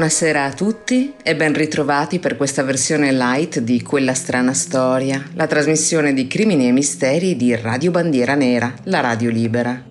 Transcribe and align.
Buonasera 0.00 0.46
a 0.46 0.52
tutti 0.54 1.12
e 1.22 1.36
ben 1.36 1.52
ritrovati 1.52 2.20
per 2.20 2.38
questa 2.38 2.62
versione 2.62 3.12
light 3.12 3.58
di 3.58 3.82
Quella 3.82 4.14
strana 4.14 4.54
storia, 4.54 5.22
la 5.34 5.46
trasmissione 5.46 6.14
di 6.14 6.26
crimini 6.26 6.68
e 6.68 6.72
misteri 6.72 7.36
di 7.36 7.54
Radio 7.54 7.90
Bandiera 7.90 8.34
Nera, 8.34 8.72
la 8.84 9.00
radio 9.00 9.28
libera. 9.28 9.84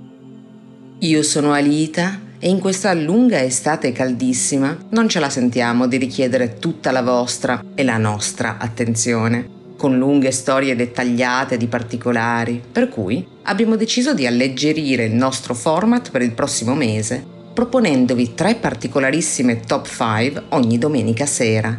Io 0.98 1.22
sono 1.22 1.52
Alita 1.54 2.20
e 2.40 2.50
in 2.50 2.58
questa 2.58 2.92
lunga 2.94 3.44
estate 3.44 3.92
caldissima 3.92 4.76
non 4.90 5.08
ce 5.08 5.20
la 5.20 5.30
sentiamo 5.30 5.86
di 5.86 5.98
richiedere 5.98 6.56
tutta 6.58 6.90
la 6.90 7.04
vostra 7.04 7.64
e 7.76 7.84
la 7.84 7.98
nostra 7.98 8.58
attenzione, 8.58 9.48
con 9.78 9.96
lunghe 9.96 10.32
storie 10.32 10.76
dettagliate 10.76 11.56
di 11.56 11.68
particolari, 11.68 12.60
per 12.72 12.90
cui 12.90 13.24
abbiamo 13.44 13.76
deciso 13.76 14.16
di 14.16 14.26
alleggerire 14.26 15.04
il 15.04 15.14
nostro 15.14 15.54
format 15.54 16.10
per 16.10 16.24
il 16.24 16.34
prossimo 16.34 16.74
mese 16.74 17.38
proponendovi 17.60 18.36
tre 18.36 18.56
particolarissime 18.56 19.60
top 19.60 19.86
5 19.86 20.44
ogni 20.52 20.78
domenica 20.78 21.26
sera. 21.26 21.78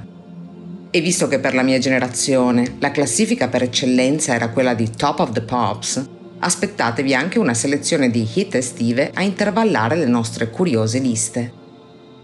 E 0.91 1.01
visto 1.01 1.27
che 1.27 1.39
per 1.39 1.55
la 1.55 1.63
mia 1.63 1.79
generazione 1.79 2.77
la 2.81 2.91
classifica 2.91 3.49
per 3.49 3.63
eccellenza 3.63 4.35
era 4.35 4.51
quella 4.51 4.75
di 4.75 4.91
Top 4.91 5.21
of 5.21 5.33
the 5.33 5.41
Pops, 5.41 6.05
aspettatevi 6.41 7.15
anche 7.15 7.39
una 7.39 7.55
selezione 7.55 8.11
di 8.11 8.29
hit 8.31 8.57
estive 8.57 9.11
a 9.15 9.23
intervallare 9.23 9.97
le 9.97 10.05
nostre 10.05 10.51
curiose 10.51 10.99
liste. 10.99 11.51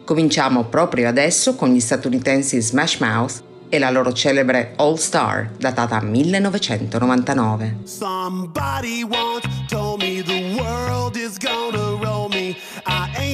Cominciamo 0.04 0.64
proprio 0.64 1.08
adesso 1.08 1.54
con 1.54 1.70
gli 1.70 1.80
statunitensi 1.80 2.60
Smash 2.60 2.98
Mouth 2.98 3.42
e 3.70 3.78
la 3.78 3.88
loro 3.88 4.12
celebre 4.12 4.74
All 4.76 4.96
Star, 4.96 5.52
datata 5.56 5.98
1999. 6.02 7.76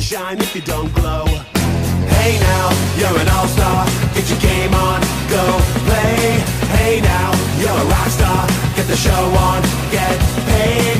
You'll 0.00 0.18
shine 0.18 0.38
if 0.38 0.54
you 0.54 0.62
don't 0.62 0.90
glow. 0.94 1.26
Hey 1.26 2.38
now, 2.40 2.70
you're 2.96 3.20
an 3.20 3.28
all-star. 3.28 3.84
Get 4.14 4.30
your 4.30 4.40
game 4.40 4.72
on, 4.72 4.98
go 5.28 5.44
play. 5.84 6.40
Hey 6.72 7.02
now, 7.02 7.34
you're 7.58 7.68
a 7.68 7.84
rock 7.84 8.08
star. 8.08 8.46
Get 8.76 8.86
the 8.86 8.96
show 8.96 9.12
on, 9.12 9.60
get 9.92 10.18
paid. 10.46 10.99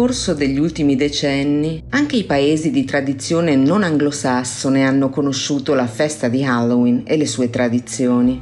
corso 0.00 0.32
degli 0.32 0.58
ultimi 0.58 0.96
decenni, 0.96 1.84
anche 1.90 2.16
i 2.16 2.24
paesi 2.24 2.70
di 2.70 2.86
tradizione 2.86 3.54
non 3.54 3.82
anglosassone 3.82 4.82
hanno 4.82 5.10
conosciuto 5.10 5.74
la 5.74 5.86
festa 5.86 6.28
di 6.28 6.42
Halloween 6.42 7.02
e 7.04 7.18
le 7.18 7.26
sue 7.26 7.50
tradizioni. 7.50 8.40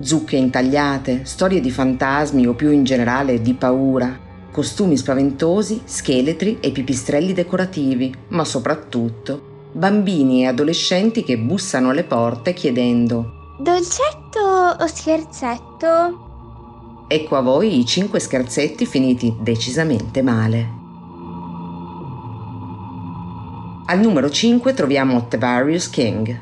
Zucche 0.00 0.36
intagliate, 0.36 1.26
storie 1.26 1.60
di 1.60 1.70
fantasmi 1.70 2.46
o 2.46 2.54
più 2.54 2.70
in 2.70 2.84
generale 2.84 3.42
di 3.42 3.52
paura, 3.52 4.18
costumi 4.50 4.96
spaventosi, 4.96 5.82
scheletri 5.84 6.56
e 6.60 6.70
pipistrelli 6.70 7.34
decorativi, 7.34 8.14
ma 8.28 8.46
soprattutto 8.46 9.68
bambini 9.72 10.44
e 10.44 10.46
adolescenti 10.46 11.22
che 11.22 11.36
bussano 11.36 11.90
alle 11.90 12.04
porte 12.04 12.54
chiedendo 12.54 13.54
Dolcetto 13.58 14.40
o 14.80 14.86
scherzetto? 14.86 16.24
Ecco 17.06 17.36
a 17.36 17.42
voi 17.42 17.80
i 17.80 17.84
cinque 17.84 18.18
scherzetti 18.18 18.86
finiti 18.86 19.36
decisamente 19.38 20.22
male. 20.22 20.75
Al 23.88 24.00
numero 24.00 24.28
5 24.28 24.74
troviamo 24.74 25.28
The 25.28 25.38
Various 25.38 25.88
King. 25.88 26.36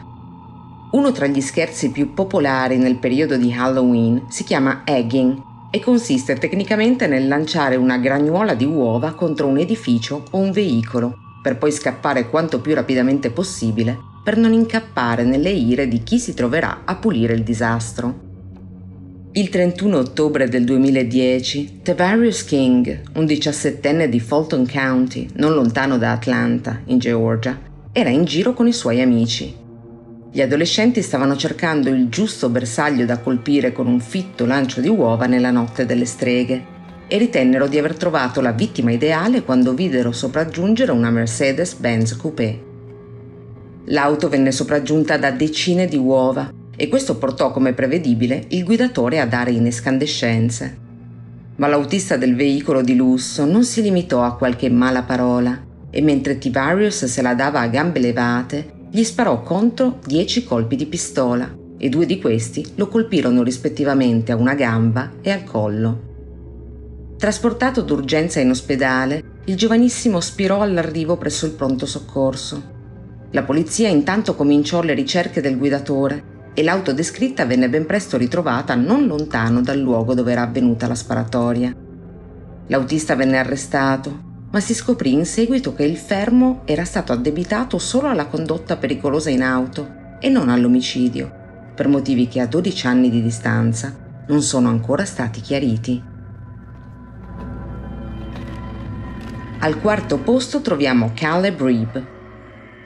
Uno 0.93 1.12
tra 1.12 1.26
gli 1.26 1.43
scherzi 1.43 1.91
più 1.91 2.14
popolari 2.14 2.79
nel 2.79 2.96
periodo 2.96 3.37
di 3.37 3.52
Halloween 3.52 4.25
si 4.31 4.44
chiama 4.44 4.81
egging 4.87 5.43
e 5.70 5.79
consiste 5.79 6.37
tecnicamente 6.37 7.06
nel 7.06 7.29
lanciare 7.29 7.76
una 7.76 7.99
gragnuola 7.99 8.55
di 8.55 8.64
uova 8.64 9.12
contro 9.12 9.46
un 9.46 9.58
edificio 9.58 10.25
o 10.31 10.38
un 10.38 10.52
veicolo, 10.52 11.19
per 11.43 11.58
poi 11.58 11.70
scappare 11.70 12.31
quanto 12.31 12.62
più 12.62 12.73
rapidamente 12.73 13.29
possibile 13.29 14.12
per 14.25 14.38
non 14.38 14.55
incappare 14.55 15.23
nelle 15.23 15.50
ire 15.50 15.87
di 15.87 16.02
chi 16.02 16.19
si 16.19 16.32
troverà 16.32 16.85
a 16.87 16.97
pulire 16.97 17.35
il 17.35 17.43
disastro. 17.43 18.24
Il 19.36 19.48
31 19.48 19.98
ottobre 19.98 20.48
del 20.48 20.62
2010, 20.62 21.81
Tavarius 21.82 22.44
King, 22.44 23.00
un 23.14 23.26
diciassettenne 23.26 24.08
di 24.08 24.20
Fulton 24.20 24.64
County, 24.64 25.26
non 25.34 25.54
lontano 25.54 25.98
da 25.98 26.12
Atlanta, 26.12 26.82
in 26.84 26.98
Georgia, 26.98 27.58
era 27.90 28.10
in 28.10 28.26
giro 28.26 28.54
con 28.54 28.69
i 28.69 28.72
suoi 28.72 29.00
amici. 29.00 29.52
Gli 30.31 30.40
adolescenti 30.40 31.02
stavano 31.02 31.34
cercando 31.34 31.88
il 31.88 32.08
giusto 32.10 32.48
bersaglio 32.48 33.04
da 33.06 33.19
colpire 33.19 33.72
con 33.72 33.88
un 33.88 33.98
fitto 33.98 34.46
lancio 34.46 34.81
di 34.81 34.86
uova 34.86 35.26
nella 35.26 35.50
notte 35.50 35.84
delle 35.84 36.04
streghe 36.04 36.64
e 37.08 37.19
ritennero 37.19 37.66
di 37.66 37.76
aver 37.76 37.96
trovato 37.96 38.40
la 38.40 38.52
vittima 38.52 38.92
ideale 38.92 39.42
quando 39.42 39.75
videro 39.75 40.12
sopraggiungere 40.12 40.92
una 40.92 41.10
Mercedes-Benz 41.10 42.16
Coupé. 42.19 42.62
L'auto 43.87 44.28
venne 44.28 44.52
sopraggiunta 44.52 45.16
da 45.16 45.32
decine 45.32 45.87
di 45.87 45.96
uova 45.96 46.62
e 46.76 46.88
questo 46.88 47.17
portò 47.17 47.50
come 47.50 47.73
prevedibile 47.73 48.44
il 48.49 48.65
guidatore 48.65 49.21
a 49.21 49.26
dare 49.26 49.50
in 49.50 49.67
escandescenze. 49.67 50.79
Ma 51.56 51.69
l'autista 51.69 52.17
del 52.17 52.35
veicolo 52.35 52.82
di 52.82 52.97
lusso 52.97 53.44
non 53.44 53.65
si 53.65 53.81
limitò 53.81 54.23
a 54.23 54.37
qualche 54.37 54.69
mala 54.69 55.03
parola 55.03 55.62
e 55.91 56.03
mentre 56.03 56.38
Tivarius 56.38 57.05
se 57.05 57.23
la 57.23 57.35
dava 57.35 57.61
a 57.61 57.69
gambe 57.69 58.00
levate, 58.00 58.73
gli 58.91 59.05
sparò 59.05 59.43
contro 59.43 60.00
dieci 60.05 60.43
colpi 60.43 60.75
di 60.75 60.87
pistola 60.87 61.62
e 61.79 61.88
due 61.88 62.06
di 62.06 62.21
questi 62.21 62.65
lo 62.75 62.88
colpirono 62.88 63.43
rispettivamente 63.43 64.32
a 64.32 64.37
una 64.37 64.55
gamba 64.55 65.12
e 65.21 65.31
al 65.31 65.44
collo. 65.44 66.12
Trasportato 67.17 67.82
d'urgenza 67.82 68.41
in 68.41 68.50
ospedale, 68.50 69.23
il 69.44 69.56
giovanissimo 69.56 70.21
spirò 70.21 70.62
all'arrivo 70.62 71.17
presso 71.17 71.47
il 71.47 71.53
pronto 71.53 71.87
soccorso. 71.87 72.73
La 73.31 73.44
polizia 73.44 73.88
intanto 73.88 74.35
cominciò 74.35 74.82
le 74.82 74.94
ricerche 74.94 75.41
del 75.41 75.56
guidatore 75.56 76.32
e 76.54 76.62
l'auto 76.62 76.92
descritta 76.92 77.44
venne 77.44 77.68
ben 77.68 77.84
presto 77.84 78.16
ritrovata 78.16 78.76
non 78.76 79.06
lontano 79.06 79.60
dal 79.60 79.78
luogo 79.78 80.14
dove 80.14 80.32
era 80.32 80.42
avvenuta 80.42 80.86
la 80.86 80.94
sparatoria. 80.94 81.74
L'autista 82.68 83.16
venne 83.16 83.38
arrestato, 83.38 84.32
ma 84.50 84.60
si 84.60 84.72
scoprì 84.72 85.12
in 85.12 85.26
seguito 85.26 85.74
che 85.74 85.82
il 85.82 85.96
fermo 85.96 86.62
era 86.64 86.84
stato 86.84 87.12
addebitato 87.12 87.78
solo 87.78 88.08
alla 88.08 88.26
condotta 88.26 88.76
pericolosa 88.76 89.30
in 89.30 89.42
auto 89.42 90.02
e 90.20 90.28
non 90.28 90.48
all'omicidio, 90.48 91.30
per 91.74 91.88
motivi 91.88 92.28
che 92.28 92.40
a 92.40 92.46
12 92.46 92.86
anni 92.86 93.10
di 93.10 93.20
distanza 93.20 93.94
non 94.28 94.40
sono 94.40 94.68
ancora 94.68 95.04
stati 95.04 95.40
chiariti. 95.40 96.02
Al 99.58 99.80
quarto 99.80 100.18
posto 100.18 100.60
troviamo 100.60 101.10
Caleb 101.14 101.60
Reeb, 101.60 102.13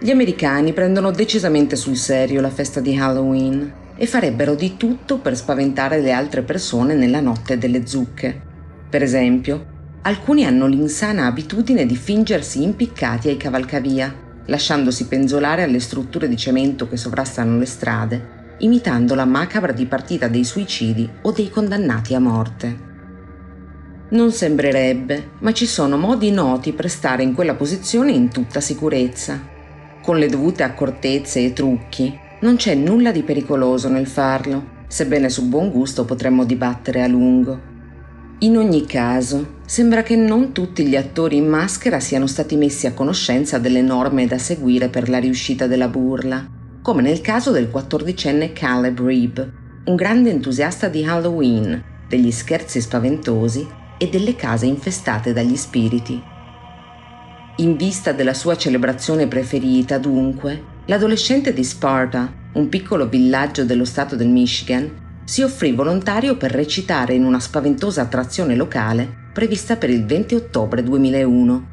gli 0.00 0.10
americani 0.10 0.72
prendono 0.72 1.10
decisamente 1.10 1.74
sul 1.74 1.96
serio 1.96 2.40
la 2.40 2.50
festa 2.50 2.78
di 2.78 2.96
Halloween 2.96 3.72
e 3.96 4.06
farebbero 4.06 4.54
di 4.54 4.76
tutto 4.76 5.18
per 5.18 5.36
spaventare 5.36 6.00
le 6.00 6.12
altre 6.12 6.42
persone 6.42 6.94
nella 6.94 7.20
notte 7.20 7.58
delle 7.58 7.84
zucche. 7.84 8.40
Per 8.88 9.02
esempio, 9.02 9.66
alcuni 10.02 10.44
hanno 10.44 10.66
l'insana 10.68 11.26
abitudine 11.26 11.84
di 11.84 11.96
fingersi 11.96 12.62
impiccati 12.62 13.28
ai 13.28 13.36
cavalcavia, 13.36 14.14
lasciandosi 14.46 15.08
penzolare 15.08 15.64
alle 15.64 15.80
strutture 15.80 16.28
di 16.28 16.36
cemento 16.36 16.88
che 16.88 16.96
sovrastano 16.96 17.58
le 17.58 17.66
strade, 17.66 18.54
imitando 18.58 19.16
la 19.16 19.24
macabra 19.24 19.72
dipartita 19.72 20.28
dei 20.28 20.44
suicidi 20.44 21.10
o 21.22 21.32
dei 21.32 21.50
condannati 21.50 22.14
a 22.14 22.20
morte. 22.20 22.86
Non 24.10 24.30
sembrerebbe, 24.30 25.30
ma 25.40 25.52
ci 25.52 25.66
sono 25.66 25.96
modi 25.96 26.30
noti 26.30 26.72
per 26.72 26.88
stare 26.88 27.24
in 27.24 27.34
quella 27.34 27.56
posizione 27.56 28.12
in 28.12 28.30
tutta 28.30 28.60
sicurezza 28.60 29.56
con 30.08 30.16
le 30.16 30.30
dovute 30.30 30.62
accortezze 30.62 31.44
e 31.44 31.52
trucchi, 31.52 32.18
non 32.40 32.56
c'è 32.56 32.74
nulla 32.74 33.12
di 33.12 33.22
pericoloso 33.22 33.90
nel 33.90 34.06
farlo, 34.06 34.84
sebbene 34.88 35.28
su 35.28 35.50
buon 35.50 35.68
gusto 35.70 36.06
potremmo 36.06 36.46
dibattere 36.46 37.02
a 37.02 37.06
lungo. 37.06 37.60
In 38.38 38.56
ogni 38.56 38.86
caso, 38.86 39.56
sembra 39.66 40.02
che 40.02 40.16
non 40.16 40.52
tutti 40.52 40.86
gli 40.86 40.96
attori 40.96 41.36
in 41.36 41.46
maschera 41.46 42.00
siano 42.00 42.26
stati 42.26 42.56
messi 42.56 42.86
a 42.86 42.94
conoscenza 42.94 43.58
delle 43.58 43.82
norme 43.82 44.26
da 44.26 44.38
seguire 44.38 44.88
per 44.88 45.10
la 45.10 45.18
riuscita 45.18 45.66
della 45.66 45.88
burla, 45.88 46.42
come 46.80 47.02
nel 47.02 47.20
caso 47.20 47.50
del 47.50 47.68
quattordicenne 47.68 48.54
Caleb 48.54 48.98
Reeb, 49.02 49.52
un 49.84 49.94
grande 49.94 50.30
entusiasta 50.30 50.88
di 50.88 51.04
Halloween, 51.04 51.84
degli 52.08 52.30
scherzi 52.30 52.80
spaventosi 52.80 53.68
e 53.98 54.08
delle 54.08 54.34
case 54.34 54.64
infestate 54.64 55.34
dagli 55.34 55.56
spiriti. 55.56 56.36
In 57.60 57.76
vista 57.76 58.12
della 58.12 58.34
sua 58.34 58.56
celebrazione 58.56 59.26
preferita, 59.26 59.98
dunque, 59.98 60.62
l'adolescente 60.86 61.52
di 61.52 61.64
Sparta, 61.64 62.32
un 62.52 62.68
piccolo 62.68 63.08
villaggio 63.08 63.64
dello 63.64 63.84
stato 63.84 64.14
del 64.14 64.28
Michigan, 64.28 65.22
si 65.24 65.42
offrì 65.42 65.72
volontario 65.72 66.36
per 66.36 66.52
recitare 66.52 67.14
in 67.14 67.24
una 67.24 67.40
spaventosa 67.40 68.02
attrazione 68.02 68.54
locale 68.54 69.26
prevista 69.32 69.74
per 69.74 69.90
il 69.90 70.06
20 70.06 70.36
ottobre 70.36 70.84
2001. 70.84 71.68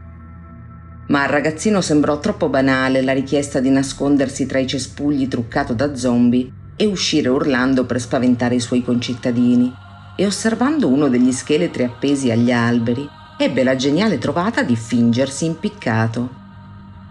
Ma 1.10 1.22
al 1.22 1.30
ragazzino 1.30 1.82
sembrò 1.82 2.20
troppo 2.20 2.50
banale 2.50 3.04
la 3.04 3.14
richiesta 3.14 3.60
di 3.60 3.70
nascondersi 3.70 4.48
tra 4.48 4.58
i 4.58 4.66
cespugli 4.66 5.28
truccato 5.28 5.74
da 5.74 5.96
zombie 5.96 6.52
e 6.76 6.86
uscire 6.86 7.30
urlando 7.30 7.86
per 7.86 8.02
spaventare 8.02 8.56
i 8.56 8.60
suoi 8.60 8.84
concittadini. 8.84 9.72
E 10.18 10.26
osservando 10.26 10.88
uno 10.88 11.10
degli 11.10 11.32
scheletri 11.32 11.84
appesi 11.84 12.32
agli 12.32 12.52
alberi, 12.52 13.08
ebbe 13.38 13.64
la 13.64 13.76
geniale 13.76 14.18
trovata 14.18 14.64
di 14.64 14.78
fingersi 14.78 15.46
impiccato. 15.46 16.44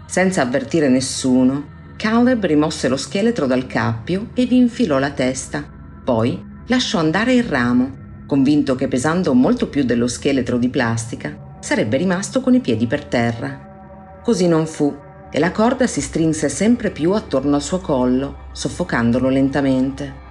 Senza 0.07 0.41
avvertire 0.41 0.89
nessuno, 0.89 1.73
Caleb 1.97 2.45
rimosse 2.45 2.87
lo 2.87 2.97
scheletro 2.97 3.45
dal 3.45 3.67
cappio 3.67 4.29
e 4.33 4.45
vi 4.45 4.57
infilò 4.57 4.97
la 4.97 5.11
testa. 5.11 5.63
Poi 6.03 6.43
lasciò 6.67 6.97
andare 6.97 7.33
il 7.33 7.43
ramo, 7.43 8.23
convinto 8.25 8.73
che 8.75 8.87
pesando 8.87 9.35
molto 9.35 9.67
più 9.67 9.83
dello 9.83 10.07
scheletro 10.07 10.57
di 10.57 10.69
plastica, 10.69 11.57
sarebbe 11.59 11.97
rimasto 11.97 12.41
con 12.41 12.55
i 12.55 12.59
piedi 12.59 12.87
per 12.87 13.05
terra. 13.05 14.19
Così 14.23 14.47
non 14.47 14.65
fu, 14.65 14.95
e 15.29 15.39
la 15.39 15.51
corda 15.51 15.85
si 15.85 16.01
strinse 16.01 16.49
sempre 16.49 16.89
più 16.89 17.11
attorno 17.11 17.55
al 17.55 17.61
suo 17.61 17.79
collo, 17.79 18.47
soffocandolo 18.51 19.29
lentamente. 19.29 20.23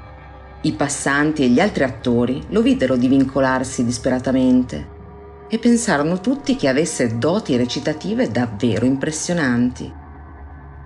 I 0.62 0.72
passanti 0.72 1.44
e 1.44 1.48
gli 1.48 1.60
altri 1.60 1.84
attori 1.84 2.42
lo 2.48 2.62
videro 2.62 2.96
divincolarsi 2.96 3.84
disperatamente 3.84 4.93
e 5.54 5.58
pensarono 5.60 6.20
tutti 6.20 6.56
che 6.56 6.66
avesse 6.66 7.16
doti 7.16 7.56
recitative 7.56 8.28
davvero 8.28 8.86
impressionanti. 8.86 9.88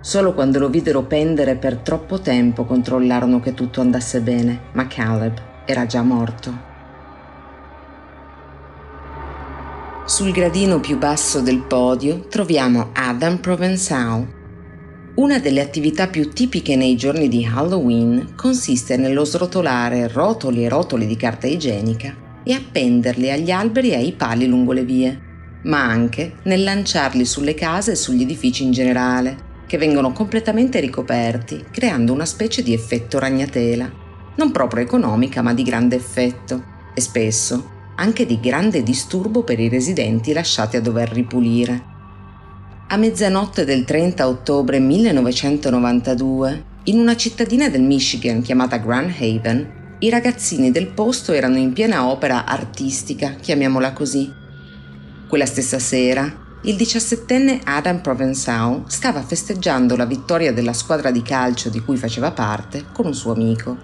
Solo 0.02 0.34
quando 0.34 0.58
lo 0.58 0.68
videro 0.68 1.04
pendere 1.04 1.56
per 1.56 1.78
troppo 1.78 2.20
tempo 2.20 2.66
controllarono 2.66 3.40
che 3.40 3.54
tutto 3.54 3.80
andasse 3.80 4.20
bene, 4.20 4.60
ma 4.72 4.86
Caleb 4.86 5.40
era 5.64 5.86
già 5.86 6.02
morto. 6.02 6.66
Sul 10.04 10.32
gradino 10.32 10.80
più 10.80 10.98
basso 10.98 11.40
del 11.40 11.62
podio 11.62 12.26
troviamo 12.28 12.90
Adam 12.92 13.38
Provençal. 13.38 14.26
Una 15.14 15.38
delle 15.38 15.62
attività 15.62 16.08
più 16.08 16.28
tipiche 16.28 16.76
nei 16.76 16.94
giorni 16.94 17.28
di 17.28 17.42
Halloween 17.50 18.34
consiste 18.36 18.98
nello 18.98 19.24
srotolare 19.24 20.08
rotoli 20.08 20.66
e 20.66 20.68
rotoli 20.68 21.06
di 21.06 21.16
carta 21.16 21.46
igienica 21.46 22.26
e 22.48 22.54
appenderli 22.54 23.30
agli 23.30 23.50
alberi 23.50 23.90
e 23.90 23.96
ai 23.96 24.12
pali 24.12 24.46
lungo 24.46 24.72
le 24.72 24.82
vie, 24.82 25.20
ma 25.64 25.84
anche 25.84 26.36
nel 26.44 26.62
lanciarli 26.62 27.26
sulle 27.26 27.52
case 27.52 27.92
e 27.92 27.94
sugli 27.94 28.22
edifici 28.22 28.62
in 28.62 28.70
generale, 28.70 29.36
che 29.66 29.76
vengono 29.76 30.12
completamente 30.12 30.80
ricoperti, 30.80 31.66
creando 31.70 32.14
una 32.14 32.24
specie 32.24 32.62
di 32.62 32.72
effetto 32.72 33.18
ragnatela, 33.18 33.92
non 34.36 34.50
proprio 34.50 34.82
economica 34.82 35.42
ma 35.42 35.52
di 35.52 35.62
grande 35.62 35.96
effetto, 35.96 36.64
e 36.94 37.02
spesso 37.02 37.76
anche 37.96 38.24
di 38.24 38.40
grande 38.40 38.82
disturbo 38.82 39.42
per 39.42 39.60
i 39.60 39.68
residenti 39.68 40.32
lasciati 40.32 40.78
a 40.78 40.80
dover 40.80 41.10
ripulire. 41.10 41.96
A 42.88 42.96
mezzanotte 42.96 43.66
del 43.66 43.84
30 43.84 44.26
ottobre 44.26 44.78
1992, 44.78 46.64
in 46.84 46.98
una 46.98 47.14
cittadina 47.14 47.68
del 47.68 47.82
Michigan 47.82 48.40
chiamata 48.40 48.78
Grand 48.78 49.12
Haven, 49.18 49.77
i 50.00 50.10
ragazzini 50.10 50.70
del 50.70 50.86
posto 50.86 51.32
erano 51.32 51.56
in 51.56 51.72
piena 51.72 52.08
opera 52.08 52.44
artistica, 52.44 53.30
chiamiamola 53.30 53.92
così. 53.92 54.32
Quella 55.26 55.46
stessa 55.46 55.80
sera, 55.80 56.46
il 56.62 56.76
diciassettenne 56.76 57.60
Adam 57.64 58.00
Provençal 58.00 58.84
stava 58.86 59.22
festeggiando 59.22 59.96
la 59.96 60.04
vittoria 60.04 60.52
della 60.52 60.72
squadra 60.72 61.10
di 61.10 61.22
calcio 61.22 61.68
di 61.68 61.80
cui 61.80 61.96
faceva 61.96 62.30
parte 62.30 62.84
con 62.92 63.06
un 63.06 63.14
suo 63.14 63.32
amico. 63.32 63.76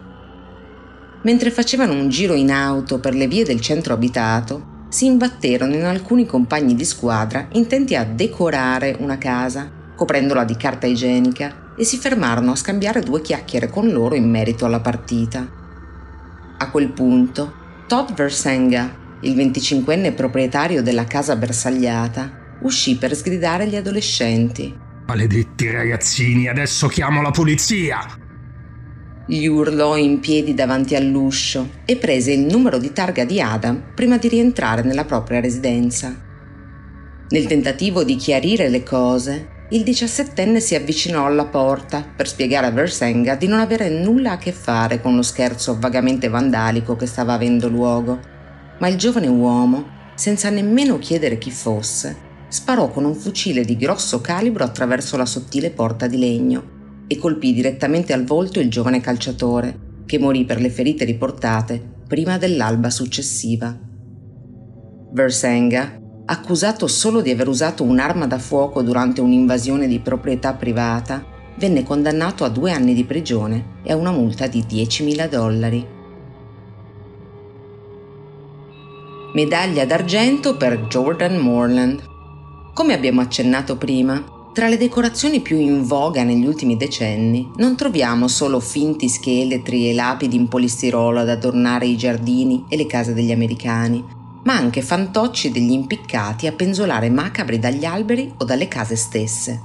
Mentre 1.22 1.50
facevano 1.50 1.94
un 1.94 2.08
giro 2.08 2.34
in 2.34 2.52
auto 2.52 3.00
per 3.00 3.14
le 3.14 3.26
vie 3.26 3.44
del 3.44 3.60
centro 3.60 3.92
abitato, 3.94 4.86
si 4.90 5.06
imbatterono 5.06 5.74
in 5.74 5.84
alcuni 5.84 6.26
compagni 6.26 6.76
di 6.76 6.84
squadra 6.84 7.48
intenti 7.52 7.96
a 7.96 8.04
decorare 8.04 8.96
una 9.00 9.18
casa, 9.18 9.68
coprendola 9.96 10.44
di 10.44 10.56
carta 10.56 10.86
igienica, 10.86 11.72
e 11.76 11.82
si 11.82 11.96
fermarono 11.96 12.52
a 12.52 12.56
scambiare 12.56 13.00
due 13.00 13.20
chiacchiere 13.20 13.68
con 13.68 13.90
loro 13.90 14.14
in 14.14 14.30
merito 14.30 14.64
alla 14.64 14.78
partita. 14.78 15.62
A 16.56 16.70
quel 16.70 16.92
punto, 16.92 17.52
Todd 17.86 18.12
Versenga, 18.12 19.18
il 19.20 19.34
25enne 19.36 20.14
proprietario 20.14 20.82
della 20.82 21.04
casa 21.04 21.36
bersagliata, 21.36 22.58
uscì 22.62 22.96
per 22.96 23.14
sgridare 23.14 23.66
gli 23.66 23.76
adolescenti. 23.76 24.74
Maledetti 25.06 25.70
ragazzini, 25.70 26.48
adesso 26.48 26.86
chiamo 26.86 27.20
la 27.22 27.30
polizia! 27.30 28.22
Gli 29.26 29.46
urlò 29.46 29.96
in 29.96 30.20
piedi 30.20 30.52
davanti 30.52 30.94
all'uscio 30.94 31.70
e 31.86 31.96
prese 31.96 32.32
il 32.32 32.40
numero 32.40 32.78
di 32.78 32.92
targa 32.92 33.24
di 33.24 33.40
Adam 33.40 33.92
prima 33.94 34.18
di 34.18 34.28
rientrare 34.28 34.82
nella 34.82 35.04
propria 35.04 35.40
residenza. 35.40 36.14
Nel 37.28 37.46
tentativo 37.46 38.04
di 38.04 38.16
chiarire 38.16 38.68
le 38.68 38.82
cose, 38.82 39.48
il 39.70 39.82
diciassettenne 39.82 40.60
si 40.60 40.74
avvicinò 40.74 41.26
alla 41.26 41.46
porta 41.46 42.04
per 42.04 42.28
spiegare 42.28 42.66
a 42.66 42.70
Versenga 42.70 43.34
di 43.34 43.46
non 43.46 43.60
avere 43.60 43.88
nulla 43.88 44.32
a 44.32 44.38
che 44.38 44.52
fare 44.52 45.00
con 45.00 45.16
lo 45.16 45.22
scherzo 45.22 45.78
vagamente 45.78 46.28
vandalico 46.28 46.96
che 46.96 47.06
stava 47.06 47.32
avendo 47.32 47.68
luogo, 47.68 48.20
ma 48.78 48.88
il 48.88 48.96
giovane 48.96 49.26
uomo, 49.26 49.86
senza 50.14 50.50
nemmeno 50.50 50.98
chiedere 50.98 51.38
chi 51.38 51.50
fosse, 51.50 52.14
sparò 52.48 52.90
con 52.90 53.04
un 53.04 53.14
fucile 53.14 53.64
di 53.64 53.76
grosso 53.76 54.20
calibro 54.20 54.64
attraverso 54.64 55.16
la 55.16 55.26
sottile 55.26 55.70
porta 55.70 56.06
di 56.06 56.18
legno 56.18 56.72
e 57.06 57.16
colpì 57.16 57.54
direttamente 57.54 58.12
al 58.12 58.24
volto 58.24 58.60
il 58.60 58.70
giovane 58.70 59.00
calciatore, 59.00 60.02
che 60.04 60.18
morì 60.18 60.44
per 60.44 60.60
le 60.60 60.70
ferite 60.70 61.04
riportate 61.04 61.82
prima 62.06 62.36
dell'alba 62.36 62.90
successiva. 62.90 63.76
Versenga 65.12 66.02
accusato 66.26 66.86
solo 66.86 67.20
di 67.20 67.30
aver 67.30 67.48
usato 67.48 67.82
un'arma 67.82 68.26
da 68.26 68.38
fuoco 68.38 68.82
durante 68.82 69.20
un'invasione 69.20 69.86
di 69.86 69.98
proprietà 70.00 70.54
privata, 70.54 71.24
venne 71.56 71.82
condannato 71.82 72.44
a 72.44 72.48
due 72.48 72.72
anni 72.72 72.94
di 72.94 73.04
prigione 73.04 73.80
e 73.82 73.92
a 73.92 73.96
una 73.96 74.10
multa 74.10 74.46
di 74.46 74.64
10.000 74.68 75.28
dollari. 75.28 75.86
Medaglia 79.34 79.84
d'argento 79.84 80.56
per 80.56 80.86
Jordan 80.86 81.36
Morland. 81.38 82.02
Come 82.72 82.94
abbiamo 82.94 83.20
accennato 83.20 83.76
prima, 83.76 84.24
tra 84.52 84.68
le 84.68 84.76
decorazioni 84.76 85.40
più 85.40 85.58
in 85.58 85.82
voga 85.82 86.22
negli 86.22 86.46
ultimi 86.46 86.76
decenni 86.76 87.50
non 87.56 87.76
troviamo 87.76 88.28
solo 88.28 88.60
finti 88.60 89.08
scheletri 89.08 89.90
e 89.90 89.94
lapidi 89.94 90.36
in 90.36 90.46
polistirolo 90.46 91.18
ad 91.18 91.28
adornare 91.28 91.86
i 91.86 91.96
giardini 91.96 92.64
e 92.68 92.76
le 92.76 92.86
case 92.86 93.12
degli 93.12 93.32
americani, 93.32 94.22
ma 94.44 94.54
anche 94.54 94.82
fantocci 94.82 95.50
degli 95.50 95.72
impiccati 95.72 96.46
a 96.46 96.52
penzolare 96.52 97.10
macabri 97.10 97.58
dagli 97.58 97.84
alberi 97.84 98.32
o 98.38 98.44
dalle 98.44 98.68
case 98.68 98.96
stesse. 98.96 99.60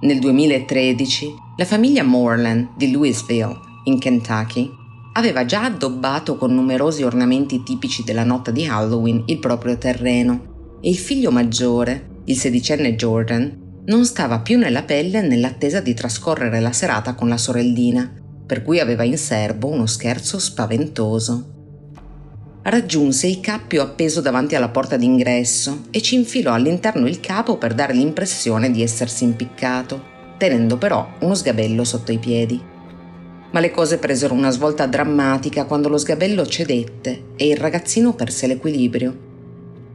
Nel 0.00 0.18
2013 0.18 1.34
la 1.56 1.64
famiglia 1.64 2.02
Moreland 2.02 2.70
di 2.76 2.90
Louisville, 2.90 3.58
in 3.84 3.98
Kentucky, 3.98 4.70
aveva 5.14 5.44
già 5.44 5.64
addobbato 5.64 6.36
con 6.36 6.54
numerosi 6.54 7.02
ornamenti 7.02 7.62
tipici 7.62 8.02
della 8.02 8.24
notte 8.24 8.52
di 8.52 8.66
Halloween 8.66 9.24
il 9.26 9.38
proprio 9.38 9.76
terreno 9.76 10.78
e 10.80 10.88
il 10.88 10.96
figlio 10.96 11.30
maggiore, 11.30 12.22
il 12.24 12.36
sedicenne 12.36 12.94
Jordan, 12.94 13.60
non 13.84 14.04
stava 14.06 14.40
più 14.40 14.58
nella 14.58 14.82
pelle 14.82 15.20
nell'attesa 15.20 15.80
di 15.80 15.92
trascorrere 15.92 16.60
la 16.60 16.72
serata 16.72 17.14
con 17.14 17.28
la 17.28 17.36
sorellina, 17.36 18.10
per 18.46 18.62
cui 18.62 18.80
aveva 18.80 19.02
in 19.02 19.18
serbo 19.18 19.68
uno 19.68 19.86
scherzo 19.86 20.38
spaventoso 20.38 21.51
raggiunse 22.62 23.26
il 23.26 23.40
cappio 23.40 23.82
appeso 23.82 24.20
davanti 24.20 24.54
alla 24.54 24.68
porta 24.68 24.96
d'ingresso 24.96 25.86
e 25.90 26.00
ci 26.00 26.14
infilò 26.14 26.52
all'interno 26.52 27.08
il 27.08 27.18
capo 27.18 27.56
per 27.56 27.74
dare 27.74 27.92
l'impressione 27.92 28.70
di 28.70 28.82
essersi 28.82 29.24
impiccato, 29.24 30.10
tenendo 30.38 30.76
però 30.76 31.08
uno 31.20 31.34
sgabello 31.34 31.82
sotto 31.82 32.12
i 32.12 32.18
piedi. 32.18 32.60
Ma 33.50 33.60
le 33.60 33.70
cose 33.70 33.98
presero 33.98 34.34
una 34.34 34.50
svolta 34.50 34.86
drammatica 34.86 35.64
quando 35.64 35.88
lo 35.88 35.98
sgabello 35.98 36.46
cedette 36.46 37.24
e 37.36 37.48
il 37.48 37.56
ragazzino 37.56 38.14
perse 38.14 38.46
l'equilibrio. 38.46 39.30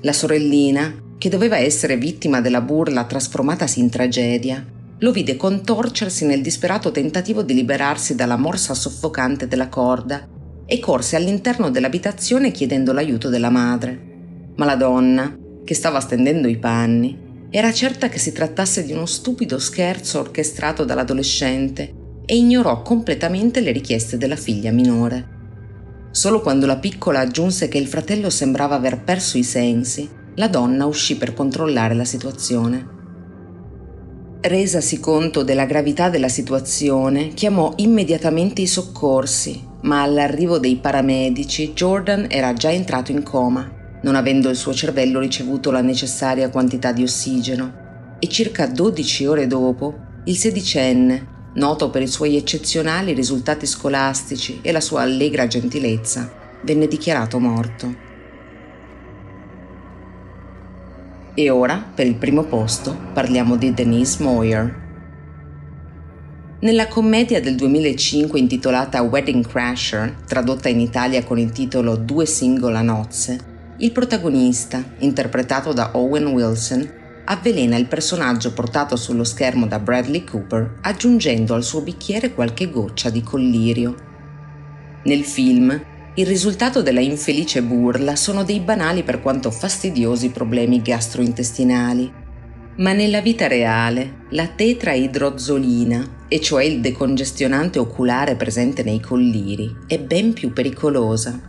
La 0.01 0.13
sorellina, 0.13 0.93
che 1.17 1.29
doveva 1.29 1.57
essere 1.57 1.97
vittima 1.97 2.41
della 2.41 2.61
burla 2.61 3.05
trasformatasi 3.05 3.79
in 3.79 3.89
tragedia, 3.89 4.63
lo 4.99 5.11
vide 5.11 5.37
contorcersi 5.37 6.25
nel 6.25 6.41
disperato 6.41 6.91
tentativo 6.91 7.41
di 7.43 7.53
liberarsi 7.53 8.13
dalla 8.13 8.37
morsa 8.37 8.73
soffocante 8.73 9.47
della 9.47 9.69
corda 9.69 10.35
e 10.69 10.79
corse 10.79 11.15
all'interno 11.15 11.71
dell'abitazione 11.71 12.51
chiedendo 12.51 12.91
l'aiuto 12.91 13.29
della 13.29 13.49
madre. 13.49 14.51
Ma 14.57 14.65
la 14.65 14.75
donna, 14.75 15.35
che 15.63 15.73
stava 15.73 16.01
stendendo 16.01 16.47
i 16.49 16.57
panni, 16.57 17.25
era 17.49 17.71
certa 17.71 18.09
che 18.09 18.19
si 18.19 18.33
trattasse 18.33 18.85
di 18.85 18.91
uno 18.91 19.05
stupido 19.05 19.57
scherzo 19.57 20.19
orchestrato 20.19 20.83
dall'adolescente 20.83 21.93
e 22.25 22.35
ignorò 22.35 22.81
completamente 22.81 23.61
le 23.61 23.71
richieste 23.71 24.17
della 24.17 24.35
figlia 24.35 24.71
minore. 24.71 25.35
Solo 26.11 26.41
quando 26.41 26.65
la 26.65 26.77
piccola 26.77 27.19
aggiunse 27.19 27.69
che 27.69 27.77
il 27.77 27.87
fratello 27.87 28.29
sembrava 28.29 28.75
aver 28.75 29.01
perso 29.01 29.37
i 29.37 29.43
sensi, 29.43 30.09
la 30.35 30.49
donna 30.49 30.85
uscì 30.85 31.15
per 31.15 31.33
controllare 31.33 31.93
la 31.93 32.03
situazione. 32.03 32.95
Resasi 34.41 34.99
conto 34.99 35.43
della 35.43 35.65
gravità 35.65 36.09
della 36.09 36.27
situazione, 36.27 37.29
chiamò 37.29 37.73
immediatamente 37.77 38.61
i 38.61 38.67
soccorsi 38.67 39.75
ma 39.87 40.01
all'arrivo 40.01 40.59
dei 40.59 40.75
paramedici 40.75 41.71
Jordan 41.71 42.27
era 42.29 42.53
già 42.53 42.69
entrato 42.69 43.11
in 43.13 43.23
coma, 43.23 43.71
non 44.01 44.15
avendo 44.15 44.49
il 44.49 44.57
suo 44.57 44.73
cervello 44.73 45.19
ricevuto 45.19 45.71
la 45.71 45.81
necessaria 45.81 46.49
quantità 46.49 46.91
di 46.91 47.03
ossigeno, 47.03 47.85
e 48.19 48.27
circa 48.27 48.67
12 48.67 49.25
ore 49.25 49.47
dopo 49.47 49.97
il 50.25 50.35
sedicenne, 50.35 51.35
noto 51.53 51.89
per 51.89 52.01
i 52.01 52.07
suoi 52.07 52.35
eccezionali 52.35 53.13
risultati 53.13 53.65
scolastici 53.65 54.59
e 54.61 54.73
la 54.73 54.81
sua 54.81 55.01
allegra 55.01 55.47
gentilezza, 55.47 56.59
venne 56.63 56.87
dichiarato 56.87 57.39
morto. 57.39 58.05
E 61.33 61.49
ora, 61.49 61.81
per 61.95 62.07
il 62.07 62.15
primo 62.15 62.43
posto, 62.43 62.93
parliamo 63.13 63.55
di 63.55 63.73
Denise 63.73 64.21
Moyer, 64.21 64.86
nella 66.59 66.87
commedia 66.87 67.39
del 67.39 67.55
2005 67.55 68.39
intitolata 68.39 69.01
Wedding 69.01 69.45
Crasher, 69.45 70.15
tradotta 70.25 70.69
in 70.69 70.79
Italia 70.79 71.23
con 71.23 71.37
il 71.37 71.51
titolo 71.51 71.95
Due 71.95 72.25
singola 72.25 72.81
nozze, 72.81 73.55
il 73.77 73.91
protagonista, 73.91 74.83
interpretato 74.99 75.71
da 75.71 75.91
Owen 75.93 76.25
Wilson, 76.25 76.89
avvelena 77.25 77.75
il 77.77 77.85
personaggio 77.85 78.53
portato 78.53 78.95
sullo 78.95 79.23
schermo 79.23 79.67
da 79.67 79.77
Bradley 79.77 80.23
Cooper 80.23 80.77
aggiungendo 80.81 81.53
al 81.53 81.63
suo 81.63 81.81
bicchiere 81.81 82.33
qualche 82.33 82.71
goccia 82.71 83.11
di 83.11 83.21
collirio. 83.21 83.95
Nel 85.03 85.23
film, 85.23 85.79
il 86.15 86.25
risultato 86.25 86.81
della 86.81 87.01
infelice 87.01 87.61
burla 87.61 88.15
sono 88.15 88.43
dei 88.43 88.61
banali 88.61 89.03
per 89.03 89.21
quanto 89.21 89.51
fastidiosi 89.51 90.31
problemi 90.31 90.81
gastrointestinali, 90.81 92.25
ma 92.77 92.93
nella 92.93 93.21
vita 93.21 93.47
reale 93.47 94.25
la 94.31 94.47
tetraidrozolina, 94.47 96.25
e 96.27 96.39
cioè 96.41 96.63
il 96.63 96.81
decongestionante 96.81 97.79
oculare 97.79 98.35
presente 98.35 98.83
nei 98.83 98.99
colliri, 98.99 99.75
è 99.87 99.99
ben 99.99 100.33
più 100.33 100.53
pericolosa. 100.53 101.39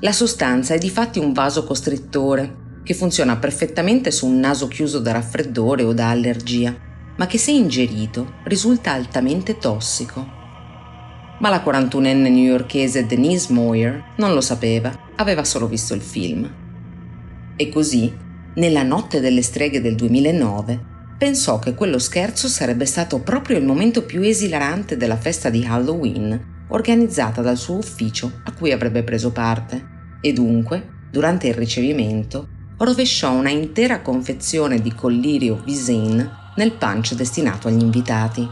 La 0.00 0.12
sostanza 0.12 0.74
è 0.74 0.78
di 0.78 0.90
fatti 0.90 1.18
un 1.18 1.32
vasocostrittore 1.32 2.64
che 2.82 2.92
funziona 2.92 3.36
perfettamente 3.36 4.10
su 4.10 4.26
un 4.26 4.38
naso 4.38 4.68
chiuso 4.68 4.98
da 4.98 5.12
raffreddore 5.12 5.84
o 5.84 5.92
da 5.92 6.10
allergia, 6.10 6.76
ma 7.16 7.26
che 7.26 7.38
se 7.38 7.52
ingerito 7.52 8.34
risulta 8.44 8.92
altamente 8.92 9.56
tossico. 9.56 10.34
Ma 11.38 11.48
la 11.48 11.62
41enne 11.64 12.30
newyorkese 12.30 13.06
Denise 13.06 13.52
Moyer 13.52 14.12
non 14.16 14.34
lo 14.34 14.40
sapeva, 14.42 14.92
aveva 15.16 15.44
solo 15.44 15.66
visto 15.66 15.94
il 15.94 16.02
film. 16.02 16.50
E 17.56 17.68
così 17.70 18.24
nella 18.56 18.82
notte 18.82 19.20
delle 19.20 19.42
streghe 19.42 19.80
del 19.80 19.94
2009, 19.94 20.80
pensò 21.18 21.58
che 21.58 21.74
quello 21.74 21.98
scherzo 21.98 22.48
sarebbe 22.48 22.86
stato 22.86 23.20
proprio 23.20 23.58
il 23.58 23.64
momento 23.64 24.04
più 24.04 24.22
esilarante 24.22 24.96
della 24.96 25.16
festa 25.16 25.50
di 25.50 25.64
Halloween 25.64 26.54
organizzata 26.68 27.42
dal 27.42 27.56
suo 27.56 27.76
ufficio 27.76 28.40
a 28.44 28.52
cui 28.52 28.72
avrebbe 28.72 29.02
preso 29.02 29.30
parte 29.30 29.94
e 30.20 30.32
dunque, 30.32 30.94
durante 31.10 31.48
il 31.48 31.54
ricevimento, 31.54 32.48
rovesciò 32.78 33.32
una 33.32 33.50
intera 33.50 34.00
confezione 34.00 34.80
di 34.80 34.92
collirio 34.92 35.62
Visin 35.64 36.28
nel 36.56 36.72
punch 36.72 37.14
destinato 37.14 37.68
agli 37.68 37.80
invitati. 37.80 38.46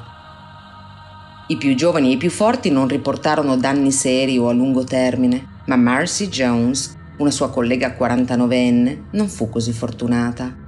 I 1.47 1.57
più 1.57 1.75
giovani 1.75 2.11
e 2.11 2.13
i 2.13 2.17
più 2.17 2.31
forti 2.31 2.71
non 2.71 2.89
riportarono 2.89 3.57
danni 3.57 3.91
seri 3.91 4.39
o 4.39 4.49
a 4.49 4.53
lungo 4.53 4.85
termine, 4.85 5.63
ma 5.67 5.77
Marcy 5.77 6.29
Jones 6.29 6.97
una 7.17 7.31
sua 7.31 7.51
collega 7.51 7.97
49enne 7.97 9.05
non 9.13 9.29
fu 9.29 9.49
così 9.49 9.73
fortunata. 9.73 10.63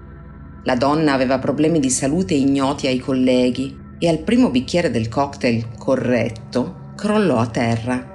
La 0.63 0.77
donna 0.77 1.13
aveva 1.13 1.39
problemi 1.39 1.81
di 1.81 1.91
salute 1.91 2.35
ignoti 2.35 2.87
ai 2.87 2.99
colleghi 2.99 3.77
e 3.99 4.09
al 4.09 4.19
primo 4.19 4.51
bicchiere 4.51 4.91
del 4.91 5.09
cocktail 5.09 5.77
corretto 5.77 6.93
crollò 6.95 7.39
a 7.39 7.47
terra. 7.47 8.15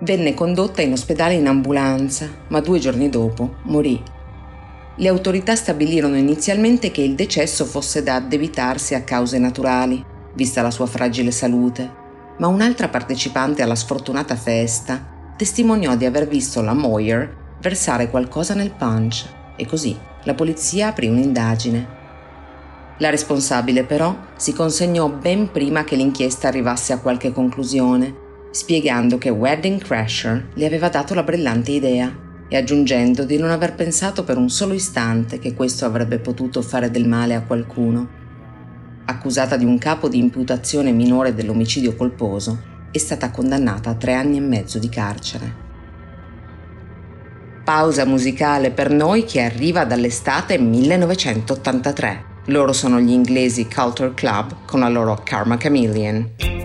Venne 0.00 0.32
condotta 0.32 0.80
in 0.80 0.92
ospedale 0.92 1.34
in 1.34 1.46
ambulanza, 1.46 2.28
ma 2.48 2.60
due 2.60 2.78
giorni 2.78 3.08
dopo 3.08 3.56
morì. 3.64 4.00
Le 4.96 5.08
autorità 5.08 5.56
stabilirono 5.56 6.16
inizialmente 6.16 6.90
che 6.90 7.02
il 7.02 7.14
decesso 7.14 7.64
fosse 7.64 8.02
da 8.02 8.14
addebitarsi 8.16 8.94
a 8.94 9.02
cause 9.02 9.38
naturali, 9.38 10.02
vista 10.34 10.62
la 10.62 10.70
sua 10.70 10.86
fragile 10.86 11.30
salute, 11.30 11.90
ma 12.38 12.46
un'altra 12.46 12.88
partecipante 12.88 13.62
alla 13.62 13.74
sfortunata 13.74 14.36
festa 14.36 15.16
testimoniò 15.38 15.94
di 15.94 16.04
aver 16.04 16.26
visto 16.26 16.60
la 16.62 16.74
Moyer 16.74 17.32
versare 17.60 18.10
qualcosa 18.10 18.54
nel 18.54 18.72
punch 18.72 19.24
e 19.54 19.66
così 19.66 19.96
la 20.24 20.34
polizia 20.34 20.88
aprì 20.88 21.06
un'indagine. 21.06 21.96
La 22.98 23.08
responsabile 23.08 23.84
però 23.84 24.16
si 24.36 24.52
consegnò 24.52 25.08
ben 25.08 25.52
prima 25.52 25.84
che 25.84 25.94
l'inchiesta 25.94 26.48
arrivasse 26.48 26.92
a 26.92 26.98
qualche 26.98 27.32
conclusione, 27.32 28.12
spiegando 28.50 29.16
che 29.16 29.30
Wedding 29.30 29.80
Crasher 29.80 30.48
le 30.54 30.66
aveva 30.66 30.88
dato 30.88 31.14
la 31.14 31.22
brillante 31.22 31.70
idea 31.70 32.12
e 32.48 32.56
aggiungendo 32.56 33.22
di 33.22 33.38
non 33.38 33.50
aver 33.50 33.76
pensato 33.76 34.24
per 34.24 34.38
un 34.38 34.50
solo 34.50 34.74
istante 34.74 35.38
che 35.38 35.54
questo 35.54 35.84
avrebbe 35.84 36.18
potuto 36.18 36.62
fare 36.62 36.90
del 36.90 37.06
male 37.06 37.36
a 37.36 37.42
qualcuno. 37.42 38.08
Accusata 39.04 39.56
di 39.56 39.64
un 39.64 39.78
capo 39.78 40.08
di 40.08 40.18
imputazione 40.18 40.90
minore 40.90 41.32
dell'omicidio 41.32 41.94
colposo, 41.94 42.67
è 42.90 42.98
stata 42.98 43.30
condannata 43.30 43.90
a 43.90 43.94
tre 43.94 44.14
anni 44.14 44.36
e 44.36 44.40
mezzo 44.40 44.78
di 44.78 44.88
carcere. 44.88 45.66
Pausa 47.64 48.06
musicale 48.06 48.70
per 48.70 48.90
noi 48.90 49.24
che 49.24 49.42
arriva 49.42 49.84
dall'estate 49.84 50.58
1983. 50.58 52.24
Loro 52.46 52.72
sono 52.72 52.98
gli 52.98 53.10
inglesi 53.10 53.68
Culture 53.68 54.14
Club 54.14 54.64
con 54.64 54.80
la 54.80 54.88
loro 54.88 55.20
Karma 55.22 55.58
Chameleon. 55.58 56.57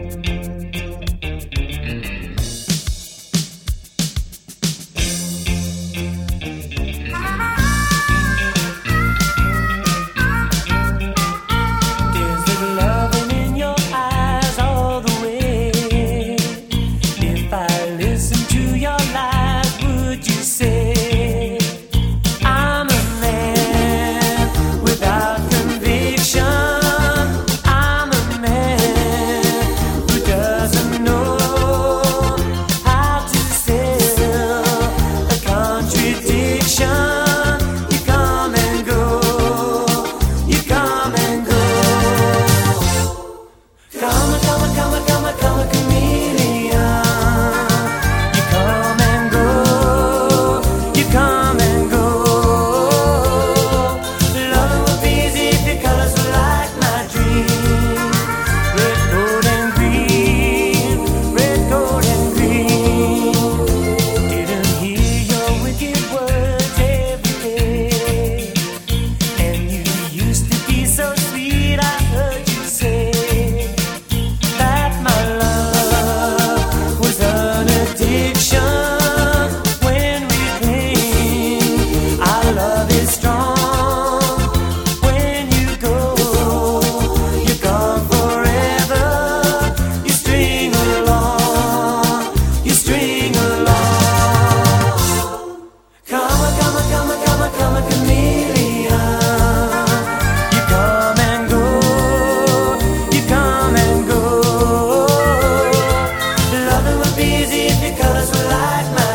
easy 107.43 107.67
if 107.67 107.83
your 107.83 107.97
colors 107.97 108.31
were 108.31 108.47
like 108.47 108.87
mine. 108.95 109.12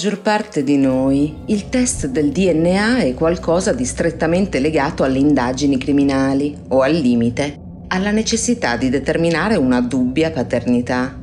Maggior 0.00 0.22
parte 0.22 0.64
di 0.64 0.78
noi 0.78 1.36
il 1.48 1.68
test 1.68 2.06
del 2.06 2.30
DNA 2.30 3.00
è 3.00 3.12
qualcosa 3.12 3.74
di 3.74 3.84
strettamente 3.84 4.58
legato 4.58 5.02
alle 5.02 5.18
indagini 5.18 5.76
criminali 5.76 6.56
o 6.68 6.80
al 6.80 6.94
limite 6.94 7.58
alla 7.88 8.10
necessità 8.10 8.78
di 8.78 8.88
determinare 8.88 9.56
una 9.56 9.82
dubbia 9.82 10.30
paternità. 10.30 11.20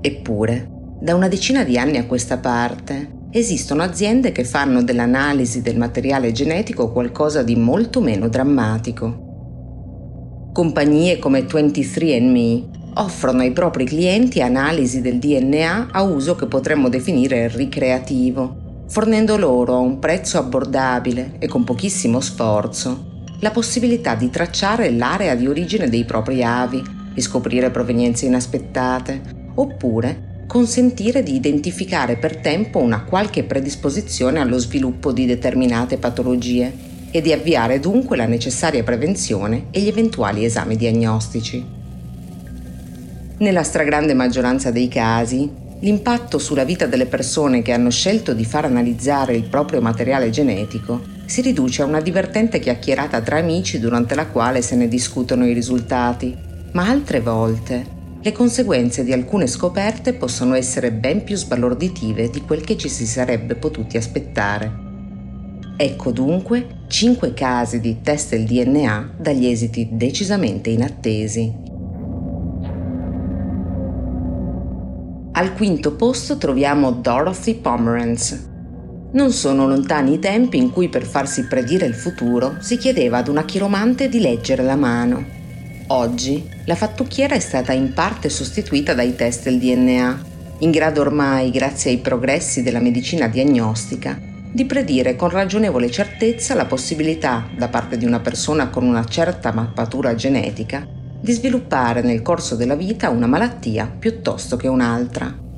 Eppure, 0.00 0.70
da 1.00 1.16
una 1.16 1.26
decina 1.26 1.64
di 1.64 1.76
anni 1.76 1.96
a 1.96 2.06
questa 2.06 2.38
parte, 2.38 3.26
esistono 3.32 3.82
aziende 3.82 4.30
che 4.30 4.44
fanno 4.44 4.84
dell'analisi 4.84 5.60
del 5.60 5.76
materiale 5.76 6.30
genetico 6.30 6.92
qualcosa 6.92 7.42
di 7.42 7.56
molto 7.56 8.00
meno 8.00 8.28
drammatico. 8.28 10.50
Compagnie 10.52 11.18
come 11.18 11.40
23andMe 11.40 12.79
offrono 12.94 13.42
ai 13.42 13.52
propri 13.52 13.84
clienti 13.84 14.40
analisi 14.42 15.00
del 15.00 15.18
DNA 15.18 15.88
a 15.90 16.02
uso 16.02 16.34
che 16.34 16.46
potremmo 16.46 16.88
definire 16.88 17.48
ricreativo, 17.48 18.84
fornendo 18.88 19.36
loro 19.36 19.74
a 19.74 19.78
un 19.78 19.98
prezzo 19.98 20.38
abbordabile 20.38 21.34
e 21.38 21.46
con 21.46 21.64
pochissimo 21.64 22.20
sforzo 22.20 23.08
la 23.40 23.50
possibilità 23.50 24.14
di 24.14 24.28
tracciare 24.28 24.90
l'area 24.90 25.34
di 25.34 25.46
origine 25.46 25.88
dei 25.88 26.04
propri 26.04 26.42
avi, 26.42 26.82
di 27.12 27.20
scoprire 27.20 27.70
provenienze 27.70 28.26
inaspettate, 28.26 29.52
oppure 29.54 30.44
consentire 30.46 31.22
di 31.22 31.34
identificare 31.34 32.16
per 32.16 32.36
tempo 32.36 32.80
una 32.80 33.04
qualche 33.04 33.44
predisposizione 33.44 34.40
allo 34.40 34.58
sviluppo 34.58 35.12
di 35.12 35.24
determinate 35.24 35.96
patologie 35.96 36.88
e 37.10 37.22
di 37.22 37.32
avviare 37.32 37.80
dunque 37.80 38.16
la 38.16 38.26
necessaria 38.26 38.82
prevenzione 38.82 39.66
e 39.70 39.80
gli 39.80 39.88
eventuali 39.88 40.44
esami 40.44 40.76
diagnostici. 40.76 41.78
Nella 43.40 43.62
stragrande 43.62 44.12
maggioranza 44.12 44.70
dei 44.70 44.86
casi, 44.88 45.50
l'impatto 45.80 46.36
sulla 46.36 46.64
vita 46.64 46.84
delle 46.84 47.06
persone 47.06 47.62
che 47.62 47.72
hanno 47.72 47.88
scelto 47.88 48.34
di 48.34 48.44
far 48.44 48.66
analizzare 48.66 49.34
il 49.34 49.48
proprio 49.48 49.80
materiale 49.80 50.28
genetico 50.28 51.00
si 51.24 51.40
riduce 51.40 51.80
a 51.80 51.86
una 51.86 52.02
divertente 52.02 52.58
chiacchierata 52.58 53.22
tra 53.22 53.38
amici 53.38 53.80
durante 53.80 54.14
la 54.14 54.26
quale 54.26 54.60
se 54.60 54.76
ne 54.76 54.88
discutono 54.88 55.46
i 55.46 55.54
risultati, 55.54 56.36
ma 56.72 56.86
altre 56.86 57.20
volte 57.20 57.98
le 58.20 58.32
conseguenze 58.32 59.04
di 59.04 59.14
alcune 59.14 59.46
scoperte 59.46 60.12
possono 60.12 60.54
essere 60.54 60.92
ben 60.92 61.24
più 61.24 61.34
sbalorditive 61.34 62.28
di 62.28 62.42
quel 62.42 62.60
che 62.60 62.76
ci 62.76 62.90
si 62.90 63.06
sarebbe 63.06 63.54
potuti 63.54 63.96
aspettare. 63.96 64.70
Ecco 65.78 66.10
dunque 66.10 66.82
5 66.88 67.32
casi 67.32 67.80
di 67.80 68.02
test 68.02 68.36
del 68.36 68.44
DNA 68.44 69.14
dagli 69.16 69.46
esiti 69.46 69.88
decisamente 69.92 70.68
inattesi. 70.68 71.69
Al 75.40 75.54
quinto 75.54 75.92
posto 75.92 76.36
troviamo 76.36 76.90
Dorothy 76.90 77.54
Pomerance. 77.54 79.08
Non 79.14 79.32
sono 79.32 79.66
lontani 79.66 80.12
i 80.12 80.18
tempi 80.18 80.58
in 80.58 80.70
cui 80.70 80.90
per 80.90 81.02
farsi 81.02 81.46
predire 81.46 81.86
il 81.86 81.94
futuro 81.94 82.56
si 82.60 82.76
chiedeva 82.76 83.16
ad 83.16 83.28
una 83.28 83.46
chiromante 83.46 84.10
di 84.10 84.20
leggere 84.20 84.62
la 84.62 84.76
mano. 84.76 85.24
Oggi 85.86 86.46
la 86.66 86.74
fattucchiera 86.74 87.34
è 87.34 87.38
stata 87.38 87.72
in 87.72 87.94
parte 87.94 88.28
sostituita 88.28 88.92
dai 88.92 89.16
test 89.16 89.44
del 89.44 89.58
DNA, 89.58 90.22
in 90.58 90.70
grado 90.70 91.00
ormai, 91.00 91.50
grazie 91.50 91.92
ai 91.92 91.98
progressi 92.00 92.62
della 92.62 92.78
medicina 92.78 93.26
diagnostica, 93.26 94.20
di 94.52 94.66
predire 94.66 95.16
con 95.16 95.30
ragionevole 95.30 95.90
certezza 95.90 96.54
la 96.54 96.66
possibilità, 96.66 97.48
da 97.56 97.68
parte 97.68 97.96
di 97.96 98.04
una 98.04 98.20
persona 98.20 98.68
con 98.68 98.84
una 98.84 99.06
certa 99.06 99.52
mappatura 99.52 100.14
genetica, 100.14 100.86
di 101.20 101.32
sviluppare 101.32 102.02
nel 102.02 102.22
corso 102.22 102.56
della 102.56 102.74
vita 102.74 103.10
una 103.10 103.26
malattia 103.26 103.92
piuttosto 103.98 104.56
che 104.56 104.68
un'altra. 104.68 105.48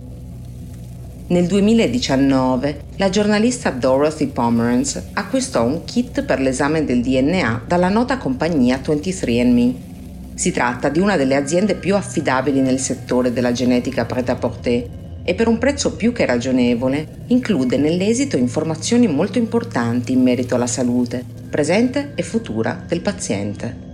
Nel 1.29 1.46
2019 1.46 2.81
la 2.96 3.09
giornalista 3.09 3.70
Dorothy 3.70 4.27
Pomerance 4.27 5.11
acquistò 5.14 5.64
un 5.64 5.85
kit 5.85 6.25
per 6.25 6.40
l'esame 6.40 6.85
del 6.85 7.01
DNA 7.01 7.62
dalla 7.66 7.88
nota 7.88 8.18
compagnia 8.18 8.81
23andMe. 8.85 9.75
Si 10.35 10.51
tratta 10.51 10.88
di 10.88 10.98
una 10.98 11.16
delle 11.16 11.37
aziende 11.37 11.75
più 11.75 11.94
affidabili 11.94 12.61
nel 12.61 12.79
settore 12.79 13.33
della 13.33 13.53
genetica 13.53 14.05
prêt-à-porter 14.05 15.01
e 15.22 15.35
per 15.35 15.46
un 15.46 15.59
prezzo 15.59 15.94
più 15.94 16.12
che 16.12 16.27
ragionevole 16.27 17.25
include 17.29 17.77
nell'esito 17.77 18.37
informazioni 18.37 19.07
molto 19.07 19.38
importanti 19.38 20.12
in 20.12 20.22
merito 20.22 20.57
alla 20.57 20.66
salute, 20.66 21.25
presente 21.48 22.12
e 22.14 22.22
futura 22.22 22.83
del 22.87 23.01
paziente. 23.01 23.91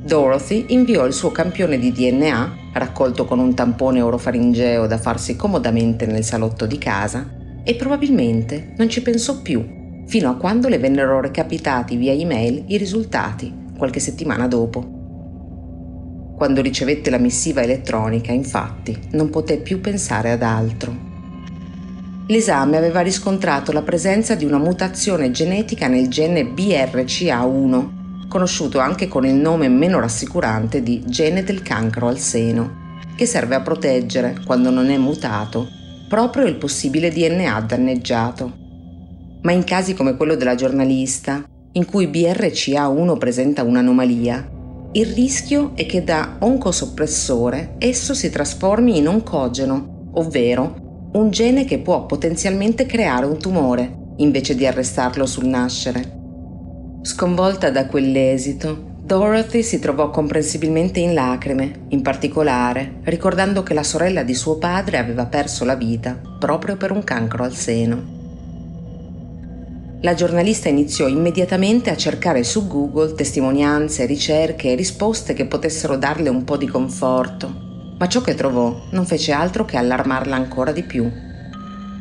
Dorothy 0.00 0.66
inviò 0.68 1.04
il 1.06 1.12
suo 1.12 1.32
campione 1.32 1.78
di 1.78 1.92
DNA, 1.92 2.56
raccolto 2.72 3.24
con 3.24 3.40
un 3.40 3.54
tampone 3.54 4.00
orofaringeo 4.00 4.86
da 4.86 4.96
farsi 4.96 5.34
comodamente 5.34 6.06
nel 6.06 6.24
salotto 6.24 6.66
di 6.66 6.78
casa, 6.78 7.28
e 7.64 7.74
probabilmente 7.74 8.74
non 8.78 8.88
ci 8.88 9.02
pensò 9.02 9.42
più, 9.42 10.04
fino 10.06 10.30
a 10.30 10.36
quando 10.36 10.68
le 10.68 10.78
vennero 10.78 11.20
recapitati 11.20 11.96
via 11.96 12.12
email 12.12 12.64
i 12.68 12.76
risultati, 12.76 13.52
qualche 13.76 14.00
settimana 14.00 14.46
dopo. 14.46 14.96
Quando 16.36 16.62
ricevette 16.62 17.10
la 17.10 17.18
missiva 17.18 17.62
elettronica, 17.62 18.30
infatti, 18.30 18.96
non 19.10 19.28
poté 19.28 19.58
più 19.58 19.80
pensare 19.80 20.30
ad 20.30 20.42
altro. 20.42 21.06
L'esame 22.28 22.76
aveva 22.76 23.00
riscontrato 23.00 23.72
la 23.72 23.82
presenza 23.82 24.36
di 24.36 24.44
una 24.44 24.58
mutazione 24.58 25.32
genetica 25.32 25.88
nel 25.88 26.08
gene 26.08 26.44
BRCA1, 26.44 27.97
conosciuto 28.28 28.78
anche 28.78 29.08
con 29.08 29.24
il 29.24 29.34
nome 29.34 29.68
meno 29.68 29.98
rassicurante 29.98 30.82
di 30.82 31.02
gene 31.06 31.42
del 31.42 31.62
cancro 31.62 32.08
al 32.08 32.18
seno, 32.18 32.86
che 33.16 33.26
serve 33.26 33.54
a 33.54 33.62
proteggere, 33.62 34.40
quando 34.44 34.70
non 34.70 34.90
è 34.90 34.96
mutato, 34.98 35.66
proprio 36.08 36.46
il 36.46 36.56
possibile 36.56 37.10
DNA 37.10 37.60
danneggiato. 37.62 38.52
Ma 39.42 39.52
in 39.52 39.64
casi 39.64 39.94
come 39.94 40.16
quello 40.16 40.36
della 40.36 40.54
giornalista, 40.54 41.42
in 41.72 41.84
cui 41.84 42.06
BRCA1 42.06 43.18
presenta 43.18 43.62
un'anomalia, 43.62 44.56
il 44.92 45.06
rischio 45.06 45.72
è 45.74 45.84
che 45.86 46.02
da 46.02 46.36
oncosoppressore 46.38 47.74
esso 47.78 48.14
si 48.14 48.30
trasformi 48.30 48.96
in 48.96 49.08
oncogeno, 49.08 50.10
ovvero 50.14 51.10
un 51.12 51.30
gene 51.30 51.64
che 51.64 51.78
può 51.78 52.06
potenzialmente 52.06 52.86
creare 52.86 53.26
un 53.26 53.38
tumore, 53.38 53.96
invece 54.16 54.54
di 54.54 54.66
arrestarlo 54.66 55.26
sul 55.26 55.46
nascere. 55.46 56.17
Sconvolta 57.00 57.70
da 57.70 57.86
quell'esito, 57.86 58.96
Dorothy 59.04 59.62
si 59.62 59.78
trovò 59.78 60.10
comprensibilmente 60.10 60.98
in 60.98 61.14
lacrime, 61.14 61.86
in 61.90 62.02
particolare 62.02 62.98
ricordando 63.04 63.62
che 63.62 63.72
la 63.72 63.84
sorella 63.84 64.24
di 64.24 64.34
suo 64.34 64.58
padre 64.58 64.98
aveva 64.98 65.24
perso 65.26 65.64
la 65.64 65.76
vita 65.76 66.20
proprio 66.38 66.76
per 66.76 66.90
un 66.90 67.04
cancro 67.04 67.44
al 67.44 67.54
seno. 67.54 68.16
La 70.00 70.14
giornalista 70.14 70.68
iniziò 70.68 71.06
immediatamente 71.06 71.90
a 71.90 71.96
cercare 71.96 72.42
su 72.42 72.66
Google 72.66 73.14
testimonianze, 73.14 74.04
ricerche 74.04 74.72
e 74.72 74.74
risposte 74.74 75.34
che 75.34 75.46
potessero 75.46 75.96
darle 75.96 76.28
un 76.28 76.42
po' 76.42 76.56
di 76.56 76.66
conforto, 76.66 77.94
ma 77.96 78.08
ciò 78.08 78.20
che 78.20 78.34
trovò 78.34 78.88
non 78.90 79.06
fece 79.06 79.30
altro 79.30 79.64
che 79.64 79.76
allarmarla 79.76 80.34
ancora 80.34 80.72
di 80.72 80.82
più. 80.82 81.08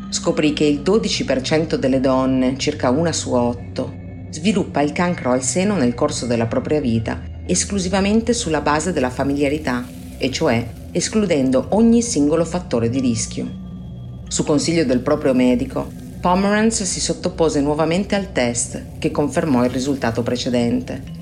Scoprì 0.10 0.54
che 0.54 0.66
il 0.66 0.82
12% 0.82 1.76
delle 1.76 2.00
donne, 2.00 2.58
circa 2.58 2.90
una 2.90 3.12
su 3.12 3.34
otto, 3.34 4.06
sviluppa 4.30 4.82
il 4.82 4.92
cancro 4.92 5.32
al 5.32 5.44
seno 5.44 5.76
nel 5.76 5.94
corso 5.94 6.26
della 6.26 6.48
propria 6.48 6.80
vita 6.80 7.36
esclusivamente 7.48 8.34
sulla 8.34 8.62
base 8.62 8.92
della 8.92 9.10
familiarità, 9.10 9.86
e 10.18 10.30
cioè 10.32 10.68
escludendo 10.92 11.68
ogni 11.70 12.02
singolo 12.02 12.44
fattore 12.44 12.90
di 12.90 13.00
rischio. 13.00 13.66
Su 14.28 14.44
consiglio 14.44 14.84
del 14.84 15.00
proprio 15.00 15.34
medico, 15.34 15.90
Pomerance 16.20 16.84
si 16.84 17.00
sottopose 17.00 17.62
nuovamente 17.62 18.16
al 18.16 18.32
test 18.34 18.98
che 19.00 19.12
confermò 19.12 19.64
il 19.64 19.70
risultato 19.70 20.24
precedente. 20.24 21.16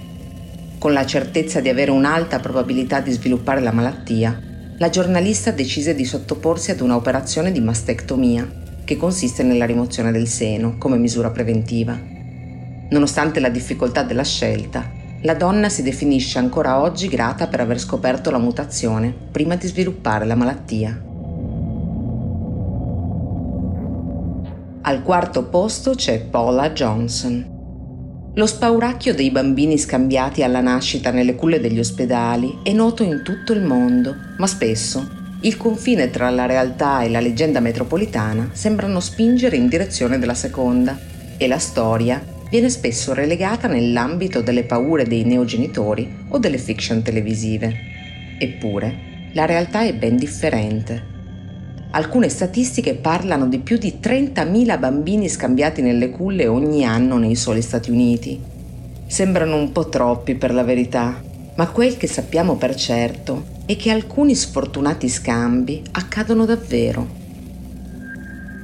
Con 0.80 0.94
la 0.94 1.06
certezza 1.06 1.60
di 1.60 1.70
avere 1.70 1.92
un'alta 1.92 2.40
probabilità 2.40 3.02
di 3.02 3.12
sviluppare 3.12 3.62
la 3.62 3.72
malattia, 3.72 4.42
la 4.78 4.90
giornalista 4.90 5.52
decise 5.52 5.94
di 5.94 6.06
sottoporsi 6.06 6.72
ad 6.72 6.82
un'operazione 6.82 7.52
di 7.52 7.60
mastectomia, 7.60 8.64
che 8.84 8.98
consiste 8.98 9.44
nella 9.44 9.66
rimozione 9.66 10.12
del 10.12 10.28
seno 10.28 10.78
come 10.78 10.98
misura 10.98 11.30
preventiva. 11.30 12.15
Nonostante 12.90 13.40
la 13.40 13.50
difficoltà 13.50 14.04
della 14.04 14.24
scelta, 14.24 15.04
la 15.22 15.34
donna 15.34 15.70
si 15.70 15.82
definisce 15.82 16.38
ancora 16.38 16.82
oggi 16.82 17.08
grata 17.08 17.48
per 17.48 17.60
aver 17.60 17.80
scoperto 17.80 18.30
la 18.30 18.38
mutazione 18.38 19.12
prima 19.32 19.56
di 19.56 19.66
sviluppare 19.66 20.26
la 20.26 20.36
malattia. 20.36 21.04
Al 24.82 25.02
quarto 25.02 25.46
posto 25.46 25.96
c'è 25.96 26.22
Paula 26.22 26.70
Johnson. 26.70 27.54
Lo 28.36 28.46
spauracchio 28.46 29.16
dei 29.16 29.32
bambini 29.32 29.80
scambiati 29.80 30.44
alla 30.44 30.62
nascita 30.62 31.10
nelle 31.10 31.34
culle 31.34 31.60
degli 31.60 31.80
ospedali 31.80 32.60
è 32.62 32.72
noto 32.72 33.02
in 33.02 33.24
tutto 33.24 33.52
il 33.54 33.64
mondo, 33.64 34.14
ma 34.38 34.46
spesso 34.46 35.10
il 35.42 35.58
confine 35.58 36.12
tra 36.12 36.30
la 36.30 36.46
realtà 36.46 37.02
e 37.02 37.10
la 37.10 37.20
leggenda 37.20 37.60
metropolitana 37.60 38.50
sembrano 38.52 39.00
spingere 39.00 39.56
in 39.56 39.68
direzione 39.68 40.20
della 40.20 40.36
seconda 40.36 41.00
e 41.38 41.48
la 41.48 41.60
storia 41.60 42.34
viene 42.50 42.70
spesso 42.70 43.14
relegata 43.14 43.68
nell'ambito 43.68 44.42
delle 44.42 44.64
paure 44.64 45.06
dei 45.06 45.24
neogenitori 45.24 46.26
o 46.30 46.38
delle 46.38 46.58
fiction 46.58 47.02
televisive. 47.02 47.74
Eppure, 48.38 49.14
la 49.34 49.46
realtà 49.46 49.84
è 49.84 49.94
ben 49.94 50.16
differente. 50.16 51.14
Alcune 51.92 52.30
statistiche 52.30 52.96
parlano 52.96 53.48
di 53.48 53.60
più 53.60 53.78
di 53.78 53.96
30.000 54.02 54.80
bambini 54.80 55.30
scambiati 55.30 55.82
nelle 55.82 56.10
culle 56.10 56.48
ogni 56.48 56.84
anno 56.84 57.18
nei 57.18 57.36
soli 57.36 57.62
Stati 57.62 57.90
Uniti. 57.90 58.40
Sembrano 59.08 59.56
un 59.56 59.72
po' 59.72 59.88
troppi 59.88 60.36
per 60.36 60.54
la 60.54 60.64
verità, 60.64 61.22
ma 61.56 61.70
quel 61.70 61.96
che 61.96 62.08
sappiamo 62.08 62.56
per 62.56 62.76
certo 62.76 63.54
è 63.66 63.78
che 63.78 63.92
alcuni 63.92 64.36
sfortunati 64.36 65.08
scambi 65.08 65.82
accadono 65.92 66.46
davvero. 66.46 67.24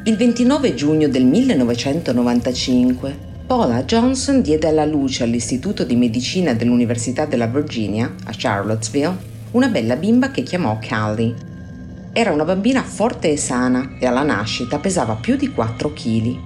Il 0.04 0.17
29 0.17 0.74
giugno 0.74 1.08
del 1.08 1.26
1995 1.26 3.30
Paula 3.52 3.84
Johnson 3.84 4.42
diede 4.42 4.70
alla 4.70 4.86
luce 4.86 5.24
all'Istituto 5.24 5.84
di 5.84 5.98
Medicina 5.98 6.54
dell'Università 6.54 7.26
della 7.26 7.48
Virginia, 7.48 8.10
a 8.24 8.32
Charlottesville, 8.34 9.18
una 9.52 9.68
bella 9.68 9.98
bimba 9.98 10.32
che 10.32 10.42
chiamò 10.42 10.80
Callie. 10.80 11.36
Era 12.14 12.32
una 12.32 12.46
bambina 12.46 12.82
forte 12.82 13.30
e 13.30 13.36
sana 13.36 13.98
e 14.00 14.06
alla 14.06 14.24
nascita 14.24 14.80
pesava 14.80 15.16
più 15.16 15.36
di 15.36 15.50
4 15.50 15.92
kg. 15.92 16.38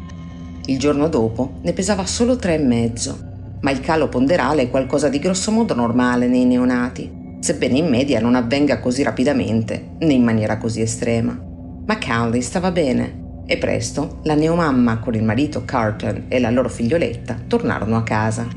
Il 0.66 0.80
giorno 0.80 1.08
dopo 1.08 1.60
ne 1.62 1.74
pesava 1.74 2.08
solo 2.08 2.34
3,5 2.34 3.60
ma 3.62 3.70
il 3.70 3.82
calo 3.82 4.10
ponderale 4.10 4.64
è 4.64 4.70
qualcosa 4.72 5.08
di 5.08 5.20
grossomodo 5.20 5.76
normale 5.76 6.26
nei 6.26 6.46
neonati, 6.46 7.38
sebbene 7.40 7.78
in 7.78 7.88
media 7.88 8.20
non 8.20 8.34
avvenga 8.34 8.80
così 8.80 9.04
rapidamente 9.04 9.90
né 10.00 10.14
in 10.14 10.24
maniera 10.24 10.58
così 10.58 10.82
estrema. 10.82 11.40
Ma 11.86 11.98
Callie 12.00 12.42
stava 12.42 12.72
bene 12.72 13.25
e 13.46 13.58
presto 13.58 14.20
la 14.24 14.34
neomamma 14.34 15.00
con 15.00 15.14
il 15.14 15.24
marito 15.24 15.64
Carton 15.66 16.26
e 16.28 16.40
la 16.40 16.50
loro 16.50 16.70
figlioletta 16.70 17.42
tornarono 17.48 17.98
a 17.98 18.04
casa. 18.04 18.48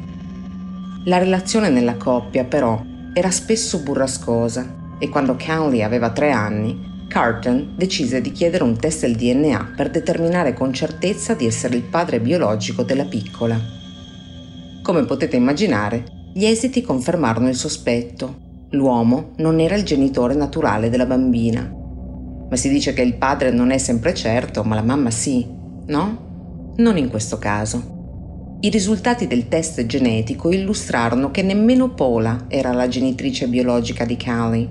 La 1.04 1.18
relazione 1.18 1.68
nella 1.68 1.96
coppia 1.96 2.44
però 2.44 2.82
era 3.12 3.30
spesso 3.30 3.82
burrascosa 3.82 4.96
e 4.98 5.08
quando 5.08 5.36
Callie 5.36 5.84
aveva 5.84 6.10
tre 6.10 6.30
anni 6.30 6.86
Carton 7.08 7.74
decise 7.76 8.20
di 8.20 8.32
chiedere 8.32 8.64
un 8.64 8.76
test 8.76 9.00
del 9.00 9.16
DNA 9.16 9.72
per 9.76 9.90
determinare 9.90 10.52
con 10.52 10.72
certezza 10.72 11.34
di 11.34 11.46
essere 11.46 11.76
il 11.76 11.82
padre 11.82 12.20
biologico 12.20 12.82
della 12.82 13.06
piccola. 13.06 13.58
Come 14.82 15.04
potete 15.04 15.36
immaginare, 15.36 16.04
gli 16.34 16.44
esiti 16.44 16.82
confermarono 16.82 17.48
il 17.48 17.56
sospetto. 17.56 18.46
L'uomo 18.70 19.32
non 19.36 19.60
era 19.60 19.74
il 19.74 19.84
genitore 19.84 20.34
naturale 20.34 20.90
della 20.90 21.06
bambina 21.06 21.77
ma 22.48 22.56
si 22.56 22.68
dice 22.68 22.92
che 22.92 23.02
il 23.02 23.14
padre 23.14 23.50
non 23.50 23.70
è 23.70 23.78
sempre 23.78 24.14
certo, 24.14 24.62
ma 24.64 24.74
la 24.74 24.82
mamma 24.82 25.10
sì, 25.10 25.46
no? 25.86 26.72
Non 26.76 26.96
in 26.96 27.08
questo 27.08 27.38
caso. 27.38 27.96
I 28.60 28.70
risultati 28.70 29.26
del 29.26 29.48
test 29.48 29.84
genetico 29.86 30.50
illustrarono 30.50 31.30
che 31.30 31.42
nemmeno 31.42 31.90
Paula 31.90 32.46
era 32.48 32.72
la 32.72 32.88
genitrice 32.88 33.46
biologica 33.46 34.04
di 34.04 34.16
Callie. 34.16 34.68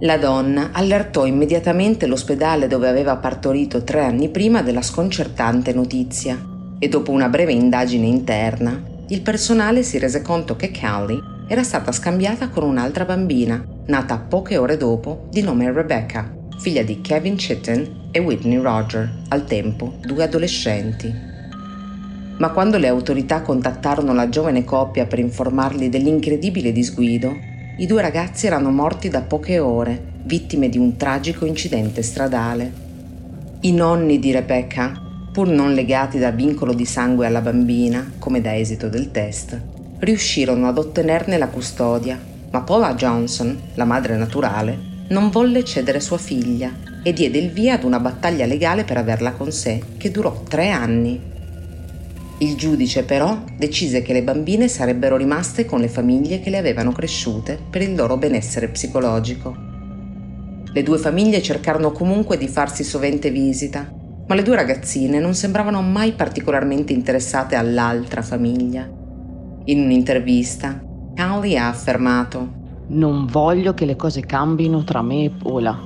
La 0.00 0.16
donna 0.16 0.70
allertò 0.72 1.26
immediatamente 1.26 2.06
l'ospedale 2.06 2.68
dove 2.68 2.88
aveva 2.88 3.16
partorito 3.16 3.82
tre 3.82 4.04
anni 4.04 4.28
prima 4.28 4.62
della 4.62 4.80
sconcertante 4.80 5.74
notizia 5.74 6.40
e 6.78 6.88
dopo 6.88 7.10
una 7.10 7.28
breve 7.28 7.52
indagine 7.52 8.06
interna, 8.06 8.80
il 9.08 9.20
personale 9.22 9.82
si 9.82 9.98
rese 9.98 10.22
conto 10.22 10.54
che 10.54 10.70
Callie 10.70 11.20
era 11.48 11.64
stata 11.64 11.90
scambiata 11.90 12.48
con 12.48 12.62
un'altra 12.62 13.04
bambina, 13.04 13.62
nata 13.86 14.18
poche 14.18 14.56
ore 14.56 14.76
dopo, 14.76 15.26
di 15.30 15.42
nome 15.42 15.72
Rebecca 15.72 16.36
figlia 16.58 16.82
di 16.82 17.00
Kevin 17.00 17.36
Chitten 17.36 18.08
e 18.10 18.18
Whitney 18.18 18.58
Roger, 18.58 19.08
al 19.28 19.44
tempo 19.44 19.94
due 20.00 20.24
adolescenti. 20.24 21.14
Ma 22.38 22.50
quando 22.50 22.78
le 22.78 22.88
autorità 22.88 23.42
contattarono 23.42 24.12
la 24.12 24.28
giovane 24.28 24.64
coppia 24.64 25.06
per 25.06 25.18
informarli 25.20 25.88
dell'incredibile 25.88 26.72
disguido, 26.72 27.32
i 27.78 27.86
due 27.86 28.02
ragazzi 28.02 28.46
erano 28.46 28.70
morti 28.70 29.08
da 29.08 29.22
poche 29.22 29.58
ore, 29.60 30.16
vittime 30.24 30.68
di 30.68 30.78
un 30.78 30.96
tragico 30.96 31.44
incidente 31.44 32.02
stradale. 32.02 32.86
I 33.60 33.72
nonni 33.72 34.18
di 34.18 34.32
Rebecca, 34.32 35.00
pur 35.32 35.48
non 35.48 35.74
legati 35.74 36.18
da 36.18 36.30
vincolo 36.30 36.72
di 36.72 36.84
sangue 36.84 37.26
alla 37.26 37.40
bambina, 37.40 38.14
come 38.18 38.40
da 38.40 38.56
esito 38.56 38.88
del 38.88 39.12
test, 39.12 39.60
riuscirono 40.00 40.66
ad 40.66 40.78
ottenerne 40.78 41.38
la 41.38 41.48
custodia, 41.48 42.18
ma 42.50 42.62
Paula 42.62 42.94
Johnson, 42.94 43.56
la 43.74 43.84
madre 43.84 44.16
naturale, 44.16 44.87
non 45.10 45.30
volle 45.30 45.64
cedere 45.64 46.00
sua 46.00 46.18
figlia 46.18 46.70
e 47.02 47.12
diede 47.12 47.38
il 47.38 47.50
via 47.50 47.74
ad 47.74 47.84
una 47.84 47.98
battaglia 47.98 48.44
legale 48.44 48.84
per 48.84 48.98
averla 48.98 49.32
con 49.32 49.50
sé, 49.50 49.82
che 49.96 50.10
durò 50.10 50.42
tre 50.46 50.68
anni. 50.70 51.18
Il 52.40 52.54
giudice 52.56 53.04
però 53.04 53.42
decise 53.56 54.02
che 54.02 54.12
le 54.12 54.22
bambine 54.22 54.68
sarebbero 54.68 55.16
rimaste 55.16 55.64
con 55.64 55.80
le 55.80 55.88
famiglie 55.88 56.40
che 56.40 56.50
le 56.50 56.58
avevano 56.58 56.92
cresciute 56.92 57.58
per 57.70 57.82
il 57.82 57.94
loro 57.94 58.16
benessere 58.16 58.68
psicologico. 58.68 59.56
Le 60.72 60.82
due 60.82 60.98
famiglie 60.98 61.40
cercarono 61.40 61.90
comunque 61.90 62.36
di 62.36 62.46
farsi 62.46 62.84
sovente 62.84 63.30
visita, 63.30 63.90
ma 64.26 64.34
le 64.34 64.42
due 64.42 64.56
ragazzine 64.56 65.18
non 65.18 65.34
sembravano 65.34 65.80
mai 65.80 66.12
particolarmente 66.12 66.92
interessate 66.92 67.56
all'altra 67.56 68.20
famiglia. 68.20 68.86
In 69.64 69.80
un'intervista, 69.80 70.80
Callie 71.14 71.56
ha 71.56 71.68
affermato 71.68 72.57
non 72.88 73.26
voglio 73.26 73.74
che 73.74 73.84
le 73.84 73.96
cose 73.96 74.24
cambino 74.24 74.82
tra 74.82 75.02
me 75.02 75.24
e 75.24 75.30
Pola. 75.30 75.78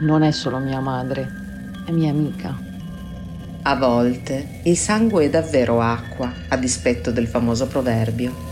Non 0.00 0.22
è 0.22 0.32
solo 0.32 0.58
mia 0.58 0.80
madre, 0.80 1.28
è 1.86 1.92
mia 1.92 2.10
amica. 2.10 2.58
A 3.62 3.76
volte 3.76 4.60
il 4.64 4.76
sangue 4.76 5.26
è 5.26 5.30
davvero 5.30 5.80
acqua, 5.80 6.32
a 6.48 6.56
dispetto 6.56 7.12
del 7.12 7.28
famoso 7.28 7.68
proverbio. 7.68 8.50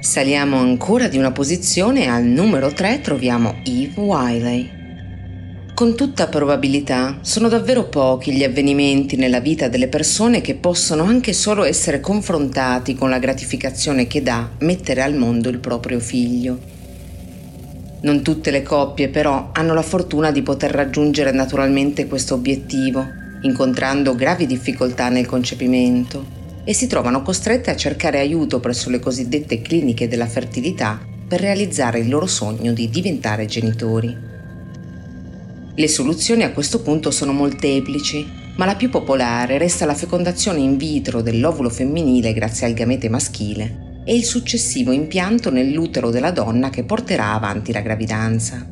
Saliamo 0.00 0.58
ancora 0.58 1.08
di 1.08 1.18
una 1.18 1.32
posizione 1.32 2.04
e 2.04 2.06
al 2.06 2.24
numero 2.24 2.72
3 2.72 3.00
troviamo 3.00 3.56
Eve 3.64 4.00
Wiley. 4.00 4.77
Con 5.78 5.94
tutta 5.94 6.26
probabilità 6.26 7.18
sono 7.20 7.48
davvero 7.48 7.84
pochi 7.84 8.32
gli 8.32 8.42
avvenimenti 8.42 9.14
nella 9.14 9.38
vita 9.38 9.68
delle 9.68 9.86
persone 9.86 10.40
che 10.40 10.56
possono 10.56 11.04
anche 11.04 11.32
solo 11.32 11.62
essere 11.62 12.00
confrontati 12.00 12.96
con 12.96 13.10
la 13.10 13.20
gratificazione 13.20 14.08
che 14.08 14.20
dà 14.20 14.50
mettere 14.58 15.02
al 15.02 15.14
mondo 15.14 15.48
il 15.48 15.60
proprio 15.60 16.00
figlio. 16.00 16.58
Non 18.00 18.24
tutte 18.24 18.50
le 18.50 18.64
coppie 18.64 19.08
però 19.08 19.50
hanno 19.52 19.72
la 19.72 19.82
fortuna 19.82 20.32
di 20.32 20.42
poter 20.42 20.72
raggiungere 20.72 21.30
naturalmente 21.30 22.08
questo 22.08 22.34
obiettivo, 22.34 23.06
incontrando 23.42 24.16
gravi 24.16 24.46
difficoltà 24.46 25.10
nel 25.10 25.26
concepimento 25.26 26.26
e 26.64 26.74
si 26.74 26.88
trovano 26.88 27.22
costrette 27.22 27.70
a 27.70 27.76
cercare 27.76 28.18
aiuto 28.18 28.58
presso 28.58 28.90
le 28.90 28.98
cosiddette 28.98 29.62
cliniche 29.62 30.08
della 30.08 30.26
fertilità 30.26 31.00
per 31.28 31.38
realizzare 31.38 32.00
il 32.00 32.08
loro 32.08 32.26
sogno 32.26 32.72
di 32.72 32.90
diventare 32.90 33.46
genitori. 33.46 34.37
Le 35.78 35.86
soluzioni 35.86 36.42
a 36.42 36.50
questo 36.50 36.82
punto 36.82 37.12
sono 37.12 37.32
molteplici, 37.32 38.28
ma 38.56 38.64
la 38.64 38.74
più 38.74 38.90
popolare 38.90 39.58
resta 39.58 39.86
la 39.86 39.94
fecondazione 39.94 40.58
in 40.58 40.76
vitro 40.76 41.22
dell'ovulo 41.22 41.70
femminile 41.70 42.32
grazie 42.32 42.66
al 42.66 42.72
gamete 42.72 43.08
maschile 43.08 44.02
e 44.04 44.16
il 44.16 44.24
successivo 44.24 44.90
impianto 44.90 45.52
nell'utero 45.52 46.10
della 46.10 46.32
donna 46.32 46.68
che 46.68 46.82
porterà 46.82 47.32
avanti 47.32 47.70
la 47.70 47.80
gravidanza. 47.80 48.66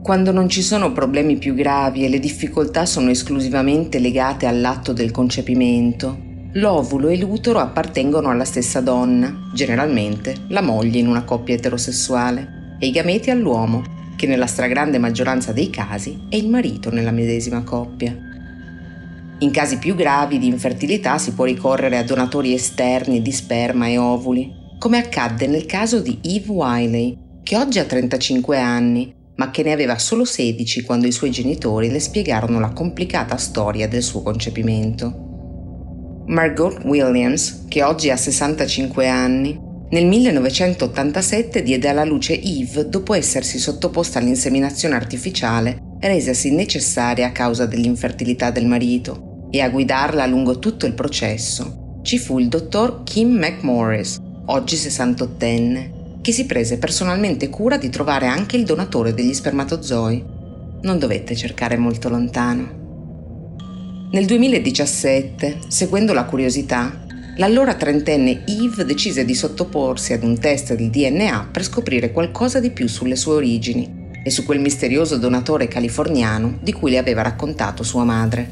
Quando 0.00 0.30
non 0.30 0.48
ci 0.48 0.62
sono 0.62 0.92
problemi 0.92 1.36
più 1.36 1.54
gravi 1.54 2.04
e 2.04 2.08
le 2.08 2.20
difficoltà 2.20 2.86
sono 2.86 3.10
esclusivamente 3.10 3.98
legate 3.98 4.46
all'atto 4.46 4.92
del 4.92 5.10
concepimento, 5.10 6.16
l'ovulo 6.52 7.08
e 7.08 7.16
l'utero 7.16 7.58
appartengono 7.58 8.30
alla 8.30 8.44
stessa 8.44 8.80
donna, 8.80 9.50
generalmente 9.52 10.44
la 10.50 10.62
moglie 10.62 11.00
in 11.00 11.08
una 11.08 11.24
coppia 11.24 11.56
eterosessuale, 11.56 12.76
e 12.78 12.86
i 12.86 12.92
gameti 12.92 13.30
all'uomo, 13.30 13.96
che 14.18 14.26
nella 14.26 14.48
stragrande 14.48 14.98
maggioranza 14.98 15.52
dei 15.52 15.70
casi 15.70 16.24
è 16.28 16.34
il 16.34 16.48
marito 16.48 16.90
nella 16.90 17.12
medesima 17.12 17.62
coppia. 17.62 18.12
In 19.38 19.52
casi 19.52 19.78
più 19.78 19.94
gravi 19.94 20.40
di 20.40 20.48
infertilità 20.48 21.18
si 21.18 21.34
può 21.34 21.44
ricorrere 21.44 21.98
a 21.98 22.02
donatori 22.02 22.52
esterni 22.52 23.22
di 23.22 23.30
sperma 23.30 23.86
e 23.86 23.96
ovuli, 23.96 24.52
come 24.76 24.98
accadde 24.98 25.46
nel 25.46 25.66
caso 25.66 26.00
di 26.00 26.18
Eve 26.22 26.50
Wiley, 26.50 27.16
che 27.44 27.56
oggi 27.56 27.78
ha 27.78 27.84
35 27.84 28.58
anni, 28.58 29.14
ma 29.36 29.52
che 29.52 29.62
ne 29.62 29.70
aveva 29.70 29.96
solo 29.98 30.24
16 30.24 30.82
quando 30.82 31.06
i 31.06 31.12
suoi 31.12 31.30
genitori 31.30 31.88
le 31.88 32.00
spiegarono 32.00 32.58
la 32.58 32.72
complicata 32.72 33.36
storia 33.36 33.86
del 33.86 34.02
suo 34.02 34.22
concepimento. 34.22 35.26
Margot 36.26 36.82
Williams, 36.82 37.66
che 37.68 37.84
oggi 37.84 38.10
ha 38.10 38.16
65 38.16 39.06
anni, 39.06 39.66
nel 39.90 40.06
1987 40.06 41.62
diede 41.62 41.88
alla 41.88 42.04
luce 42.04 42.40
Eve 42.40 42.88
dopo 42.88 43.14
essersi 43.14 43.58
sottoposta 43.58 44.18
all'inseminazione 44.18 44.94
artificiale 44.94 45.96
resasi 46.00 46.54
necessaria 46.54 47.26
a 47.26 47.32
causa 47.32 47.66
dell'infertilità 47.66 48.50
del 48.50 48.66
marito 48.66 49.48
e 49.50 49.60
a 49.60 49.68
guidarla 49.68 50.26
lungo 50.26 50.58
tutto 50.58 50.86
il 50.86 50.94
processo 50.94 51.86
ci 52.08 52.18
fu 52.18 52.38
il 52.38 52.48
dottor 52.48 53.02
Kim 53.02 53.36
McMorris, 53.36 54.18
oggi 54.46 54.76
68enne, 54.76 56.20
che 56.22 56.32
si 56.32 56.46
prese 56.46 56.78
personalmente 56.78 57.50
cura 57.50 57.76
di 57.76 57.90
trovare 57.90 58.26
anche 58.26 58.56
il 58.56 58.64
donatore 58.64 59.12
degli 59.12 59.34
spermatozoi. 59.34 60.24
Non 60.80 60.98
dovette 60.98 61.36
cercare 61.36 61.76
molto 61.76 62.08
lontano. 62.08 64.06
Nel 64.10 64.24
2017, 64.24 65.58
seguendo 65.68 66.14
la 66.14 66.24
curiosità, 66.24 67.04
l'allora 67.38 67.74
trentenne 67.74 68.44
Eve 68.46 68.84
decise 68.84 69.24
di 69.24 69.34
sottoporsi 69.34 70.12
ad 70.12 70.24
un 70.24 70.38
test 70.38 70.74
di 70.74 70.90
DNA 70.90 71.48
per 71.52 71.62
scoprire 71.62 72.12
qualcosa 72.12 72.58
di 72.60 72.70
più 72.70 72.88
sulle 72.88 73.16
sue 73.16 73.34
origini 73.34 74.06
e 74.24 74.30
su 74.30 74.44
quel 74.44 74.60
misterioso 74.60 75.18
donatore 75.18 75.68
californiano 75.68 76.58
di 76.60 76.72
cui 76.72 76.90
le 76.90 76.98
aveva 76.98 77.22
raccontato 77.22 77.84
sua 77.84 78.02
madre. 78.02 78.50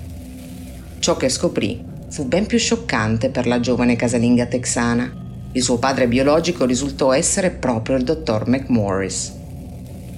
Ciò 1.01 1.17
che 1.17 1.29
scoprì 1.29 1.85
fu 2.09 2.27
ben 2.27 2.47
più 2.47 2.59
scioccante 2.59 3.31
per 3.31 3.49
la 3.49 3.59
giovane 3.59 3.97
casalinga 3.97 4.47
texana. 4.47 5.13
Il 5.51 5.63
suo 5.63 5.79
padre 5.79 6.07
biologico 6.07 6.65
risultò 6.65 7.13
essere 7.13 7.51
proprio 7.51 7.97
il 7.97 8.05
dottor 8.05 8.47
McMorris. 8.47 9.33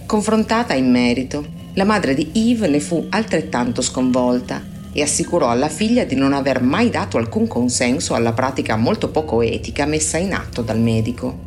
Confrontata 0.05 0.75
in 0.75 0.91
merito, 0.91 1.47
la 1.75 1.85
madre 1.85 2.15
di 2.15 2.31
Eve 2.35 2.69
ne 2.69 2.81
fu 2.81 3.07
altrettanto 3.09 3.81
sconvolta 3.81 4.77
e 4.99 5.03
assicurò 5.03 5.49
alla 5.49 5.69
figlia 5.69 6.03
di 6.03 6.17
non 6.17 6.33
aver 6.33 6.61
mai 6.61 6.91
dato 6.91 7.19
alcun 7.19 7.47
consenso 7.47 8.15
alla 8.15 8.33
pratica 8.33 8.75
molto 8.75 9.11
poco 9.11 9.43
etica 9.43 9.87
messa 9.87 10.19
in 10.19 10.35
atto 10.35 10.61
dal 10.61 10.81
medico. 10.81 11.47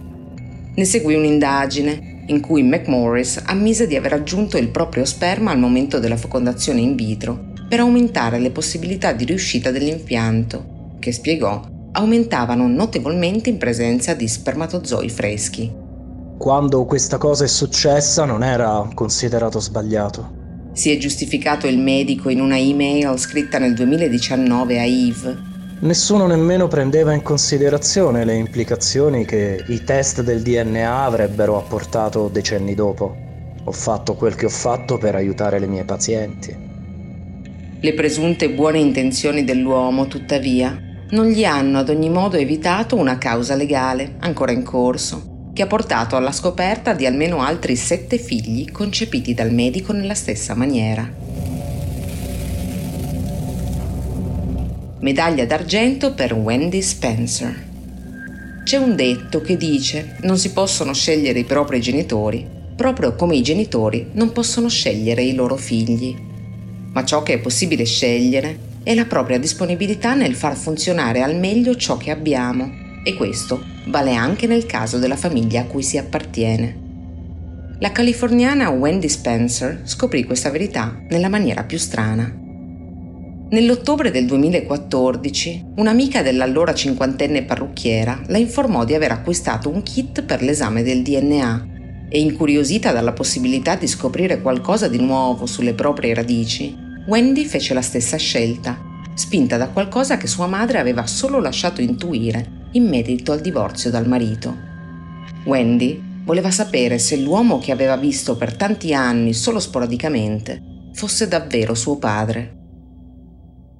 Ne 0.74 0.86
seguì 0.86 1.16
un'indagine 1.16 2.24
in 2.28 2.40
cui 2.40 2.64
McMorris 2.64 3.42
ammise 3.44 3.88
di 3.88 3.98
aver 3.98 4.14
aggiunto 4.14 4.58
il 4.58 4.70
proprio 4.70 5.04
sperma 5.04 5.52
al 5.52 5.60
momento 5.60 6.00
della 6.00 6.16
fecondazione 6.16 6.80
in 6.80 6.96
vitro 6.96 7.50
per 7.68 7.82
aumentare 7.82 8.40
le 8.40 8.52
possibilità 8.52 9.12
di 9.12 9.26
riuscita 9.26 9.70
dell'impianto, 9.70 10.96
che 11.00 11.12
spiegò 11.12 11.62
aumentavano 11.92 12.68
notevolmente 12.68 13.50
in 13.50 13.58
presenza 13.58 14.14
di 14.14 14.30
spermatozoi 14.30 15.10
freschi. 15.10 15.70
Quando 16.38 16.86
questa 16.86 17.18
cosa 17.18 17.44
è 17.44 17.48
successa 17.50 18.24
non 18.24 18.46
era 18.46 18.88
considerato 18.94 19.60
sbagliato. 19.60 20.40
Si 20.74 20.90
è 20.90 20.98
giustificato 20.98 21.68
il 21.68 21.78
medico 21.78 22.30
in 22.30 22.40
una 22.40 22.58
email 22.58 23.18
scritta 23.18 23.58
nel 23.60 23.74
2019 23.74 24.80
a 24.80 24.84
Eve. 24.84 25.38
Nessuno 25.82 26.28
nemmeno 26.28 26.68
prendeva 26.68 27.14
in 27.14 27.22
considerazione 27.22 28.24
le 28.24 28.36
implicazioni 28.36 29.26
che 29.26 29.64
i 29.68 29.84
test 29.84 30.22
del 30.22 30.42
DNA 30.42 31.04
avrebbero 31.04 31.58
apportato 31.58 32.30
decenni 32.30 32.74
dopo. 32.74 33.16
Ho 33.66 33.72
fatto 33.72 34.16
quel 34.16 34.36
che 34.36 34.46
ho 34.46 34.50
fatto 34.50 34.98
per 34.98 35.16
aiutare 35.16 35.60
le 35.60 35.68
mie 35.68 35.84
pazienti. 35.84 36.56
Le 37.82 37.94
presunte 37.94 38.50
buone 38.52 38.80
intenzioni 38.80 39.44
dell'uomo, 39.44 40.08
tuttavia, 40.08 40.80
non 41.10 41.28
gli 41.28 41.44
hanno 41.44 41.80
ad 41.80 41.90
ogni 41.90 42.10
modo 42.10 42.38
evitato 42.38 42.96
una 42.96 43.18
causa 43.18 43.56
legale, 43.56 44.16
ancora 44.20 44.52
in 44.52 44.64
corso, 44.64 45.31
che 45.54 45.62
ha 45.62 45.68
portato 45.68 46.16
alla 46.16 46.32
scoperta 46.32 46.94
di 46.94 47.06
almeno 47.06 47.42
altri 47.42 47.76
sette 47.76 48.18
figli 48.18 48.72
concepiti 48.72 49.34
dal 49.34 49.52
medico 49.54 49.92
nella 49.92 50.14
stessa 50.14 50.56
maniera. 50.56 51.10
Medaglia 55.00 55.46
d'argento 55.46 56.14
per 56.14 56.34
Wendy 56.34 56.82
Spencer. 56.82 57.70
C'è 58.64 58.78
un 58.78 58.96
detto 58.96 59.42
che 59.42 59.58
dice 59.58 60.18
non 60.22 60.38
si 60.38 60.52
possono 60.52 60.94
scegliere 60.94 61.40
i 61.40 61.44
propri 61.44 61.82
genitori, 61.82 62.48
proprio 62.76 63.16
come 63.16 63.36
i 63.36 63.42
genitori 63.42 64.10
non 64.14 64.32
possono 64.32 64.70
scegliere 64.70 65.24
i 65.24 65.34
loro 65.34 65.56
figli. 65.58 66.16
Ma 66.94 67.04
ciò 67.04 67.24
che 67.24 67.34
è 67.34 67.40
possibile 67.40 67.84
scegliere 67.84 68.70
è 68.84 68.94
la 68.94 69.06
propria 69.06 69.40
disponibilità 69.40 70.14
nel 70.14 70.36
far 70.36 70.56
funzionare 70.56 71.22
al 71.22 71.36
meglio 71.36 71.76
ciò 71.76 71.98
che 71.98 72.12
abbiamo 72.12 72.81
e 73.04 73.16
questo 73.16 73.64
vale 73.88 74.14
anche 74.14 74.48
nel 74.48 74.66
caso 74.66 75.00
della 75.00 75.16
famiglia 75.16 75.62
a 75.62 75.66
cui 75.66 75.84
si 75.84 75.98
appartiene. 75.98 76.90
La 77.80 77.92
californiana 77.92 78.70
Wendy 78.70 79.10
Spencer 79.10 79.82
scoprì 79.86 80.24
questa 80.24 80.52
verità 80.52 81.02
nella 81.10 81.30
maniera 81.30 81.64
più 81.64 81.80
strana. 81.80 82.32
Nell'ottobre 83.50 84.12
del 84.12 84.28
2014, 84.28 85.72
un'amica 85.78 86.22
dell'allora 86.22 86.74
cinquantenne 86.74 87.44
parrucchiera 87.44 88.22
la 88.28 88.38
informò 88.38 88.86
di 88.86 88.94
aver 88.94 89.12
acquistato 89.12 89.68
un 89.70 89.82
kit 89.82 90.22
per 90.24 90.42
l'esame 90.42 90.84
del 90.84 91.02
DNA 91.02 91.68
e 92.08 92.20
incuriosita 92.20 92.92
dalla 92.92 93.14
possibilità 93.14 93.76
di 93.76 93.88
scoprire 93.88 94.42
qualcosa 94.42 94.88
di 94.88 95.00
nuovo 95.00 95.48
sulle 95.48 95.74
proprie 95.74 96.14
radici, 96.14 96.78
Wendy 97.08 97.46
fece 97.46 97.74
la 97.74 97.82
stessa 97.82 98.18
scelta, 98.18 98.80
spinta 99.16 99.58
da 99.58 99.70
qualcosa 99.70 100.18
che 100.18 100.28
sua 100.28 100.48
madre 100.48 100.78
aveva 100.78 101.08
solo 101.08 101.40
lasciato 101.40 101.82
intuire 101.82 102.60
in 102.72 102.88
merito 102.88 103.32
al 103.32 103.42
divorzio 103.42 103.90
dal 103.90 104.08
marito. 104.08 104.56
Wendy 105.46 106.02
voleva 106.24 106.52
sapere 106.52 107.00
se 107.00 107.18
l'uomo 107.18 107.60
che 107.60 107.72
aveva 107.72 107.98
visto 107.98 108.36
per 108.38 108.56
tanti 108.56 108.94
anni 108.94 109.34
solo 109.34 109.60
sporadicamente 109.60 110.70
fosse 110.94 111.28
davvero 111.28 111.74
suo 111.74 111.98
padre. 111.98 112.58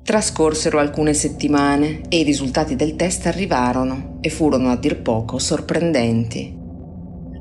Trascorsero 0.04 0.80
alcune 0.80 1.14
settimane 1.14 2.02
e 2.10 2.20
i 2.20 2.24
risultati 2.24 2.76
del 2.76 2.96
test 2.96 3.28
arrivarono 3.28 4.18
e 4.22 4.30
furono 4.30 4.72
a 4.72 4.76
dir 4.76 5.02
poco 5.02 5.38
sorprendenti. 5.38 6.58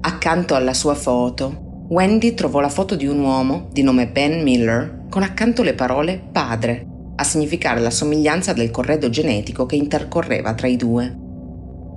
Accanto 0.03 0.55
alla 0.55 0.75
sua 0.75 0.95
foto, 0.95 1.87
Wendy 1.89 2.35
trovò 2.35 2.61
la 2.61 2.69
foto 2.69 2.95
di 2.95 3.07
un 3.07 3.21
uomo 3.21 3.69
di 3.73 3.83
nome 3.83 4.09
Ben 4.09 4.43
Miller 4.43 5.07
con 5.09 5.23
accanto 5.23 5.63
le 5.63 5.75
parole 5.75 6.23
padre, 6.31 6.87
a 7.17 7.25
significare 7.25 7.81
la 7.81 7.91
somiglianza 7.91 8.53
del 8.53 8.71
corredo 8.71 9.11
genetico 9.11 9.67
che 9.67 9.77
intercorreva 9.77 10.55
tra 10.55 10.69
i 10.69 10.77
due. 10.77 11.29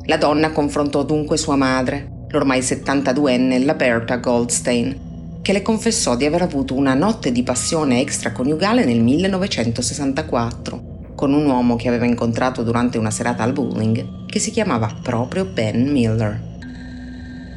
La 0.06 0.18
donna 0.18 0.52
confrontò 0.52 1.04
dunque 1.04 1.38
sua 1.38 1.56
madre, 1.56 2.26
l'ormai 2.28 2.60
72enne 2.60 3.64
Laberta 3.64 4.18
Goldstein, 4.18 5.40
che 5.42 5.54
le 5.54 5.62
confessò 5.62 6.18
di 6.18 6.26
aver 6.26 6.42
avuto 6.42 6.74
una 6.74 6.94
notte 6.94 7.32
di 7.32 7.42
passione 7.42 8.02
extraconiugale 8.02 8.84
nel 8.84 9.00
1964 9.00 10.92
con 11.16 11.32
un 11.32 11.46
uomo 11.46 11.78
che 11.78 11.88
aveva 11.88 12.06
incontrato 12.06 12.64
durante 12.64 12.98
una 12.98 13.12
serata 13.12 13.44
al 13.44 13.54
bowling 13.54 14.26
che 14.26 14.40
si 14.40 14.52
chiamava 14.52 14.94
proprio 15.02 15.46
Ben 15.46 15.90
Miller. 15.90 16.52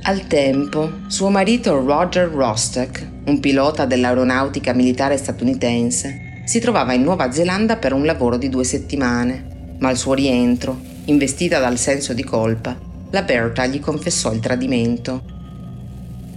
Al 0.02 0.28
tempo, 0.28 0.88
suo 1.08 1.30
marito 1.30 1.84
Roger 1.84 2.28
Rostek, 2.28 3.10
un 3.24 3.40
pilota 3.40 3.86
dell'aeronautica 3.86 4.72
militare 4.72 5.16
statunitense, 5.16 6.42
si 6.44 6.60
trovava 6.60 6.92
in 6.92 7.02
Nuova 7.02 7.32
Zelanda 7.32 7.76
per 7.76 7.92
un 7.92 8.04
lavoro 8.04 8.36
di 8.36 8.48
due 8.48 8.62
settimane, 8.62 9.74
ma 9.80 9.88
al 9.88 9.96
suo 9.96 10.14
rientro 10.14 10.94
investita 11.06 11.58
dal 11.58 11.78
senso 11.78 12.12
di 12.12 12.24
colpa, 12.24 12.76
la 13.10 13.22
Berta 13.22 13.66
gli 13.66 13.80
confessò 13.80 14.32
il 14.32 14.40
tradimento. 14.40 15.22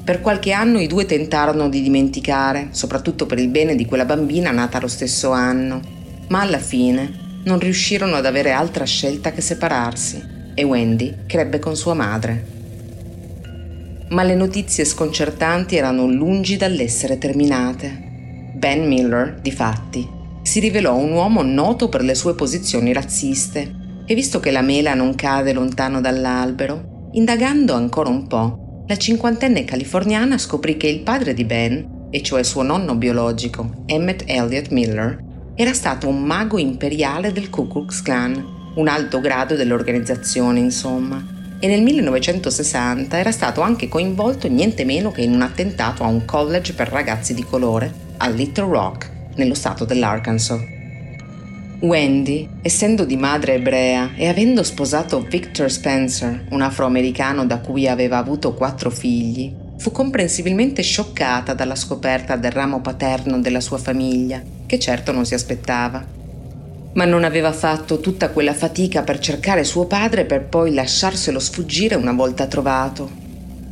Per 0.04 0.22
qualche 0.22 0.52
anno 0.52 0.80
i 0.80 0.88
due 0.88 1.06
tentarono 1.06 1.70
di 1.70 1.82
dimenticare, 1.82 2.70
soprattutto 2.72 3.26
per 3.26 3.40
il 3.40 3.50
bene 3.50 3.76
di 3.76 3.86
quella 3.86 4.06
bambina 4.06 4.52
nata 4.52 4.80
lo 4.80 4.88
stesso 4.88 5.32
anno, 5.32 5.82
ma 6.28 6.42
alla 6.42 6.60
fine 6.60 7.42
non 7.44 7.60
riuscirono 7.60 8.16
ad 8.16 8.26
avere 8.26 8.52
altra 8.52 8.86
scelta 8.86 9.32
che 9.32 9.42
separarsi 9.42 10.38
e 10.54 10.64
Wendy 10.64 11.16
crebbe 11.26 11.60
con 11.60 11.76
sua 11.76 11.94
madre. 11.94 12.58
Ma 14.10 14.24
le 14.24 14.36
notizie 14.36 14.86
sconcertanti 14.86 15.76
erano 15.76 16.08
lungi 16.08 16.58
dall'essere 16.58 17.18
terminate. 17.18 18.52
Ben 18.56 18.88
Miller, 18.88 19.40
difatti, 19.42 20.08
si 20.42 20.60
rivelò 20.60 20.96
un 20.96 21.12
uomo 21.12 21.42
noto 21.44 21.90
per 21.90 22.02
le 22.02 22.16
sue 22.16 22.36
posizioni 22.36 22.94
razziste 22.94 23.79
e 24.10 24.16
visto 24.16 24.40
che 24.40 24.50
la 24.50 24.64
mela 24.64 24.96
non 24.96 25.14
cade 25.14 25.54
lontano 25.54 26.02
dall'albero, 26.02 27.10
indagando 27.12 27.74
ancora 27.76 28.10
un 28.10 28.26
po', 28.26 28.84
la 28.88 28.98
cinquantenne 28.98 29.64
californiana 29.66 30.40
scoprì 30.40 30.78
che 30.78 30.88
il 30.88 31.02
padre 31.02 31.36
di 31.36 31.46
Ben, 31.46 32.08
e 32.10 32.24
cioè 32.24 32.42
suo 32.42 32.64
nonno 32.64 32.96
biologico, 32.96 33.84
Emmett 33.86 34.24
Elliott 34.26 34.70
Miller, 34.70 35.24
era 35.54 35.74
stato 35.74 36.08
un 36.08 36.24
mago 36.24 36.58
imperiale 36.58 37.32
del 37.32 37.52
Ku 37.52 37.68
Klux 37.68 38.02
Klan, 38.02 38.72
un 38.74 38.88
alto 38.88 39.20
grado 39.20 39.56
dell'organizzazione, 39.56 40.58
insomma, 40.58 41.24
e 41.60 41.68
nel 41.68 41.84
1960 41.84 43.16
era 43.16 43.32
stato 43.32 43.62
anche 43.62 43.88
coinvolto 43.88 44.48
niente 44.48 44.86
meno 44.86 45.12
che 45.12 45.22
in 45.22 45.36
un 45.36 45.44
attentato 45.44 46.02
a 46.02 46.08
un 46.08 46.26
college 46.26 46.74
per 46.74 46.90
ragazzi 46.90 47.36
di 47.36 47.44
colore 47.44 47.94
a 48.18 48.28
Little 48.28 48.72
Rock, 48.72 49.12
nello 49.36 49.54
stato 49.54 49.86
dell'Arkansas. 49.86 50.78
Wendy, 51.82 52.50
essendo 52.62 53.06
di 53.06 53.16
madre 53.16 53.54
ebrea 53.54 54.12
e 54.18 54.28
avendo 54.28 54.64
sposato 54.64 55.22
Victor 55.22 55.72
Spencer, 55.72 56.48
un 56.50 56.62
afroamericano 56.62 57.46
da 57.46 57.60
cui 57.60 57.88
aveva 57.88 58.18
avuto 58.18 58.54
quattro 58.54 58.90
figli, 58.90 59.56
fu 59.78 59.90
comprensibilmente 59.90 60.82
scioccata 60.82 61.54
dalla 61.54 61.76
scoperta 61.76 62.36
del 62.36 62.52
ramo 62.52 62.82
paterno 62.82 63.40
della 63.40 63.62
sua 63.62 63.78
famiglia, 63.78 64.42
che 64.66 64.78
certo 64.78 65.14
non 65.14 65.26
si 65.26 65.36
aspettava. 65.36 66.06
Ma 66.96 67.06
non 67.06 67.24
aveva 67.24 67.54
fatto 67.54 68.02
tutta 68.02 68.30
quella 68.32 68.54
fatica 68.54 69.04
per 69.04 69.20
cercare 69.20 69.64
suo 69.64 69.86
padre 69.86 70.26
per 70.26 70.48
poi 70.48 70.74
lasciarselo 70.74 71.40
sfuggire 71.40 71.96
una 71.96 72.12
volta 72.12 72.46
trovato. 72.48 73.10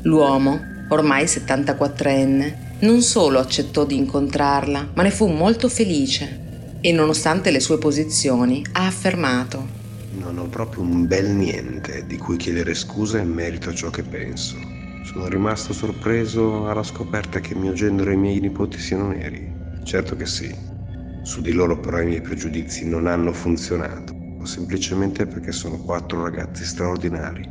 L'uomo, 0.03 0.58
ormai 0.88 1.26
74enne, 1.26 2.53
non 2.80 3.01
solo 3.01 3.39
accettò 3.39 3.84
di 3.84 3.97
incontrarla, 3.97 4.91
ma 4.93 5.03
ne 5.03 5.12
fu 5.12 5.28
molto 5.28 5.68
felice 5.68 6.45
e 6.88 6.94
nonostante 6.94 7.52
le 7.52 7.60
sue 7.60 7.78
posizioni 7.78 8.66
ha 8.72 8.86
affermato 8.86 9.68
Non 10.12 10.38
ho 10.38 10.48
proprio 10.48 10.84
un 10.84 11.06
bel 11.06 11.32
niente 11.32 12.06
di 12.08 12.16
cui 12.16 12.38
chiedere 12.38 12.74
scusa 12.74 13.20
in 13.20 13.30
merito 13.30 13.72
a 13.72 13.74
ciò 13.74 13.90
che 13.90 14.04
penso. 14.04 14.56
Sono 15.04 15.28
rimasto 15.28 15.74
sorpreso 15.74 16.70
alla 16.70 16.84
scoperta 16.84 17.42
che 17.42 17.56
mio 17.56 17.74
genero 17.74 18.10
e 18.10 18.14
i 18.14 18.18
miei 18.18 18.40
nipoti 18.40 18.80
siano 18.80 19.10
neri. 19.10 19.54
Certo 19.84 20.16
che 20.16 20.26
sì. 20.26 20.56
Su 21.24 21.42
di 21.42 21.52
loro 21.52 21.78
però 21.78 22.00
i 22.00 22.06
miei 22.06 22.22
pregiudizi 22.22 22.88
non 22.88 23.06
hanno 23.06 23.34
funzionato, 23.34 24.16
semplicemente 24.44 25.26
perché 25.26 25.52
sono 25.52 25.80
quattro 25.80 26.24
ragazzi 26.24 26.64
straordinari 26.64 27.50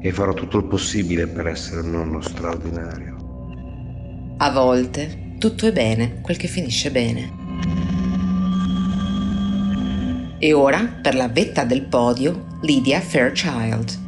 e 0.00 0.12
farò 0.12 0.34
tutto 0.34 0.58
il 0.58 0.64
possibile 0.64 1.28
per 1.28 1.46
essere 1.46 1.82
un 1.82 1.92
nonno 1.92 2.20
straordinario. 2.20 4.34
A 4.38 4.50
volte 4.50 5.36
tutto 5.38 5.68
è 5.68 5.72
bene 5.72 6.20
quel 6.22 6.36
che 6.36 6.48
finisce 6.48 6.90
bene. 6.90 7.83
E 10.44 10.52
ora, 10.52 10.98
per 11.00 11.14
la 11.14 11.28
vetta 11.28 11.64
del 11.64 11.86
podio, 11.86 12.58
Lydia 12.60 13.00
Fairchild. 13.00 13.98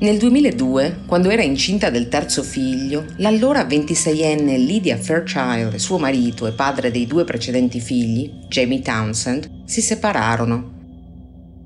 Nel 0.00 0.18
2002, 0.18 1.02
quando 1.06 1.30
era 1.30 1.44
incinta 1.44 1.90
del 1.90 2.08
terzo 2.08 2.42
figlio, 2.42 3.04
l'allora 3.18 3.62
26enne 3.62 4.58
Lydia 4.58 4.96
Fairchild 4.96 5.76
suo 5.76 5.96
marito 5.98 6.48
e 6.48 6.50
padre 6.50 6.90
dei 6.90 7.06
due 7.06 7.22
precedenti 7.22 7.78
figli, 7.78 8.28
Jamie 8.48 8.80
Townsend, 8.80 9.62
si 9.64 9.80
separarono. 9.80 10.72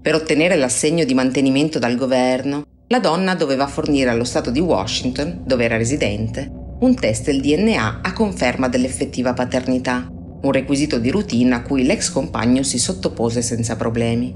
Per 0.02 0.14
ottenere 0.16 0.56
l'assegno 0.56 1.04
di 1.04 1.14
mantenimento 1.14 1.78
dal 1.78 1.96
governo, 1.96 2.66
la 2.88 2.98
donna 2.98 3.34
doveva 3.34 3.66
fornire 3.66 4.10
allo 4.10 4.24
Stato 4.24 4.50
di 4.50 4.60
Washington, 4.60 5.44
dove 5.46 5.64
era 5.64 5.78
residente, 5.78 6.46
un 6.80 6.94
test 6.94 7.24
del 7.24 7.40
DNA 7.40 8.00
a 8.02 8.12
conferma 8.12 8.68
dell'effettiva 8.68 9.32
paternità, 9.32 10.06
un 10.43 10.53
requisito 10.53 10.99
di 10.99 11.11
routine 11.11 11.55
a 11.55 11.62
cui 11.62 11.84
l'ex 11.84 12.11
compagno 12.11 12.62
si 12.62 12.78
sottopose 12.78 13.43
senza 13.43 13.76
problemi. 13.76 14.34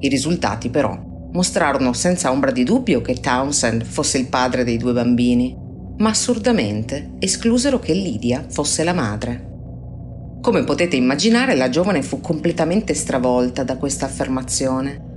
I 0.00 0.08
risultati 0.08 0.70
però 0.70 0.98
mostrarono 1.32 1.92
senza 1.92 2.30
ombra 2.30 2.50
di 2.50 2.64
dubbio 2.64 3.00
che 3.00 3.20
Townsend 3.20 3.84
fosse 3.84 4.18
il 4.18 4.28
padre 4.28 4.64
dei 4.64 4.76
due 4.76 4.92
bambini, 4.92 5.56
ma 5.98 6.10
assurdamente 6.10 7.14
esclusero 7.18 7.78
che 7.78 7.92
Lydia 7.92 8.44
fosse 8.48 8.84
la 8.84 8.92
madre. 8.92 9.52
Come 10.40 10.64
potete 10.64 10.96
immaginare, 10.96 11.54
la 11.54 11.68
giovane 11.68 12.02
fu 12.02 12.20
completamente 12.20 12.94
stravolta 12.94 13.64
da 13.64 13.76
questa 13.76 14.06
affermazione 14.06 15.12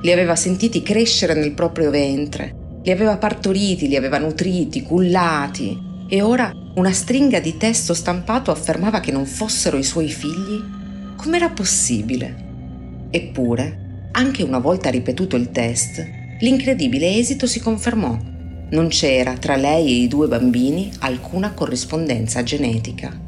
li 0.00 0.12
aveva 0.12 0.36
sentiti 0.36 0.82
crescere 0.82 1.34
nel 1.34 1.54
proprio 1.54 1.90
ventre, 1.90 2.80
li 2.84 2.92
aveva 2.92 3.16
partoriti, 3.16 3.88
li 3.88 3.96
aveva 3.96 4.18
nutriti, 4.18 4.82
cullati 4.82 5.86
e 6.08 6.22
ora 6.22 6.50
una 6.76 6.92
stringa 6.92 7.38
di 7.38 7.56
testo 7.56 7.92
stampato 7.92 8.50
affermava 8.50 9.00
che 9.00 9.12
non 9.12 9.26
fossero 9.26 9.76
i 9.76 9.82
suoi 9.82 10.08
figli? 10.08 10.62
Com'era 11.16 11.50
possibile? 11.50 12.46
Eppure, 13.10 14.08
anche 14.12 14.42
una 14.42 14.58
volta 14.58 14.88
ripetuto 14.88 15.36
il 15.36 15.50
test, 15.50 16.06
l'incredibile 16.40 17.16
esito 17.16 17.46
si 17.46 17.60
confermò. 17.60 18.16
Non 18.70 18.88
c'era 18.88 19.34
tra 19.34 19.56
lei 19.56 19.86
e 19.86 20.02
i 20.02 20.08
due 20.08 20.28
bambini 20.28 20.90
alcuna 21.00 21.52
corrispondenza 21.52 22.42
genetica. 22.42 23.18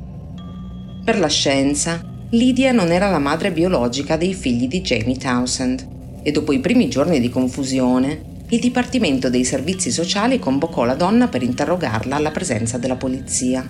Per 1.04 1.18
la 1.18 1.28
scienza, 1.28 2.02
Lydia 2.30 2.72
non 2.72 2.92
era 2.92 3.10
la 3.10 3.18
madre 3.18 3.52
biologica 3.52 4.16
dei 4.16 4.32
figli 4.32 4.68
di 4.68 4.80
Jamie 4.80 5.16
Townsend 5.16 5.88
e 6.22 6.30
dopo 6.30 6.52
i 6.52 6.60
primi 6.60 6.88
giorni 6.88 7.20
di 7.20 7.28
confusione, 7.28 8.29
il 8.52 8.58
Dipartimento 8.58 9.30
dei 9.30 9.44
Servizi 9.44 9.92
Sociali 9.92 10.40
convocò 10.40 10.84
la 10.84 10.94
donna 10.94 11.28
per 11.28 11.44
interrogarla 11.44 12.16
alla 12.16 12.32
presenza 12.32 12.78
della 12.78 12.96
polizia. 12.96 13.64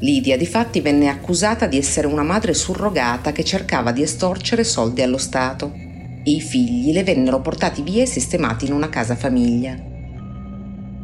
Lidia 0.00 0.36
difatti 0.36 0.80
venne 0.80 1.08
accusata 1.08 1.66
di 1.66 1.76
essere 1.76 2.08
una 2.08 2.24
madre 2.24 2.52
surrogata 2.52 3.30
che 3.30 3.44
cercava 3.44 3.92
di 3.92 4.02
estorcere 4.02 4.64
soldi 4.64 5.02
allo 5.02 5.18
Stato 5.18 5.72
e 5.72 6.30
i 6.32 6.40
figli 6.40 6.92
le 6.92 7.04
vennero 7.04 7.40
portati 7.40 7.82
via 7.82 8.02
e 8.02 8.06
sistemati 8.06 8.66
in 8.66 8.72
una 8.72 8.88
casa 8.88 9.14
famiglia. 9.14 9.76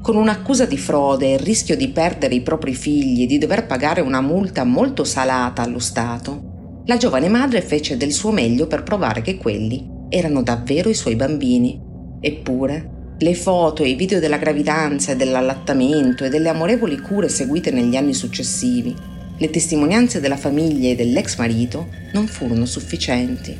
Con 0.03 0.17
un'accusa 0.17 0.67
di 0.67 0.77
frode 0.77 1.27
e 1.27 1.35
il 1.35 1.39
rischio 1.39 1.77
di 1.77 1.89
perdere 1.91 2.35
i 2.35 2.43
propri 2.43 2.75
figli 2.75 3.23
e 3.23 3.27
di 3.27 3.39
dover 3.39 3.67
pagare 3.67 4.01
una 4.01 4.21
multa 4.21 4.64
molto 4.64 5.05
salata 5.05 5.62
allo 5.62 5.79
Stato, 5.79 6.83
la 6.87 6.97
giovane 6.97 7.29
madre 7.29 7.62
fece 7.62 7.97
del 7.97 8.11
suo 8.11 8.33
meglio 8.33 8.67
per 8.67 8.83
provare 8.83 9.23
che 9.23 9.37
quelli 9.37 9.89
erano 10.09 10.43
davvero 10.43 10.89
i 10.89 10.95
suoi 10.95 11.14
bambini. 11.14 11.86
Eppure, 12.27 13.14
le 13.18 13.35
foto 13.37 13.85
e 13.85 13.91
i 13.91 13.95
video 13.95 14.18
della 14.18 14.37
gravidanza 14.37 15.12
e 15.12 15.16
dell'allattamento 15.16 16.24
e 16.24 16.29
delle 16.29 16.49
amorevoli 16.49 16.99
cure 16.99 17.29
seguite 17.29 17.70
negli 17.70 17.95
anni 17.95 18.14
successivi, 18.14 18.93
le 19.39 19.49
testimonianze 19.49 20.18
della 20.18 20.37
famiglia 20.37 20.91
e 20.91 20.97
dell'ex 20.97 21.39
marito 21.39 21.87
non 22.14 22.27
furono 22.27 22.66
sufficienti. 22.66 23.57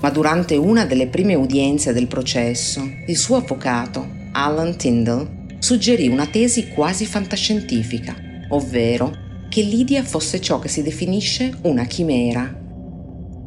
Ma 0.00 0.10
durante 0.10 0.56
una 0.56 0.86
delle 0.86 1.06
prime 1.06 1.36
udienze 1.36 1.92
del 1.92 2.08
processo, 2.08 2.82
il 3.06 3.16
suo 3.16 3.36
avvocato, 3.36 4.08
Alan 4.32 4.76
Tyndall, 4.76 5.28
suggerì 5.60 6.08
una 6.08 6.26
tesi 6.26 6.66
quasi 6.66 7.06
fantascientifica, 7.06 8.16
ovvero 8.48 9.14
che 9.48 9.62
Lydia 9.62 10.02
fosse 10.02 10.40
ciò 10.40 10.58
che 10.58 10.66
si 10.66 10.82
definisce 10.82 11.52
una 11.62 11.84
chimera 11.84 12.58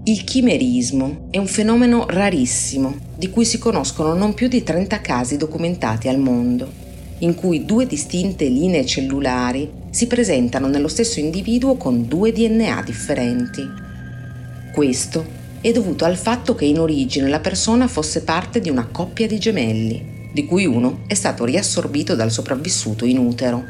il 0.07 0.23
chimerismo 0.23 1.29
è 1.31 1.39
un 1.39 1.47
fenomeno 1.47 2.05
rarissimo, 2.07 2.95
di 3.17 3.31
cui 3.31 3.43
si 3.43 3.57
conoscono 3.57 4.13
non 4.13 4.35
più 4.35 4.47
di 4.47 4.61
30 4.61 5.01
casi 5.01 5.35
documentati 5.35 6.07
al 6.07 6.19
mondo, 6.19 6.71
in 7.19 7.33
cui 7.33 7.65
due 7.65 7.87
distinte 7.87 8.45
linee 8.45 8.85
cellulari 8.85 9.67
si 9.89 10.05
presentano 10.05 10.67
nello 10.67 10.89
stesso 10.89 11.19
individuo 11.19 11.75
con 11.75 12.07
due 12.07 12.31
DNA 12.31 12.83
differenti. 12.83 13.67
Questo 14.71 15.25
è 15.59 15.71
dovuto 15.71 16.05
al 16.05 16.17
fatto 16.17 16.53
che 16.53 16.65
in 16.65 16.77
origine 16.77 17.27
la 17.27 17.39
persona 17.39 17.87
fosse 17.87 18.21
parte 18.21 18.59
di 18.59 18.69
una 18.69 18.85
coppia 18.85 19.25
di 19.25 19.39
gemelli, 19.39 20.29
di 20.31 20.45
cui 20.45 20.67
uno 20.67 20.99
è 21.07 21.15
stato 21.15 21.45
riassorbito 21.45 22.13
dal 22.13 22.29
sopravvissuto 22.29 23.05
in 23.05 23.17
utero. 23.17 23.63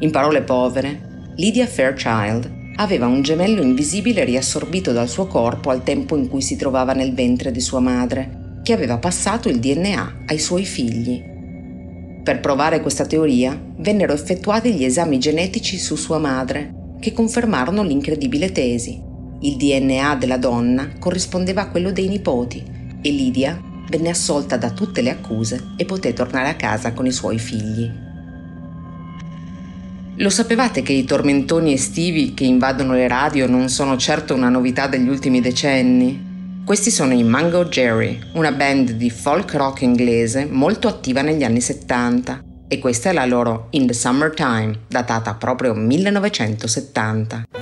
In 0.00 0.10
parole 0.10 0.42
povere, 0.42 1.30
Lydia 1.36 1.68
Fairchild 1.68 2.61
aveva 2.76 3.06
un 3.06 3.22
gemello 3.22 3.62
invisibile 3.62 4.24
riassorbito 4.24 4.92
dal 4.92 5.08
suo 5.08 5.26
corpo 5.26 5.70
al 5.70 5.82
tempo 5.82 6.16
in 6.16 6.28
cui 6.28 6.42
si 6.42 6.56
trovava 6.56 6.92
nel 6.92 7.14
ventre 7.14 7.50
di 7.50 7.60
sua 7.60 7.80
madre, 7.80 8.60
che 8.62 8.72
aveva 8.72 8.98
passato 8.98 9.48
il 9.48 9.58
DNA 9.58 10.24
ai 10.26 10.38
suoi 10.38 10.64
figli. 10.64 11.30
Per 12.22 12.40
provare 12.40 12.80
questa 12.80 13.04
teoria 13.04 13.60
vennero 13.78 14.12
effettuati 14.12 14.72
gli 14.72 14.84
esami 14.84 15.18
genetici 15.18 15.78
su 15.78 15.96
sua 15.96 16.18
madre, 16.18 16.96
che 17.00 17.12
confermarono 17.12 17.82
l'incredibile 17.82 18.52
tesi. 18.52 19.02
Il 19.40 19.56
DNA 19.56 20.14
della 20.14 20.36
donna 20.36 20.92
corrispondeva 21.00 21.62
a 21.62 21.68
quello 21.68 21.90
dei 21.90 22.06
nipoti 22.06 22.62
e 23.02 23.10
Lydia 23.10 23.60
venne 23.88 24.10
assolta 24.10 24.56
da 24.56 24.70
tutte 24.70 25.02
le 25.02 25.10
accuse 25.10 25.72
e 25.76 25.84
poté 25.84 26.12
tornare 26.12 26.48
a 26.48 26.54
casa 26.54 26.92
con 26.92 27.06
i 27.06 27.12
suoi 27.12 27.38
figli. 27.38 28.01
Lo 30.16 30.28
sapevate 30.28 30.82
che 30.82 30.92
i 30.92 31.04
tormentoni 31.04 31.72
estivi 31.72 32.34
che 32.34 32.44
invadono 32.44 32.92
le 32.92 33.08
radio 33.08 33.46
non 33.46 33.70
sono 33.70 33.96
certo 33.96 34.34
una 34.34 34.50
novità 34.50 34.86
degli 34.86 35.08
ultimi 35.08 35.40
decenni? 35.40 36.60
Questi 36.66 36.90
sono 36.90 37.14
i 37.14 37.22
Mango 37.22 37.64
Jerry, 37.64 38.18
una 38.34 38.52
band 38.52 38.90
di 38.90 39.08
folk 39.08 39.54
rock 39.54 39.80
inglese 39.80 40.44
molto 40.44 40.86
attiva 40.86 41.22
negli 41.22 41.44
anni 41.44 41.62
70 41.62 42.44
e 42.68 42.78
questa 42.78 43.08
è 43.08 43.12
la 43.14 43.24
loro 43.24 43.68
In 43.70 43.86
the 43.86 43.94
Summertime, 43.94 44.80
datata 44.86 45.32
proprio 45.32 45.72
1970. 45.72 47.61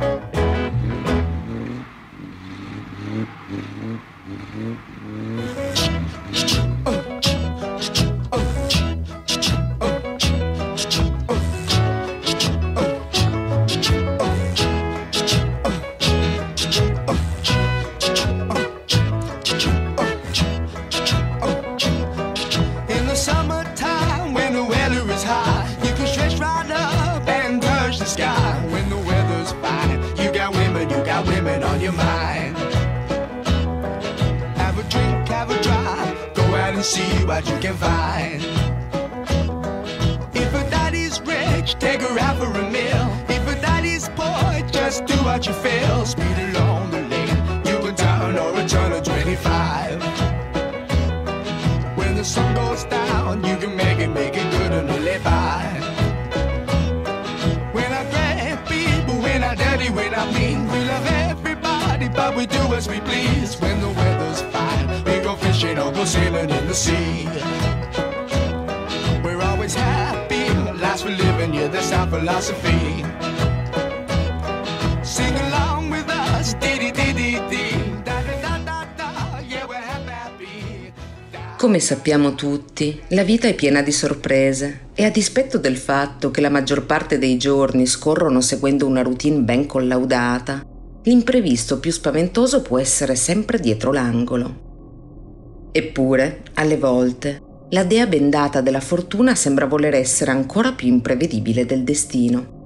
Sappiamo 81.81 82.35
tutti, 82.35 83.01
la 83.09 83.23
vita 83.23 83.47
è 83.47 83.55
piena 83.55 83.81
di 83.81 83.91
sorprese 83.91 84.89
e 84.93 85.03
a 85.03 85.09
dispetto 85.09 85.57
del 85.57 85.75
fatto 85.75 86.31
che 86.31 86.39
la 86.39 86.49
maggior 86.49 86.85
parte 86.85 87.17
dei 87.17 87.37
giorni 87.37 87.85
scorrono 87.85 88.39
seguendo 88.39 88.85
una 88.85 89.01
routine 89.01 89.39
ben 89.39 89.65
collaudata, 89.65 90.63
l'imprevisto 91.03 91.79
più 91.79 91.91
spaventoso 91.91 92.61
può 92.61 92.79
essere 92.79 93.15
sempre 93.15 93.59
dietro 93.59 93.91
l'angolo. 93.91 95.69
Eppure, 95.71 96.43
alle 96.53 96.77
volte, 96.77 97.41
la 97.71 97.83
dea 97.83 98.05
bendata 98.05 98.61
della 98.61 98.81
fortuna 98.81 99.33
sembra 99.35 99.65
voler 99.65 99.95
essere 99.95 100.31
ancora 100.31 100.73
più 100.73 100.87
imprevedibile 100.87 101.65
del 101.65 101.83
destino. 101.83 102.59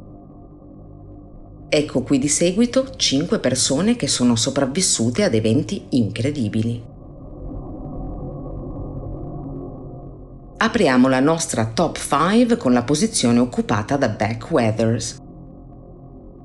Ecco 1.69 2.03
qui 2.03 2.19
di 2.19 2.27
seguito 2.27 2.95
5 2.95 3.39
persone 3.39 3.95
che 3.95 4.07
sono 4.07 4.35
sopravvissute 4.35 5.23
ad 5.23 5.33
eventi 5.33 5.85
incredibili. 5.89 6.93
Apriamo 10.57 11.09
la 11.09 11.19
nostra 11.19 11.65
top 11.65 11.97
5 11.97 12.55
con 12.55 12.71
la 12.71 12.83
posizione 12.83 13.39
occupata 13.39 13.97
da 13.97 14.07
Beck 14.07 14.49
Weathers. 14.49 15.21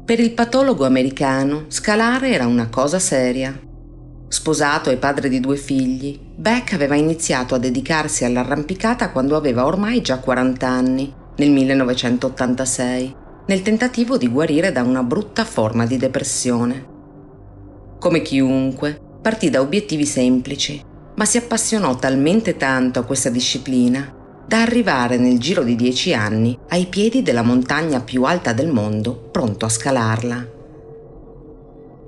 Per 0.04 0.18
il 0.18 0.32
patologo 0.32 0.84
americano, 0.84 1.66
scalare 1.68 2.30
era 2.30 2.44
una 2.44 2.68
cosa 2.68 2.98
seria. 2.98 3.56
Sposato 4.26 4.90
e 4.90 4.96
padre 4.96 5.28
di 5.28 5.38
due 5.38 5.56
figli, 5.56 6.18
Beck 6.34 6.72
aveva 6.72 6.96
iniziato 6.96 7.54
a 7.54 7.58
dedicarsi 7.58 8.24
all'arrampicata 8.24 9.12
quando 9.12 9.36
aveva 9.36 9.64
ormai 9.64 10.00
già 10.02 10.18
40 10.18 10.66
anni, 10.66 11.14
nel 11.36 11.52
1986, 11.52 13.16
nel 13.46 13.62
tentativo 13.62 14.16
di 14.16 14.26
guarire 14.26 14.72
da 14.72 14.82
una 14.82 15.04
brutta 15.04 15.44
forma 15.44 15.86
di 15.86 15.96
depressione. 15.96 16.86
Come 18.00 18.22
chiunque, 18.22 18.98
partì 19.22 19.50
da 19.50 19.60
obiettivi 19.60 20.04
semplici, 20.04 20.82
ma 21.14 21.24
si 21.24 21.36
appassionò 21.36 21.96
talmente 21.96 22.56
tanto 22.56 22.98
a 22.98 23.04
questa 23.04 23.30
disciplina 23.30 24.14
da 24.46 24.62
arrivare 24.62 25.16
nel 25.16 25.38
giro 25.38 25.62
di 25.62 25.76
dieci 25.76 26.12
anni 26.12 26.58
ai 26.70 26.86
piedi 26.86 27.22
della 27.22 27.42
montagna 27.42 28.00
più 28.00 28.24
alta 28.24 28.52
del 28.52 28.68
mondo, 28.68 29.28
pronto 29.30 29.64
a 29.64 29.68
scalarla. 29.68 30.48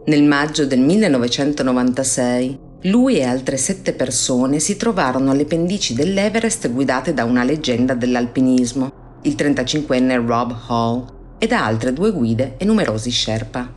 Nel 0.07 0.25
maggio 0.25 0.67
del 0.67 0.81
1996, 0.81 2.59
lui 2.87 3.19
e 3.19 3.23
altre 3.23 3.57
sette 3.57 3.93
persone 3.93 4.59
si 4.59 4.77
trovarono 4.77 5.31
alle 5.31 5.45
pendici 5.45 5.95
dell'Everest 5.95 6.69
guidate 6.73 7.15
da 7.15 7.23
una 7.23 7.45
leggenda 7.45 7.95
dell'alpinismo, 7.95 9.19
il 9.23 9.35
35enne 9.39 10.27
Rob 10.27 10.57
Hall, 10.67 11.05
e 11.39 11.47
da 11.47 11.65
altre 11.65 11.93
due 11.93 12.11
guide 12.11 12.55
e 12.57 12.65
numerosi 12.65 13.13
Sherpa. 13.13 13.73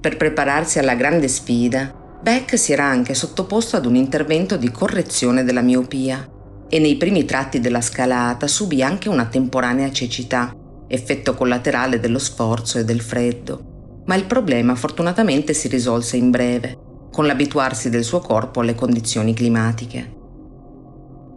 Per 0.00 0.16
prepararsi 0.16 0.78
alla 0.78 0.94
grande 0.94 1.26
sfida, 1.26 1.92
Beck 2.20 2.58
si 2.58 2.72
era 2.72 2.84
anche 2.84 3.14
sottoposto 3.14 3.76
ad 3.76 3.86
un 3.86 3.94
intervento 3.94 4.56
di 4.56 4.70
correzione 4.70 5.44
della 5.44 5.60
miopia 5.60 6.28
e 6.68 6.78
nei 6.78 6.96
primi 6.96 7.24
tratti 7.24 7.60
della 7.60 7.80
scalata 7.80 8.46
subì 8.46 8.82
anche 8.82 9.08
una 9.08 9.26
temporanea 9.26 9.92
cecità, 9.92 10.52
effetto 10.88 11.34
collaterale 11.34 12.00
dello 12.00 12.18
sforzo 12.18 12.78
e 12.78 12.84
del 12.84 13.00
freddo. 13.00 14.02
Ma 14.06 14.14
il 14.14 14.24
problema 14.24 14.74
fortunatamente 14.74 15.52
si 15.52 15.68
risolse 15.68 16.16
in 16.16 16.30
breve, 16.30 16.76
con 17.12 17.26
l'abituarsi 17.26 17.90
del 17.90 18.04
suo 18.04 18.20
corpo 18.20 18.60
alle 18.60 18.74
condizioni 18.74 19.34
climatiche. 19.34 20.14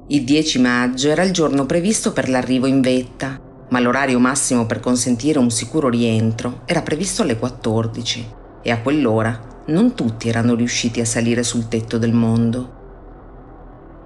Il 0.07 0.23
10 0.23 0.59
maggio 0.59 1.09
era 1.09 1.23
il 1.23 1.31
giorno 1.31 1.65
previsto 1.65 2.13
per 2.13 2.29
l'arrivo 2.29 2.65
in 2.65 2.81
vetta, 2.81 3.39
ma 3.69 3.79
l'orario 3.79 4.17
massimo 4.17 4.65
per 4.65 4.79
consentire 4.79 5.37
un 5.37 5.51
sicuro 5.51 5.89
rientro 5.89 6.61
era 6.65 6.81
previsto 6.81 7.21
alle 7.21 7.37
14 7.37 8.27
e 8.63 8.71
a 8.71 8.81
quell'ora 8.81 9.57
non 9.67 9.93
tutti 9.93 10.29
erano 10.29 10.55
riusciti 10.55 10.99
a 10.99 11.05
salire 11.05 11.43
sul 11.43 11.67
tetto 11.67 11.97
del 11.97 12.13
mondo. 12.13 12.77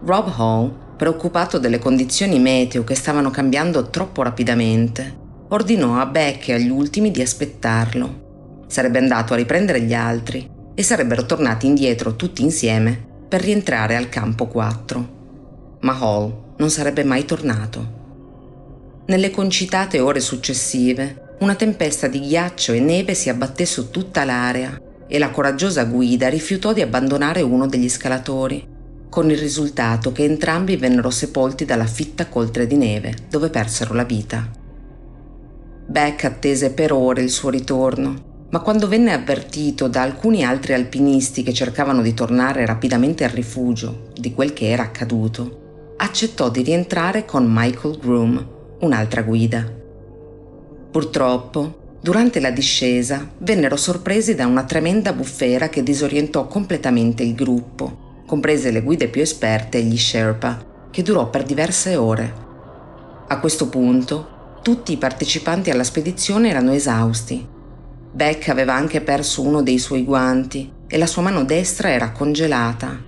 Rob 0.03 0.33
Hall, 0.35 0.95
preoccupato 0.97 1.57
delle 1.57 1.79
condizioni 1.79 2.39
meteo 2.39 2.83
che 2.83 2.95
stavano 2.95 3.29
cambiando 3.29 3.89
troppo 3.89 4.21
rapidamente, 4.21 5.21
ordinò 5.49 5.99
a 5.99 6.05
Beck 6.05 6.49
e 6.49 6.53
agli 6.53 6.69
ultimi 6.69 7.11
di 7.11 7.21
aspettarlo. 7.21 8.65
Sarebbe 8.67 8.99
andato 8.99 9.33
a 9.33 9.37
riprendere 9.37 9.81
gli 9.81 9.93
altri 9.93 10.49
e 10.73 10.83
sarebbero 10.83 11.25
tornati 11.25 11.67
indietro 11.67 12.15
tutti 12.15 12.41
insieme 12.41 13.11
per 13.27 13.41
rientrare 13.41 13.95
al 13.95 14.09
campo 14.09 14.47
4. 14.47 15.21
Ma 15.81 15.97
Hall 15.99 16.33
non 16.57 16.69
sarebbe 16.69 17.03
mai 17.03 17.25
tornato. 17.25 18.01
Nelle 19.05 19.31
concitate 19.31 19.99
ore 19.99 20.19
successive, 20.19 21.35
una 21.39 21.55
tempesta 21.55 22.07
di 22.07 22.19
ghiaccio 22.21 22.73
e 22.73 22.79
neve 22.79 23.13
si 23.13 23.29
abbatté 23.29 23.65
su 23.65 23.89
tutta 23.89 24.23
l'area 24.23 24.79
e 25.13 25.19
la 25.19 25.29
coraggiosa 25.29 25.83
guida 25.83 26.27
rifiutò 26.27 26.73
di 26.73 26.81
abbandonare 26.81 27.43
uno 27.43 27.67
degli 27.67 27.87
scalatori, 27.87 28.67
con 29.09 29.29
il 29.29 29.37
risultato 29.37 30.11
che 30.11 30.23
entrambi 30.23 30.75
vennero 30.75 31.11
sepolti 31.11 31.65
dalla 31.65 31.85
fitta 31.85 32.29
coltre 32.29 32.65
di 32.65 32.75
neve, 32.75 33.13
dove 33.29 33.51
persero 33.51 33.93
la 33.93 34.05
vita. 34.05 34.49
Beck 35.85 36.23
attese 36.23 36.71
per 36.71 36.91
ore 36.93 37.21
il 37.21 37.29
suo 37.29 37.51
ritorno, 37.51 38.47
ma 38.49 38.61
quando 38.61 38.87
venne 38.87 39.13
avvertito 39.13 39.87
da 39.87 40.01
alcuni 40.01 40.43
altri 40.43 40.73
alpinisti 40.73 41.43
che 41.43 41.53
cercavano 41.53 42.01
di 42.01 42.15
tornare 42.15 42.65
rapidamente 42.65 43.23
al 43.23 43.29
rifugio 43.29 44.09
di 44.19 44.33
quel 44.33 44.53
che 44.53 44.71
era 44.71 44.81
accaduto, 44.81 45.93
accettò 45.97 46.49
di 46.49 46.63
rientrare 46.63 47.23
con 47.23 47.45
Michael 47.47 47.99
Groom, 47.99 48.47
un'altra 48.79 49.21
guida. 49.21 49.63
Purtroppo, 50.89 51.81
Durante 52.03 52.41
la 52.41 52.51
discesa 52.51 53.29
vennero 53.37 53.77
sorpresi 53.77 54.35
da 54.35 54.45
una 54.45 54.65
tremenda 54.65 55.13
bufera 55.13 55.69
che 55.69 55.83
disorientò 55.83 56.47
completamente 56.47 57.23
il 57.23 57.33
gruppo, 57.33 58.23
comprese 58.25 58.71
le 58.71 58.81
guide 58.81 59.07
più 59.07 59.21
esperte 59.21 59.77
e 59.77 59.83
gli 59.83 59.97
Sherpa, 59.97 60.89
che 60.91 61.01
durò 61.01 61.29
per 61.29 61.45
diverse 61.45 61.95
ore. 61.95 62.33
A 63.25 63.39
questo 63.39 63.69
punto, 63.69 64.57
tutti 64.61 64.91
i 64.91 64.97
partecipanti 64.97 65.69
alla 65.69 65.85
spedizione 65.85 66.49
erano 66.49 66.73
esausti. 66.73 67.47
Beck 68.11 68.49
aveva 68.49 68.73
anche 68.73 68.99
perso 68.99 69.41
uno 69.41 69.63
dei 69.63 69.79
suoi 69.79 70.03
guanti 70.03 70.69
e 70.85 70.97
la 70.97 71.07
sua 71.07 71.21
mano 71.21 71.45
destra 71.45 71.89
era 71.89 72.11
congelata. 72.11 73.01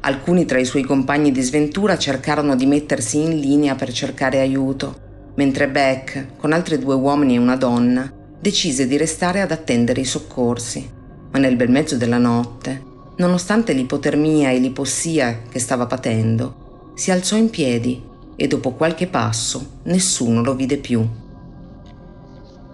Alcuni 0.00 0.46
tra 0.46 0.58
i 0.58 0.64
suoi 0.64 0.84
compagni 0.84 1.32
di 1.32 1.42
sventura 1.42 1.98
cercarono 1.98 2.56
di 2.56 2.64
mettersi 2.64 3.20
in 3.20 3.38
linea 3.38 3.74
per 3.74 3.92
cercare 3.92 4.40
aiuto, 4.40 5.08
mentre 5.40 5.68
Beck, 5.68 6.36
con 6.36 6.52
altri 6.52 6.78
due 6.78 6.94
uomini 6.94 7.36
e 7.36 7.38
una 7.38 7.56
donna, 7.56 8.12
decise 8.38 8.86
di 8.86 8.98
restare 8.98 9.40
ad 9.40 9.50
attendere 9.50 10.02
i 10.02 10.04
soccorsi. 10.04 10.86
Ma 11.32 11.38
nel 11.38 11.56
bel 11.56 11.70
mezzo 11.70 11.96
della 11.96 12.18
notte, 12.18 12.82
nonostante 13.16 13.72
l'ipotermia 13.72 14.50
e 14.50 14.58
l'ipossia 14.58 15.44
che 15.48 15.58
stava 15.58 15.86
patendo, 15.86 16.92
si 16.94 17.10
alzò 17.10 17.36
in 17.36 17.48
piedi 17.48 18.02
e 18.36 18.48
dopo 18.48 18.72
qualche 18.72 19.06
passo 19.06 19.78
nessuno 19.84 20.42
lo 20.42 20.54
vide 20.54 20.76
più. 20.76 21.08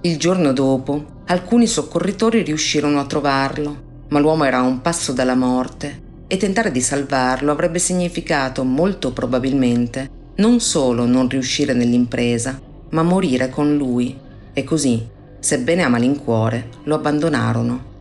Il 0.01 0.17
giorno 0.17 0.53
dopo 0.53 1.23
alcuni 1.27 1.69
soccorritori 1.69 2.43
riuscirono 2.43 2.99
a 2.99 3.07
trovarlo, 3.07 3.83
ma 4.09 4.19
l'uomo 4.19 4.43
era 4.43 4.59
a 4.59 4.63
un 4.63 4.81
passo 4.81 5.13
dalla 5.13 5.37
morte 5.37 6.03
e 6.27 6.37
tentare 6.37 6.73
di 6.73 6.81
salvarlo 6.81 7.53
avrebbe 7.53 7.79
significato 7.79 8.65
molto 8.65 9.13
probabilmente 9.13 10.16
non 10.37 10.61
solo 10.61 11.07
non 11.07 11.29
riuscire 11.29 11.73
nell'impresa, 11.73 12.61
ma 12.91 13.03
morire 13.03 13.49
con 13.49 13.77
lui 13.77 14.19
e 14.53 14.65
così, 14.65 15.07
sebbene 15.39 15.83
a 15.83 15.89
malincuore, 15.89 16.69
lo 16.85 16.95
abbandonarono. 16.97 17.95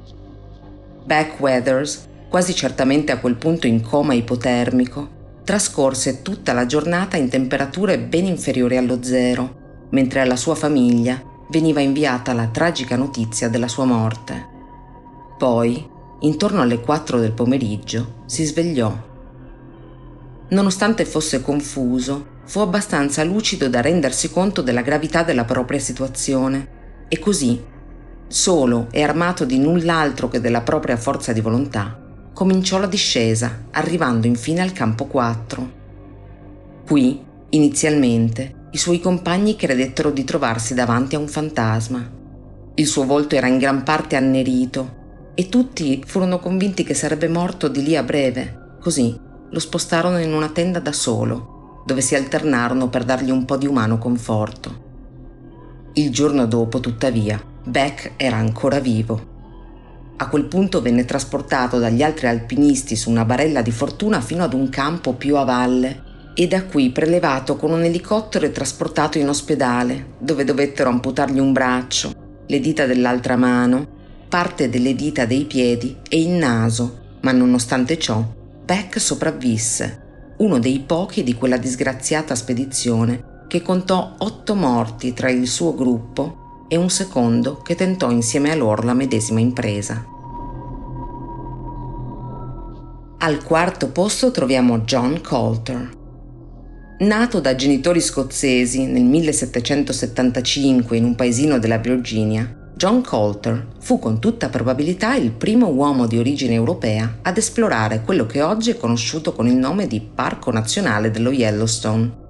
Beck 1.06 1.40
Weathers, 1.40 2.08
quasi 2.30 2.54
certamente 2.54 3.12
a 3.12 3.20
quel 3.20 3.36
punto 3.36 3.68
in 3.68 3.82
coma 3.82 4.14
ipotermico, 4.14 5.08
trascorse 5.44 6.22
tutta 6.22 6.54
la 6.54 6.66
giornata 6.66 7.18
in 7.18 7.30
temperature 7.30 8.00
ben 8.00 8.26
inferiori 8.26 8.78
allo 8.78 9.04
zero, 9.04 9.88
mentre 9.92 10.22
alla 10.22 10.36
sua 10.36 10.56
famiglia 10.56 11.22
veniva 11.50 11.80
inviata 11.80 12.34
la 12.34 12.48
tragica 12.48 12.96
notizia 12.96 13.48
della 13.48 13.68
sua 13.68 13.86
morte. 13.86 14.48
Poi, 15.38 15.88
intorno 16.22 16.62
alle 16.62 16.82
4 16.82 17.20
del 17.20 17.34
pomeriggio, 17.34 18.24
si 18.26 18.44
svegliò. 18.44 19.14
Nonostante 20.48 21.06
fosse 21.06 21.42
confuso, 21.42 22.34
fu 22.46 22.60
abbastanza 22.60 23.24
lucido 23.24 23.68
da 23.68 23.82
rendersi 23.82 24.30
conto 24.30 24.62
della 24.62 24.82
gravità 24.82 25.24
della 25.24 25.44
propria 25.44 25.80
situazione 25.80 26.68
e 27.08 27.18
così, 27.18 27.60
solo 28.28 28.88
e 28.92 29.02
armato 29.02 29.44
di 29.44 29.58
null'altro 29.58 30.28
che 30.28 30.40
della 30.40 30.62
propria 30.62 30.98
forza 30.98 31.34
di 31.34 31.42
volontà, 31.42 32.00
cominciò 32.32 32.78
la 32.78 32.86
discesa, 32.86 33.66
arrivando 33.72 34.28
infine 34.28 34.62
al 34.62 34.72
campo 34.72 35.06
4. 35.06 35.72
Qui, 36.86 37.24
inizialmente, 37.50 38.68
i 38.70 38.78
suoi 38.78 39.00
compagni 39.00 39.56
credettero 39.56 40.12
di 40.12 40.24
trovarsi 40.24 40.76
davanti 40.76 41.16
a 41.16 41.20
un 41.20 41.28
fantasma. 41.28 42.08
Il 42.76 42.86
suo 42.86 43.06
volto 43.06 43.36
era 43.36 43.48
in 43.48 43.58
gran 43.58 43.82
parte 43.82 44.16
annerito 44.16 45.32
e 45.34 45.50
tutti 45.50 46.04
furono 46.06 46.38
convinti 46.40 46.84
che 46.84 46.94
sarebbe 46.94 47.28
morto 47.28 47.68
di 47.68 47.82
lì 47.82 47.96
a 47.96 48.04
breve. 48.04 48.78
Così 48.80 49.25
lo 49.56 49.62
spostarono 49.62 50.20
in 50.20 50.34
una 50.34 50.50
tenda 50.50 50.80
da 50.82 50.92
solo, 50.92 51.84
dove 51.86 52.02
si 52.02 52.14
alternarono 52.14 52.90
per 52.90 53.06
dargli 53.06 53.32
un 53.32 53.46
po' 53.46 53.56
di 53.56 53.66
umano 53.66 53.98
conforto. 53.98 54.84
Il 55.94 56.12
giorno 56.12 56.46
dopo, 56.46 56.82
tuttavia, 56.82 57.42
Beck 57.64 58.12
era 58.18 58.36
ancora 58.36 58.80
vivo 58.80 59.32
a 60.18 60.28
quel 60.30 60.46
punto 60.46 60.82
venne 60.82 61.04
trasportato 61.04 61.78
dagli 61.78 62.02
altri 62.02 62.28
alpinisti 62.28 62.96
su 62.96 63.10
una 63.10 63.26
barella 63.26 63.62
di 63.62 63.72
fortuna 63.72 64.22
fino 64.22 64.44
ad 64.44 64.54
un 64.54 64.70
campo 64.70 65.14
più 65.14 65.36
a 65.36 65.44
valle 65.44 66.04
e 66.34 66.48
da 66.48 66.64
qui 66.64 66.90
prelevato 66.92 67.58
con 67.58 67.72
un 67.72 67.84
elicottero 67.84 68.46
e 68.46 68.52
trasportato 68.52 69.18
in 69.18 69.28
ospedale, 69.28 70.16
dove 70.20 70.46
dovettero 70.46 70.90
amputargli 70.90 71.40
un 71.40 71.52
braccio, 71.52 72.14
le 72.46 72.60
dita 72.62 72.86
dell'altra 72.86 73.36
mano, 73.36 73.88
parte 74.30 74.70
delle 74.70 74.96
dita 74.96 75.26
dei 75.26 75.46
piedi 75.46 75.98
e 76.08 76.22
il 76.22 76.30
naso, 76.30 77.18
ma 77.22 77.32
nonostante 77.34 77.98
ciò 77.98 78.35
Beck 78.66 79.00
sopravvisse, 79.00 80.34
uno 80.38 80.58
dei 80.58 80.80
pochi 80.80 81.22
di 81.22 81.36
quella 81.36 81.58
disgraziata 81.58 82.34
spedizione 82.34 83.44
che 83.48 83.62
contò 83.62 84.16
otto 84.18 84.56
morti 84.56 85.14
tra 85.14 85.30
il 85.30 85.48
suo 85.48 85.76
gruppo 85.76 86.66
e 86.68 86.76
un 86.76 86.90
secondo 86.90 87.58
che 87.58 87.76
tentò 87.76 88.10
insieme 88.10 88.50
a 88.50 88.56
loro 88.56 88.82
la 88.82 88.96
medesima 88.96 89.40
impresa. 89.40 90.04
Al 93.20 93.44
quarto 93.44 93.92
posto 93.92 94.32
troviamo 94.32 94.80
John 94.80 95.22
Coulter. 95.22 95.98
Nato 97.02 97.40
da 97.40 97.54
genitori 97.54 98.02
scozzesi 98.02 98.88
nel 98.88 99.04
1775 99.04 100.98
in 100.98 101.04
un 101.04 101.14
paesino 101.14 101.60
della 101.60 101.78
Virginia, 101.78 102.65
John 102.76 103.02
Coulter 103.02 103.68
fu 103.80 104.00
con 104.00 104.20
tutta 104.20 104.50
probabilità 104.50 105.16
il 105.16 105.32
primo 105.32 105.68
uomo 105.68 106.08
di 106.08 106.18
origine 106.18 106.54
europea 106.54 107.20
ad 107.22 107.38
esplorare 107.38 108.02
quello 108.04 108.26
che 108.26 108.42
oggi 108.42 108.72
è 108.72 108.78
conosciuto 108.78 109.34
con 109.34 109.48
il 109.48 109.56
nome 109.56 109.88
di 109.88 110.02
Parco 110.02 110.52
Nazionale 110.52 111.12
dello 111.12 111.32
Yellowstone 111.32 112.24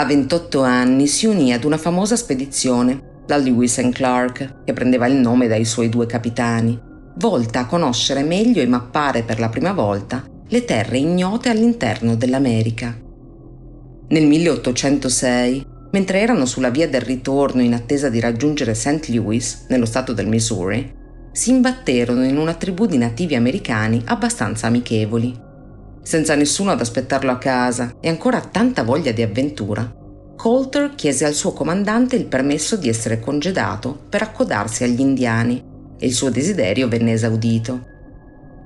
a 0.00 0.04
28 0.06 0.62
anni 0.62 1.06
si 1.06 1.26
unì 1.26 1.52
ad 1.52 1.64
una 1.64 1.76
famosa 1.76 2.16
spedizione, 2.16 3.22
la 3.26 3.36
Lewis 3.36 3.76
and 3.78 3.92
Clark, 3.92 4.62
che 4.64 4.72
prendeva 4.72 5.06
il 5.06 5.16
nome 5.16 5.46
dai 5.46 5.66
suoi 5.66 5.90
due 5.90 6.06
capitani, 6.06 6.80
volta 7.16 7.60
a 7.60 7.66
conoscere 7.66 8.22
meglio 8.22 8.62
e 8.62 8.66
mappare 8.66 9.24
per 9.24 9.38
la 9.38 9.50
prima 9.50 9.72
volta 9.72 10.24
le 10.48 10.64
terre 10.64 10.96
ignote 10.96 11.50
all'interno 11.50 12.14
dell'America. 12.14 12.96
Nel 14.08 14.26
1806, 14.26 15.66
mentre 15.92 16.20
erano 16.20 16.46
sulla 16.46 16.70
via 16.70 16.88
del 16.88 17.00
ritorno 17.00 17.62
in 17.62 17.74
attesa 17.74 18.08
di 18.08 18.20
raggiungere 18.20 18.74
St. 18.74 19.08
Louis, 19.08 19.66
nello 19.68 19.86
stato 19.86 20.12
del 20.12 20.28
Missouri, 20.28 20.98
si 21.32 21.50
imbatterono 21.50 22.24
in 22.24 22.36
una 22.36 22.54
tribù 22.54 22.86
di 22.86 22.98
nativi 22.98 23.34
americani 23.34 24.02
abbastanza 24.04 24.66
amichevoli 24.66 25.48
senza 26.02 26.34
nessuno 26.34 26.70
ad 26.70 26.80
aspettarlo 26.80 27.30
a 27.30 27.38
casa 27.38 27.94
e 28.00 28.08
ancora 28.08 28.40
tanta 28.40 28.82
voglia 28.82 29.12
di 29.12 29.22
avventura, 29.22 29.94
Coulter 30.36 30.94
chiese 30.94 31.26
al 31.26 31.34
suo 31.34 31.52
comandante 31.52 32.16
il 32.16 32.24
permesso 32.24 32.76
di 32.76 32.88
essere 32.88 33.20
congedato 33.20 34.06
per 34.08 34.22
accodarsi 34.22 34.84
agli 34.84 35.00
indiani 35.00 35.62
e 35.98 36.06
il 36.06 36.14
suo 36.14 36.30
desiderio 36.30 36.88
venne 36.88 37.12
esaudito. 37.12 37.86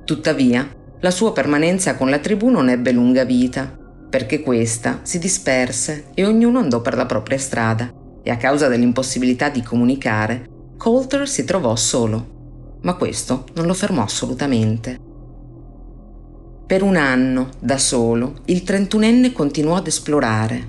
Tuttavia, 0.04 0.66
la 1.00 1.10
sua 1.10 1.32
permanenza 1.32 1.96
con 1.96 2.10
la 2.10 2.20
tribù 2.20 2.48
non 2.48 2.68
ebbe 2.68 2.92
lunga 2.92 3.24
vita, 3.24 3.76
perché 4.14 4.42
questa 4.42 5.00
si 5.02 5.18
disperse 5.18 6.04
e 6.14 6.24
ognuno 6.24 6.60
andò 6.60 6.80
per 6.80 6.94
la 6.94 7.04
propria 7.04 7.36
strada 7.36 7.92
e 8.22 8.30
a 8.30 8.36
causa 8.36 8.68
dell'impossibilità 8.68 9.48
di 9.48 9.60
comunicare, 9.60 10.46
Coulter 10.78 11.28
si 11.28 11.42
trovò 11.42 11.74
solo. 11.74 12.76
Ma 12.82 12.94
questo 12.94 13.46
non 13.54 13.66
lo 13.66 13.74
fermò 13.74 14.04
assolutamente. 14.04 15.00
Per 16.64 16.82
un 16.84 16.94
anno, 16.94 17.48
da 17.58 17.76
solo, 17.76 18.36
il 18.44 18.62
trentunenne 18.62 19.32
continuò 19.32 19.74
ad 19.74 19.88
esplorare. 19.88 20.64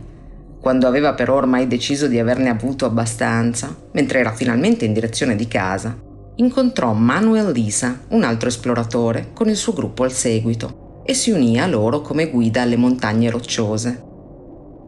Quando 0.60 0.88
aveva 0.88 1.14
però 1.14 1.36
ormai 1.36 1.68
deciso 1.68 2.08
di 2.08 2.18
averne 2.18 2.50
avuto 2.50 2.88
abbastanza, 2.88 3.78
mentre 3.92 4.22
era 4.22 4.32
finalmente 4.32 4.86
in 4.86 4.94
direzione 4.94 5.36
di 5.36 5.48
casa, 5.48 5.96
incontrò 6.38 6.94
Manuel 6.94 7.52
Lisa, 7.52 8.06
un 8.08 8.24
altro 8.24 8.50
esploratore, 8.50 9.30
con 9.36 9.50
il 9.50 9.56
suo 9.56 9.74
gruppo 9.74 10.02
al 10.02 10.12
seguito, 10.12 10.85
e 11.06 11.14
si 11.14 11.30
unì 11.30 11.60
a 11.60 11.68
loro 11.68 12.02
come 12.02 12.30
guida 12.30 12.64
alle 12.64 12.76
montagne 12.76 13.30
rocciose. 13.30 14.04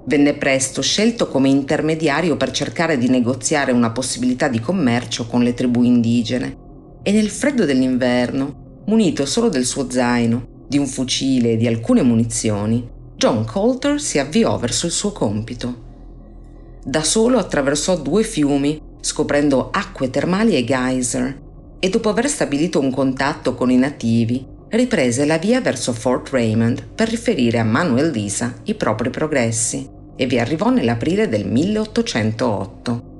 Venne 0.06 0.34
presto 0.34 0.82
scelto 0.82 1.28
come 1.28 1.50
intermediario 1.50 2.38
per 2.38 2.52
cercare 2.52 2.98
di 2.98 3.08
negoziare 3.08 3.72
una 3.72 3.92
possibilità 3.92 4.48
di 4.48 4.60
commercio 4.60 5.28
con 5.28 5.44
le 5.44 5.54
tribù 5.54 5.84
indigene, 5.84 6.58
e 7.04 7.12
nel 7.12 7.30
freddo 7.30 7.66
dell'inverno, 7.66 8.82
munito 8.86 9.26
solo 9.26 9.50
del 9.50 9.66
suo 9.66 9.90
zaino, 9.90 10.66
di 10.68 10.78
un 10.78 10.88
fucile 10.88 11.52
e 11.52 11.58
di 11.58 11.68
alcune 11.68 12.02
munizioni, 12.02 12.88
John 13.16 13.46
Coulter 13.46 14.00
si 14.02 14.18
avviò 14.20 14.58
verso 14.58 14.86
il 14.86 14.92
suo 14.92 15.12
compito. 15.12 15.86
Da 16.84 17.04
solo 17.04 17.38
attraversò 17.38 17.98
due 17.98 18.24
fiumi, 18.24 18.82
scoprendo 19.02 19.70
acque 19.72 20.10
termali 20.10 20.56
e 20.56 20.64
geyser, 20.64 21.42
e 21.80 21.90
dopo 21.90 22.10
aver 22.10 22.28
stabilito 22.28 22.80
un 22.80 22.92
contatto 22.92 23.56
con 23.56 23.70
i 23.70 23.78
nativi, 23.78 24.56
riprese 24.70 25.26
la 25.26 25.38
via 25.38 25.62
verso 25.62 25.94
Fort 25.94 26.30
Raymond 26.30 26.84
per 26.94 27.10
riferire 27.10 27.60
a 27.60 27.64
Manuel 27.64 28.12
Lisa 28.12 28.54
i 28.64 28.76
propri 28.76 29.10
progressi 29.10 29.88
e 30.16 30.26
vi 30.26 30.40
arrivò 30.40 30.70
nell'aprile 30.70 31.30
del 31.30 31.48
1808. 31.48 33.16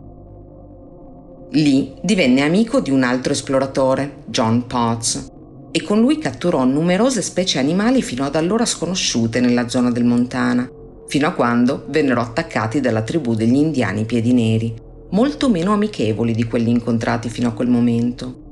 Lì 1.52 1.94
divenne 2.02 2.42
amico 2.42 2.82
di 2.82 2.92
un 2.92 3.04
altro 3.04 3.32
esploratore, 3.32 4.24
John 4.26 4.68
Potts, 4.68 5.32
e 5.72 5.82
con 5.84 6.00
lui 6.00 6.18
catturò 6.18 6.66
numerose 6.66 7.22
specie 7.22 7.60
animali 7.60 8.02
fino 8.02 8.26
ad 8.26 8.36
allora 8.36 8.66
sconosciute 8.66 9.40
nella 9.40 9.70
zona 9.70 9.92
del 9.92 10.04
Montana, 10.04 10.70
fino 11.08 11.28
a 11.28 11.32
quando 11.32 11.86
vennero 11.88 12.20
attaccati 12.20 12.82
dalla 12.82 13.04
tribù 13.04 13.34
degli 13.34 13.56
indiani 13.56 14.04
piedi 14.04 14.34
neri, 14.34 14.74
molto 15.12 15.50
meno 15.50 15.72
amichevoli 15.72 16.34
di 16.34 16.44
quelli 16.44 16.72
incontrati 16.72 17.30
fino 17.30 17.48
a 17.48 17.54
quel 17.54 17.70
momento. 17.70 18.47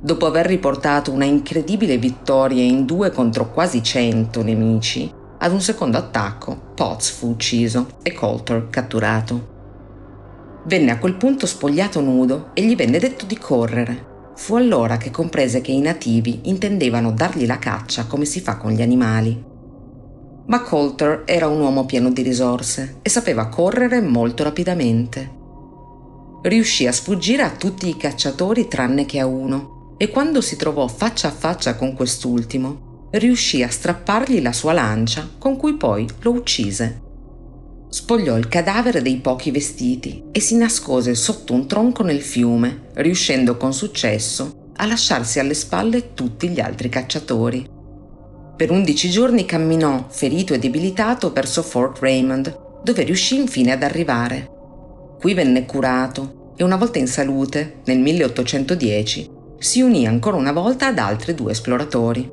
Dopo 0.00 0.26
aver 0.26 0.46
riportato 0.46 1.10
una 1.10 1.24
incredibile 1.24 1.98
vittoria 1.98 2.62
in 2.62 2.84
due 2.84 3.10
contro 3.10 3.50
quasi 3.50 3.82
cento 3.82 4.42
nemici, 4.42 5.12
ad 5.38 5.52
un 5.52 5.60
secondo 5.60 5.96
attacco 5.96 6.72
Potts 6.74 7.10
fu 7.10 7.30
ucciso 7.30 7.86
e 8.02 8.12
Coulter 8.12 8.68
catturato. 8.70 9.56
Venne 10.66 10.90
a 10.90 10.98
quel 10.98 11.14
punto 11.14 11.46
spogliato 11.46 12.00
nudo 12.00 12.50
e 12.54 12.64
gli 12.64 12.76
venne 12.76 12.98
detto 12.98 13.24
di 13.26 13.36
correre, 13.38 14.16
Fu 14.38 14.54
allora 14.54 14.98
che 14.98 15.10
comprese 15.10 15.60
che 15.60 15.72
i 15.72 15.80
nativi 15.80 16.42
intendevano 16.44 17.10
dargli 17.10 17.44
la 17.44 17.58
caccia 17.58 18.06
come 18.06 18.24
si 18.24 18.40
fa 18.40 18.56
con 18.56 18.70
gli 18.70 18.80
animali. 18.80 19.44
Ma 20.46 20.62
Coulter 20.62 21.24
era 21.26 21.48
un 21.48 21.60
uomo 21.60 21.84
pieno 21.86 22.12
di 22.12 22.22
risorse 22.22 22.98
e 23.02 23.10
sapeva 23.10 23.48
correre 23.48 24.00
molto 24.00 24.44
rapidamente. 24.44 25.28
Riuscì 26.40 26.86
a 26.86 26.92
sfuggire 26.92 27.42
a 27.42 27.50
tutti 27.50 27.88
i 27.88 27.96
cacciatori 27.96 28.68
tranne 28.68 29.06
che 29.06 29.18
a 29.18 29.26
uno 29.26 29.77
e 29.98 30.08
quando 30.08 30.40
si 30.40 30.56
trovò 30.56 30.86
faccia 30.86 31.28
a 31.28 31.32
faccia 31.32 31.74
con 31.74 31.92
quest'ultimo, 31.92 33.08
riuscì 33.10 33.62
a 33.62 33.68
strappargli 33.68 34.40
la 34.40 34.52
sua 34.52 34.72
lancia 34.72 35.28
con 35.38 35.56
cui 35.56 35.74
poi 35.74 36.08
lo 36.20 36.30
uccise. 36.30 37.02
Spogliò 37.90 38.36
il 38.36 38.48
cadavere 38.48 39.02
dei 39.02 39.16
pochi 39.16 39.50
vestiti 39.50 40.24
e 40.30 40.40
si 40.40 40.56
nascose 40.56 41.14
sotto 41.14 41.52
un 41.52 41.66
tronco 41.66 42.02
nel 42.02 42.20
fiume, 42.20 42.90
riuscendo 42.94 43.56
con 43.56 43.72
successo 43.72 44.70
a 44.76 44.86
lasciarsi 44.86 45.40
alle 45.40 45.54
spalle 45.54 46.14
tutti 46.14 46.48
gli 46.48 46.60
altri 46.60 46.88
cacciatori. 46.88 47.68
Per 48.56 48.70
undici 48.70 49.10
giorni 49.10 49.44
camminò, 49.44 50.06
ferito 50.08 50.52
e 50.52 50.58
debilitato, 50.58 51.32
verso 51.32 51.62
Fort 51.62 51.98
Raymond, 52.00 52.82
dove 52.84 53.02
riuscì 53.02 53.36
infine 53.36 53.72
ad 53.72 53.82
arrivare. 53.82 54.50
Qui 55.18 55.34
venne 55.34 55.64
curato 55.64 56.52
e 56.56 56.64
una 56.64 56.76
volta 56.76 56.98
in 56.98 57.06
salute, 57.06 57.80
nel 57.84 57.98
1810, 57.98 59.30
si 59.58 59.80
unì 59.80 60.06
ancora 60.06 60.36
una 60.36 60.52
volta 60.52 60.86
ad 60.86 60.98
altri 60.98 61.34
due 61.34 61.50
esploratori. 61.52 62.30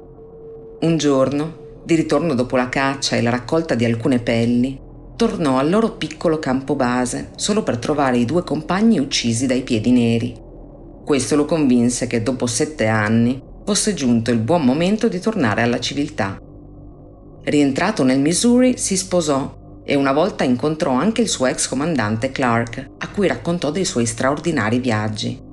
Un 0.82 0.97
giorno, 0.97 1.63
di 1.84 1.95
ritorno 1.95 2.36
dopo 2.36 2.55
la 2.55 2.69
caccia 2.69 3.15
e 3.15 3.21
la 3.21 3.32
raccolta 3.32 3.73
di 3.76 3.86
alcune 3.86 4.19
pelli, 4.19 4.80
tornò 5.15 5.57
al 5.57 5.69
loro 5.69 5.91
piccolo 5.91 6.39
campo 6.39 6.76
base 6.76 7.32
solo 7.36 7.63
per 7.63 7.78
trovare 7.78 8.17
i 8.17 8.26
due 8.26 8.43
compagni 8.43 8.99
uccisi 8.99 9.47
dai 9.47 9.61
piedi 9.61 9.91
neri. 9.91 10.36
Questo 11.03 11.36
lo 11.36 11.45
convinse 11.45 12.07
che 12.07 12.21
dopo 12.21 12.47
sette 12.47 12.88
anni 12.88 13.41
fosse 13.65 13.93
giunto 13.93 14.32
il 14.32 14.39
buon 14.39 14.63
momento 14.63 15.07
di 15.07 15.19
tornare 15.19 15.61
alla 15.61 15.80
civiltà. 15.80 16.38
Rientrato 17.43 18.03
nel 18.03 18.19
Missouri 18.19 18.78
si 18.78 18.97
sposò 18.97 19.82
e 19.84 19.95
una 19.95 20.13
volta 20.13 20.43
incontrò 20.43 20.91
anche 20.91 21.21
il 21.21 21.28
suo 21.28 21.45
ex 21.45 21.67
comandante 21.67 22.32
Clark, 22.32 22.89
a 22.97 23.09
cui 23.09 23.28
raccontò 23.28 23.69
dei 23.71 23.86
suoi 23.86 24.05
straordinari 24.05 24.80
viaggi. 24.80 25.45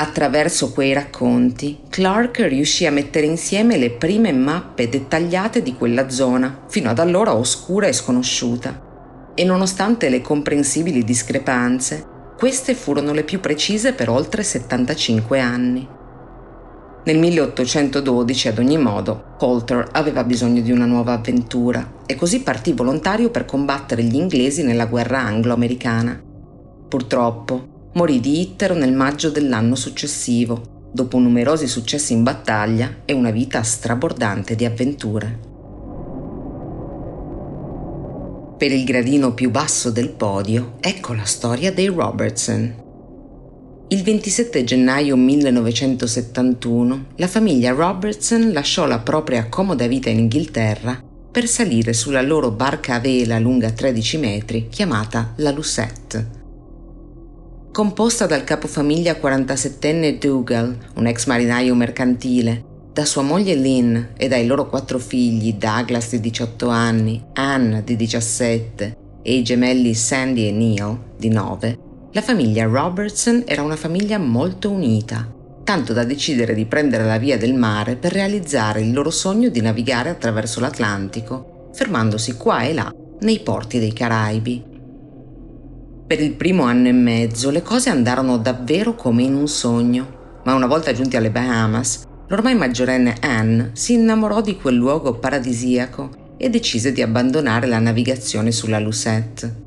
Attraverso 0.00 0.72
quei 0.72 0.94
racconti, 0.94 1.80
Clark 1.90 2.38
riuscì 2.48 2.86
a 2.86 2.90
mettere 2.90 3.26
insieme 3.26 3.76
le 3.76 3.90
prime 3.90 4.32
mappe 4.32 4.88
dettagliate 4.88 5.60
di 5.60 5.74
quella 5.74 6.08
zona, 6.08 6.62
fino 6.68 6.88
ad 6.88 6.98
allora 6.98 7.34
oscura 7.34 7.86
e 7.86 7.92
sconosciuta. 7.92 9.32
E 9.34 9.44
nonostante 9.44 10.08
le 10.08 10.22
comprensibili 10.22 11.04
discrepanze, 11.04 12.02
queste 12.38 12.74
furono 12.74 13.12
le 13.12 13.24
più 13.24 13.40
precise 13.40 13.92
per 13.92 14.08
oltre 14.08 14.42
75 14.42 15.38
anni. 15.38 15.86
Nel 17.04 17.18
1812, 17.18 18.48
ad 18.48 18.58
ogni 18.58 18.78
modo, 18.78 19.34
Coulter 19.36 19.86
aveva 19.92 20.24
bisogno 20.24 20.62
di 20.62 20.72
una 20.72 20.86
nuova 20.86 21.12
avventura 21.12 21.98
e 22.06 22.14
così 22.14 22.40
partì 22.40 22.72
volontario 22.72 23.28
per 23.28 23.44
combattere 23.44 24.02
gli 24.02 24.16
inglesi 24.16 24.62
nella 24.62 24.86
guerra 24.86 25.20
anglo-americana. 25.20 26.18
Purtroppo, 26.88 27.69
morì 27.92 28.20
di 28.20 28.40
ittero 28.40 28.74
nel 28.74 28.92
maggio 28.92 29.30
dell'anno 29.30 29.74
successivo, 29.74 30.88
dopo 30.92 31.18
numerosi 31.18 31.66
successi 31.66 32.12
in 32.12 32.22
battaglia 32.22 32.98
e 33.04 33.12
una 33.12 33.30
vita 33.30 33.62
strabordante 33.62 34.54
di 34.54 34.64
avventure. 34.64 35.48
Per 38.56 38.70
il 38.70 38.84
gradino 38.84 39.32
più 39.32 39.50
basso 39.50 39.90
del 39.90 40.10
podio, 40.10 40.74
ecco 40.80 41.14
la 41.14 41.24
storia 41.24 41.72
dei 41.72 41.86
Robertson. 41.86 42.88
Il 43.88 44.02
27 44.02 44.62
gennaio 44.62 45.16
1971 45.16 47.06
la 47.16 47.26
famiglia 47.26 47.72
Robertson 47.72 48.52
lasciò 48.52 48.86
la 48.86 49.00
propria 49.00 49.48
comoda 49.48 49.88
vita 49.88 50.10
in 50.10 50.20
Inghilterra 50.20 51.02
per 51.32 51.48
salire 51.48 51.92
sulla 51.92 52.22
loro 52.22 52.52
barca 52.52 52.96
a 52.96 53.00
vela 53.00 53.40
lunga 53.40 53.72
13 53.72 54.18
metri 54.18 54.68
chiamata 54.68 55.32
la 55.36 55.50
Lucette 55.50 56.39
composta 57.72 58.26
dal 58.26 58.42
capofamiglia 58.42 59.14
47enne 59.14 60.18
Dougal, 60.18 60.76
un 60.94 61.06
ex 61.06 61.26
marinaio 61.26 61.74
mercantile, 61.74 62.64
da 62.92 63.04
sua 63.04 63.22
moglie 63.22 63.54
Lynn 63.54 63.96
e 64.16 64.26
dai 64.26 64.46
loro 64.46 64.68
quattro 64.68 64.98
figli 64.98 65.54
Douglas 65.54 66.10
di 66.10 66.20
18 66.20 66.68
anni, 66.68 67.22
Anne 67.34 67.84
di 67.84 67.94
17 67.94 68.96
e 69.22 69.34
i 69.34 69.44
gemelli 69.44 69.94
Sandy 69.94 70.48
e 70.48 70.52
Neil 70.52 70.98
di 71.16 71.28
9, 71.28 71.78
la 72.12 72.22
famiglia 72.22 72.64
Robertson 72.64 73.44
era 73.46 73.62
una 73.62 73.76
famiglia 73.76 74.18
molto 74.18 74.68
unita, 74.70 75.32
tanto 75.62 75.92
da 75.92 76.02
decidere 76.02 76.54
di 76.54 76.64
prendere 76.64 77.04
la 77.04 77.18
via 77.18 77.38
del 77.38 77.54
mare 77.54 77.94
per 77.94 78.12
realizzare 78.12 78.80
il 78.80 78.92
loro 78.92 79.10
sogno 79.10 79.48
di 79.48 79.60
navigare 79.60 80.08
attraverso 80.08 80.58
l'Atlantico, 80.58 81.68
fermandosi 81.72 82.32
qua 82.32 82.62
e 82.62 82.74
là 82.74 82.92
nei 83.20 83.38
porti 83.38 83.78
dei 83.78 83.92
Caraibi. 83.92 84.69
Per 86.10 86.20
il 86.20 86.32
primo 86.32 86.64
anno 86.64 86.88
e 86.88 86.92
mezzo 86.92 87.50
le 87.50 87.62
cose 87.62 87.88
andarono 87.88 88.36
davvero 88.36 88.96
come 88.96 89.22
in 89.22 89.36
un 89.36 89.46
sogno, 89.46 90.40
ma 90.42 90.54
una 90.54 90.66
volta 90.66 90.92
giunti 90.92 91.16
alle 91.16 91.30
Bahamas, 91.30 92.02
l'ormai 92.26 92.56
maggiorenne 92.56 93.18
Anne 93.20 93.70
si 93.74 93.92
innamorò 93.92 94.40
di 94.40 94.56
quel 94.56 94.74
luogo 94.74 95.20
paradisiaco 95.20 96.34
e 96.36 96.50
decise 96.50 96.90
di 96.90 97.00
abbandonare 97.00 97.68
la 97.68 97.78
navigazione 97.78 98.50
sulla 98.50 98.80
Lucette. 98.80 99.62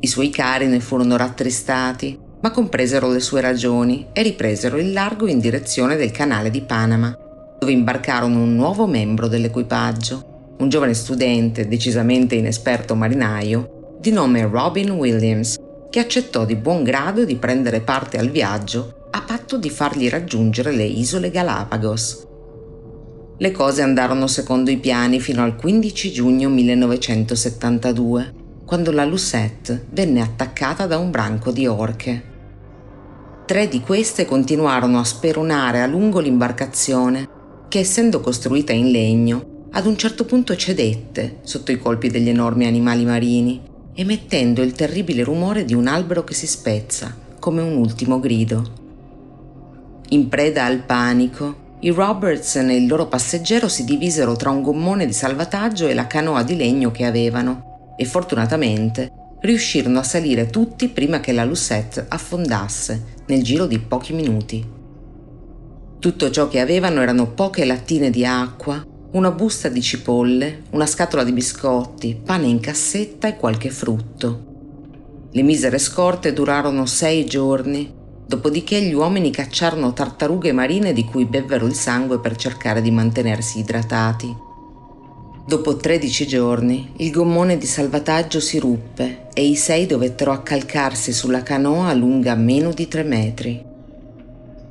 I 0.00 0.06
suoi 0.06 0.28
cari 0.28 0.66
ne 0.66 0.78
furono 0.78 1.16
rattristati, 1.16 2.18
ma 2.42 2.50
compresero 2.50 3.08
le 3.08 3.20
sue 3.20 3.40
ragioni 3.40 4.08
e 4.12 4.20
ripresero 4.20 4.76
il 4.76 4.92
largo 4.92 5.26
in 5.26 5.38
direzione 5.38 5.96
del 5.96 6.10
canale 6.10 6.50
di 6.50 6.60
Panama, 6.60 7.16
dove 7.58 7.72
imbarcarono 7.72 8.42
un 8.42 8.54
nuovo 8.54 8.86
membro 8.86 9.26
dell'equipaggio, 9.26 10.54
un 10.58 10.68
giovane 10.68 10.92
studente 10.92 11.66
decisamente 11.66 12.34
inesperto 12.34 12.94
marinaio 12.94 13.80
di 14.02 14.10
nome 14.10 14.44
Robin 14.48 14.90
Williams, 14.90 15.54
che 15.88 16.00
accettò 16.00 16.44
di 16.44 16.56
buon 16.56 16.82
grado 16.82 17.24
di 17.24 17.36
prendere 17.36 17.82
parte 17.82 18.18
al 18.18 18.30
viaggio 18.30 19.06
a 19.12 19.22
patto 19.22 19.56
di 19.56 19.70
fargli 19.70 20.08
raggiungere 20.08 20.72
le 20.72 20.82
isole 20.82 21.30
Galapagos. 21.30 22.26
Le 23.38 23.52
cose 23.52 23.80
andarono 23.80 24.26
secondo 24.26 24.72
i 24.72 24.78
piani 24.78 25.20
fino 25.20 25.44
al 25.44 25.54
15 25.54 26.10
giugno 26.10 26.48
1972, 26.48 28.34
quando 28.66 28.90
la 28.90 29.04
Lucette 29.04 29.86
venne 29.90 30.20
attaccata 30.20 30.86
da 30.86 30.98
un 30.98 31.12
branco 31.12 31.52
di 31.52 31.68
orche. 31.68 32.30
Tre 33.46 33.68
di 33.68 33.80
queste 33.82 34.24
continuarono 34.24 34.98
a 34.98 35.04
speronare 35.04 35.80
a 35.80 35.86
lungo 35.86 36.18
l'imbarcazione, 36.18 37.28
che 37.68 37.78
essendo 37.78 38.18
costruita 38.18 38.72
in 38.72 38.90
legno, 38.90 39.68
ad 39.70 39.86
un 39.86 39.96
certo 39.96 40.24
punto 40.24 40.56
cedette 40.56 41.38
sotto 41.42 41.70
i 41.70 41.78
colpi 41.78 42.08
degli 42.08 42.30
enormi 42.30 42.66
animali 42.66 43.04
marini 43.04 43.70
emettendo 43.94 44.62
il 44.62 44.72
terribile 44.72 45.22
rumore 45.22 45.64
di 45.64 45.74
un 45.74 45.86
albero 45.86 46.24
che 46.24 46.34
si 46.34 46.46
spezza, 46.46 47.14
come 47.38 47.60
un 47.60 47.76
ultimo 47.76 48.20
grido. 48.20 48.80
In 50.10 50.28
preda 50.28 50.64
al 50.64 50.84
panico, 50.84 51.76
i 51.80 51.90
Robertson 51.90 52.70
e 52.70 52.76
il 52.76 52.86
loro 52.86 53.08
passeggero 53.08 53.68
si 53.68 53.84
divisero 53.84 54.36
tra 54.36 54.50
un 54.50 54.62
gommone 54.62 55.04
di 55.04 55.12
salvataggio 55.12 55.88
e 55.88 55.94
la 55.94 56.06
canoa 56.06 56.42
di 56.42 56.56
legno 56.56 56.90
che 56.90 57.04
avevano 57.04 57.94
e 57.96 58.04
fortunatamente 58.04 59.10
riuscirono 59.40 59.98
a 59.98 60.04
salire 60.04 60.46
tutti 60.46 60.88
prima 60.88 61.20
che 61.20 61.32
la 61.32 61.44
Lucette 61.44 62.06
affondasse 62.08 63.04
nel 63.26 63.42
giro 63.42 63.66
di 63.66 63.78
pochi 63.80 64.12
minuti. 64.12 64.64
Tutto 65.98 66.30
ciò 66.30 66.48
che 66.48 66.60
avevano 66.60 67.00
erano 67.00 67.32
poche 67.32 67.64
lattine 67.64 68.10
di 68.10 68.24
acqua, 68.24 68.84
una 69.12 69.30
busta 69.30 69.68
di 69.68 69.82
cipolle, 69.82 70.62
una 70.70 70.86
scatola 70.86 71.22
di 71.22 71.32
biscotti, 71.32 72.18
pane 72.24 72.46
in 72.46 72.60
cassetta 72.60 73.28
e 73.28 73.36
qualche 73.36 73.68
frutto. 73.68 74.50
Le 75.30 75.42
misere 75.42 75.78
scorte 75.78 76.32
durarono 76.32 76.86
sei 76.86 77.26
giorni, 77.26 77.92
dopodiché 78.26 78.80
gli 78.80 78.94
uomini 78.94 79.30
cacciarono 79.30 79.92
tartarughe 79.92 80.52
marine 80.52 80.94
di 80.94 81.04
cui 81.04 81.26
bevvero 81.26 81.66
il 81.66 81.74
sangue 81.74 82.20
per 82.20 82.36
cercare 82.36 82.80
di 82.80 82.90
mantenersi 82.90 83.58
idratati. 83.58 84.34
Dopo 85.44 85.76
13 85.76 86.26
giorni 86.26 86.92
il 86.98 87.10
gommone 87.10 87.58
di 87.58 87.66
salvataggio 87.66 88.40
si 88.40 88.58
ruppe 88.58 89.26
e 89.34 89.44
i 89.44 89.56
sei 89.56 89.84
dovettero 89.84 90.32
accalcarsi 90.32 91.12
sulla 91.12 91.42
canoa 91.42 91.92
lunga 91.92 92.34
meno 92.34 92.72
di 92.72 92.88
3 92.88 93.02
metri. 93.02 93.71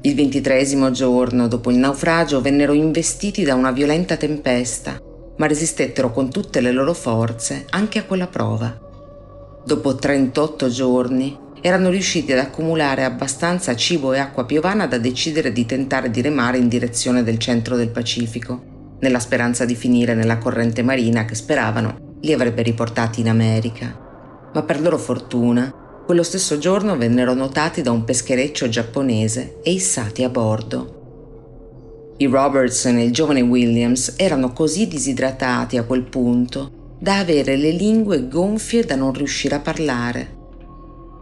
Il 0.03 0.15
ventitresimo 0.15 0.89
giorno 0.89 1.47
dopo 1.47 1.69
il 1.69 1.77
naufragio 1.77 2.41
vennero 2.41 2.73
investiti 2.73 3.43
da 3.43 3.53
una 3.53 3.69
violenta 3.69 4.17
tempesta, 4.17 4.99
ma 5.37 5.45
resistettero 5.45 6.11
con 6.11 6.31
tutte 6.31 6.59
le 6.59 6.71
loro 6.71 6.95
forze 6.95 7.67
anche 7.69 7.99
a 7.99 8.03
quella 8.05 8.25
prova. 8.25 8.75
Dopo 9.63 9.93
38 9.93 10.69
giorni 10.69 11.37
erano 11.61 11.89
riusciti 11.89 12.31
ad 12.31 12.39
accumulare 12.39 13.03
abbastanza 13.03 13.75
cibo 13.75 14.13
e 14.13 14.17
acqua 14.17 14.45
piovana 14.45 14.87
da 14.87 14.97
decidere 14.97 15.51
di 15.51 15.67
tentare 15.67 16.09
di 16.09 16.21
remare 16.21 16.57
in 16.57 16.67
direzione 16.67 17.21
del 17.21 17.37
centro 17.37 17.75
del 17.75 17.89
Pacifico, 17.89 18.97
nella 19.01 19.19
speranza 19.19 19.65
di 19.65 19.75
finire 19.75 20.15
nella 20.15 20.39
corrente 20.39 20.81
marina 20.81 21.25
che 21.25 21.35
speravano 21.35 22.17
li 22.21 22.33
avrebbe 22.33 22.63
riportati 22.63 23.19
in 23.19 23.29
America. 23.29 24.49
Ma 24.51 24.63
per 24.63 24.81
loro 24.81 24.97
fortuna 24.97 25.71
quello 26.05 26.23
stesso 26.23 26.57
giorno 26.57 26.97
vennero 26.97 27.33
notati 27.33 27.81
da 27.81 27.91
un 27.91 28.03
peschereccio 28.03 28.67
giapponese 28.69 29.59
e 29.63 29.71
issati 29.71 30.23
a 30.23 30.29
bordo. 30.29 30.99
I 32.17 32.25
Robertson 32.25 32.97
e 32.97 33.05
il 33.05 33.11
giovane 33.11 33.41
Williams 33.41 34.13
erano 34.17 34.53
così 34.53 34.87
disidratati 34.87 35.77
a 35.77 35.83
quel 35.83 36.03
punto 36.03 36.95
da 36.99 37.17
avere 37.17 37.55
le 37.55 37.71
lingue 37.71 38.27
gonfie 38.27 38.83
da 38.83 38.95
non 38.95 39.13
riuscire 39.13 39.55
a 39.55 39.59
parlare. 39.59 40.39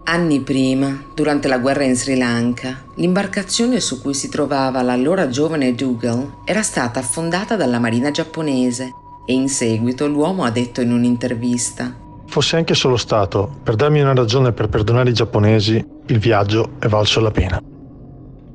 Anni 0.04 0.42
prima, 0.42 1.06
durante 1.14 1.48
la 1.48 1.60
guerra 1.60 1.84
in 1.84 1.96
Sri 1.96 2.18
Lanka, 2.18 2.84
l'imbarcazione 2.96 3.80
su 3.80 4.02
cui 4.02 4.14
si 4.14 4.28
trovava 4.28 4.82
l'allora 4.82 5.30
giovane 5.30 5.76
Dougal 5.76 6.40
era 6.46 6.64
stata 6.64 7.00
affondata 7.00 7.56
dalla 7.56 7.80
marina 7.80 8.12
giapponese 8.12 8.92
e 9.26 9.34
in 9.34 9.48
seguito 9.48 10.08
l'uomo 10.08 10.44
ha 10.44 10.50
detto 10.50 10.82
in 10.82 10.92
un'intervista 10.92 12.08
Fosse 12.30 12.56
anche 12.56 12.76
solo 12.76 12.96
stato 12.96 13.60
per 13.64 13.76
darmi 13.76 14.00
una 14.00 14.14
ragione 14.14 14.54
per 14.54 14.70
perdonare 14.70 15.10
i 15.10 15.14
giapponesi, 15.14 15.86
il 16.06 16.20
viaggio 16.20 16.72
è 16.80 16.88
valso 16.88 17.20
la 17.20 17.32
pena. 17.32 17.62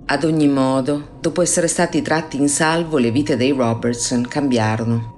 Ad 0.06 0.24
ogni 0.24 0.48
modo, 0.48 1.18
dopo 1.20 1.42
essere 1.42 1.68
stati 1.68 2.00
tratti 2.00 2.38
in 2.38 2.48
salvo, 2.48 2.96
le 2.96 3.10
vite 3.10 3.36
dei 3.36 3.50
Robertson 3.50 4.26
cambiarono. 4.26 5.12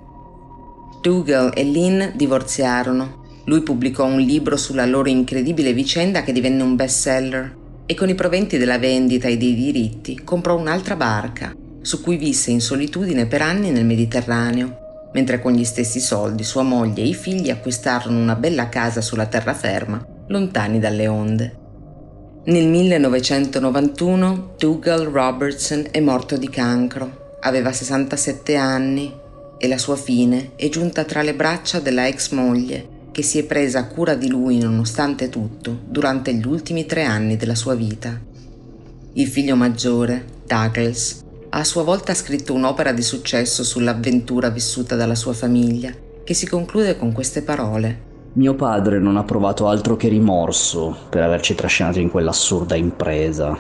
Dougal 1.01 1.53
e 1.55 1.63
Lynn 1.63 2.17
divorziarono 2.17 3.25
lui 3.47 3.63
pubblicò 3.63 4.05
un 4.05 4.19
libro 4.19 4.57
sulla 4.57 4.87
loro 4.87 5.09
incredibile 5.09 5.73
vicenda 5.73 6.23
che 6.23 6.33
divenne 6.33 6.65
un 6.65 6.75
bestseller 6.75 7.57
e 7.87 7.95
con 7.95 8.09
i 8.09 8.17
proventi 8.17 8.59
della 8.59 8.79
vendita 8.79 9.29
e 9.29 9.37
dei 9.37 9.55
diritti 9.55 10.21
comprò 10.25 10.57
un'altra 10.57 10.97
barca, 10.97 11.55
su 11.81 12.01
cui 12.01 12.17
visse 12.17 12.51
in 12.51 12.61
solitudine 12.61 13.27
per 13.27 13.43
anni 13.43 13.71
nel 13.71 13.85
Mediterraneo, 13.85 14.86
mentre 15.17 15.41
con 15.41 15.53
gli 15.53 15.65
stessi 15.65 15.99
soldi 15.99 16.45
sua 16.45 16.63
moglie 16.63 17.03
e 17.03 17.07
i 17.07 17.15
figli 17.15 17.49
acquistarono 17.49 18.21
una 18.21 18.35
bella 18.35 18.69
casa 18.69 19.01
sulla 19.01 19.25
terraferma, 19.25 20.07
lontani 20.27 20.79
dalle 20.79 21.07
onde. 21.09 21.57
Nel 22.45 22.69
1991 22.69 24.57
Dougal 24.59 25.07
Robertson 25.07 25.87
è 25.91 26.01
morto 26.01 26.37
di 26.37 26.51
cancro, 26.51 27.39
aveva 27.41 27.73
67 27.73 28.57
anni 28.57 29.11
e 29.57 29.69
la 29.69 29.79
sua 29.79 29.97
fine 29.97 30.51
è 30.55 30.69
giunta 30.69 31.05
tra 31.05 31.23
le 31.23 31.33
braccia 31.33 31.81
della 31.81 32.07
ex 32.07 32.33
moglie 32.33 32.95
che 33.11 33.23
si 33.23 33.39
è 33.39 33.45
presa 33.45 33.87
cura 33.87 34.15
di 34.15 34.29
lui 34.29 34.59
nonostante 34.59 35.31
tutto 35.31 35.81
durante 35.89 36.35
gli 36.35 36.47
ultimi 36.47 36.85
tre 36.85 37.05
anni 37.05 37.39
della 37.39 37.55
sua 37.55 37.75
vita. 37.75 38.21
Il 39.15 39.29
figlio 39.29 39.57
maggiore, 39.57 40.27
Douglas, 40.47 41.25
ha 41.57 41.61
a 41.61 41.65
sua 41.65 41.85
volta 41.85 42.13
scritto 42.13 42.53
un'opera 42.53 42.93
di 42.93 43.01
successo 43.01 43.65
sull'avventura 43.65 44.51
vissuta 44.51 44.95
dalla 44.95 45.15
sua 45.15 45.33
famiglia, 45.33 45.91
che 46.23 46.35
si 46.35 46.47
conclude 46.47 46.99
con 46.99 47.13
queste 47.13 47.41
parole. 47.41 48.03
Mio 48.35 48.55
padre 48.55 48.99
non 48.99 49.17
ha 49.17 49.25
provato 49.25 49.67
altro 49.67 49.97
che 49.97 50.09
rimorso 50.09 50.95
per 51.09 51.23
averci 51.23 51.55
trascinato 51.55 51.99
in 51.99 52.11
quell'assurda 52.11 52.75
impresa 52.75 53.59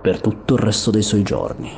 per 0.00 0.20
tutto 0.20 0.54
il 0.54 0.60
resto 0.60 0.92
dei 0.92 1.02
suoi 1.02 1.22
giorni. 1.24 1.72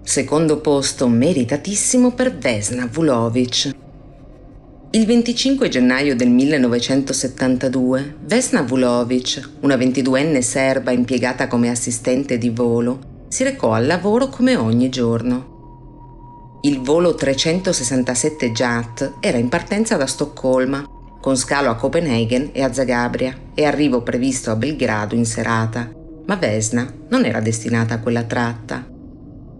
Secondo 0.00 0.58
posto 0.60 1.08
meritatissimo 1.08 2.12
per 2.12 2.38
Vesna 2.38 2.88
Vulovic, 2.90 3.74
il 4.96 5.04
25 5.04 5.68
gennaio 5.68 6.16
del 6.16 6.30
1972, 6.30 8.16
Vesna 8.22 8.62
Vulovic, 8.62 9.46
una 9.60 9.76
22enne 9.76 10.40
serba 10.40 10.90
impiegata 10.90 11.48
come 11.48 11.68
assistente 11.68 12.38
di 12.38 12.48
volo, 12.48 13.26
si 13.28 13.44
recò 13.44 13.74
al 13.74 13.84
lavoro 13.84 14.28
come 14.28 14.56
ogni 14.56 14.88
giorno. 14.88 16.60
Il 16.62 16.80
volo 16.80 17.14
367 17.14 18.52
JAT 18.52 19.16
era 19.20 19.36
in 19.36 19.50
partenza 19.50 19.98
da 19.98 20.06
Stoccolma, 20.06 20.88
con 21.20 21.36
scalo 21.36 21.68
a 21.68 21.76
Copenaghen 21.76 22.48
e 22.54 22.62
a 22.62 22.72
Zagabria 22.72 23.36
e 23.54 23.66
arrivo 23.66 24.00
previsto 24.00 24.50
a 24.50 24.56
Belgrado 24.56 25.14
in 25.14 25.26
serata, 25.26 25.92
ma 26.24 26.36
Vesna 26.36 26.90
non 27.10 27.26
era 27.26 27.40
destinata 27.40 27.92
a 27.92 28.00
quella 28.00 28.22
tratta. 28.22 28.88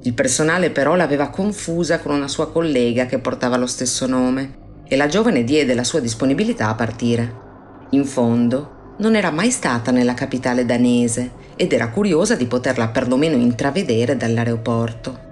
Il 0.04 0.14
personale 0.14 0.70
però 0.70 0.94
l'aveva 0.94 1.28
confusa 1.28 1.98
con 1.98 2.14
una 2.14 2.28
sua 2.28 2.50
collega 2.50 3.04
che 3.04 3.18
portava 3.18 3.58
lo 3.58 3.66
stesso 3.66 4.06
nome 4.06 4.64
e 4.88 4.96
la 4.96 5.06
giovane 5.06 5.44
diede 5.44 5.74
la 5.74 5.84
sua 5.84 6.00
disponibilità 6.00 6.68
a 6.68 6.74
partire. 6.74 7.44
In 7.90 8.04
fondo, 8.04 8.94
non 8.98 9.14
era 9.14 9.30
mai 9.30 9.50
stata 9.50 9.90
nella 9.90 10.14
capitale 10.14 10.64
danese 10.64 11.44
ed 11.56 11.72
era 11.72 11.90
curiosa 11.90 12.34
di 12.34 12.46
poterla 12.46 12.88
perlomeno 12.88 13.36
intravedere 13.36 14.16
dall'aeroporto. 14.16 15.24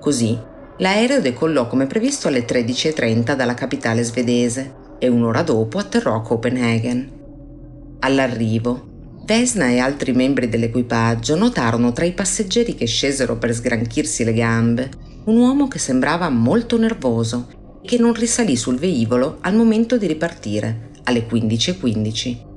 Così, 0.00 0.38
l'aereo 0.78 1.20
decollò 1.20 1.66
come 1.66 1.86
previsto 1.86 2.28
alle 2.28 2.44
13.30 2.44 3.34
dalla 3.34 3.54
capitale 3.54 4.02
svedese 4.02 4.80
e 4.98 5.08
un'ora 5.08 5.42
dopo 5.42 5.78
atterrò 5.78 6.14
a 6.14 6.22
Copenaghen. 6.22 7.10
All'arrivo, 8.00 8.90
Vesna 9.24 9.68
e 9.68 9.78
altri 9.78 10.12
membri 10.12 10.48
dell'equipaggio 10.48 11.36
notarono 11.36 11.92
tra 11.92 12.04
i 12.04 12.12
passeggeri 12.12 12.74
che 12.74 12.86
scesero 12.86 13.36
per 13.38 13.54
sgranchirsi 13.54 14.24
le 14.24 14.32
gambe 14.32 14.90
un 15.24 15.36
uomo 15.36 15.68
che 15.68 15.78
sembrava 15.78 16.28
molto 16.28 16.76
nervoso 16.76 17.46
che 17.84 17.98
non 17.98 18.14
risalì 18.14 18.56
sul 18.56 18.78
velivolo 18.78 19.38
al 19.40 19.56
momento 19.56 19.98
di 19.98 20.06
ripartire, 20.06 20.90
alle 21.04 21.26
15.15. 21.26 22.50